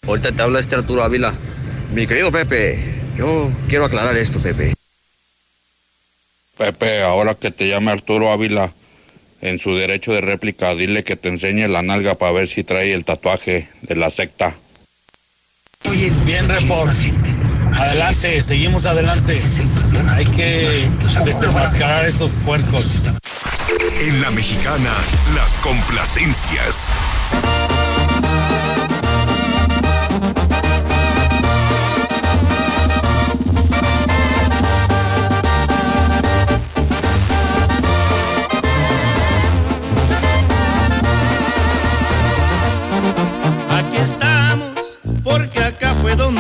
[0.08, 1.32] Ahorita te habla este Arturo Ávila.
[1.94, 2.80] Mi querido Pepe,
[3.16, 4.74] yo quiero aclarar esto, Pepe.
[6.58, 8.74] Pepe, ahora que te llame Arturo Ávila,
[9.42, 12.94] en su derecho de réplica, dile que te enseñe la nalga para ver si trae
[12.94, 14.56] el tatuaje de la secta.
[16.26, 16.94] Bien, report.
[17.78, 19.38] Adelante, seguimos adelante.
[20.10, 20.88] Hay que
[21.26, 23.02] desenmascarar estos puercos.
[24.02, 24.94] En la mexicana,
[25.36, 26.92] las complacencias.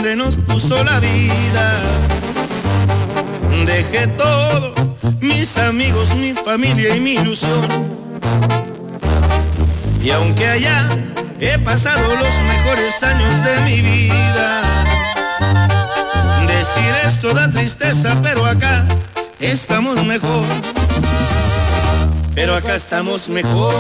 [0.01, 1.79] Donde nos puso la vida.
[3.67, 4.73] Dejé todo,
[5.19, 7.67] mis amigos, mi familia y mi ilusión.
[10.03, 10.89] Y aunque allá
[11.39, 14.61] he pasado los mejores años de mi vida,
[16.47, 18.85] Decir esto da tristeza, pero acá
[19.39, 20.45] estamos mejor.
[22.33, 23.73] Pero acá estamos mejor.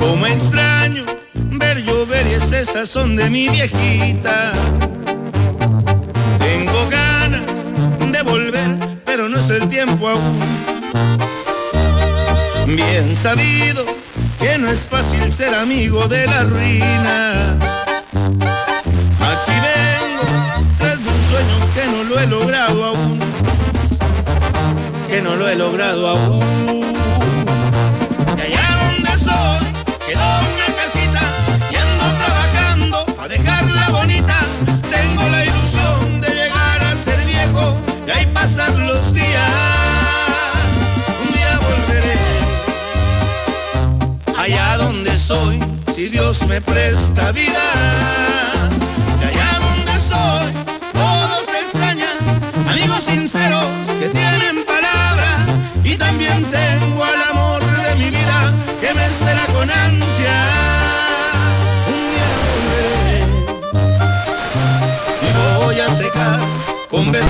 [0.00, 1.04] Como extraño
[1.58, 4.52] ver llover y ese sazón de mi viejita.
[6.38, 7.70] Tengo ganas
[8.10, 10.40] de volver, pero no es el tiempo aún.
[12.66, 13.84] Bien sabido
[14.40, 17.58] que no es fácil ser amigo de la ruina.
[19.30, 20.24] Aquí vengo
[20.78, 23.18] tras de un sueño que no lo he logrado aún.
[25.08, 26.94] Que no lo he logrado aún.
[28.38, 29.66] Y allá donde soy,
[30.06, 30.51] quedó
[46.52, 48.51] me presta vida.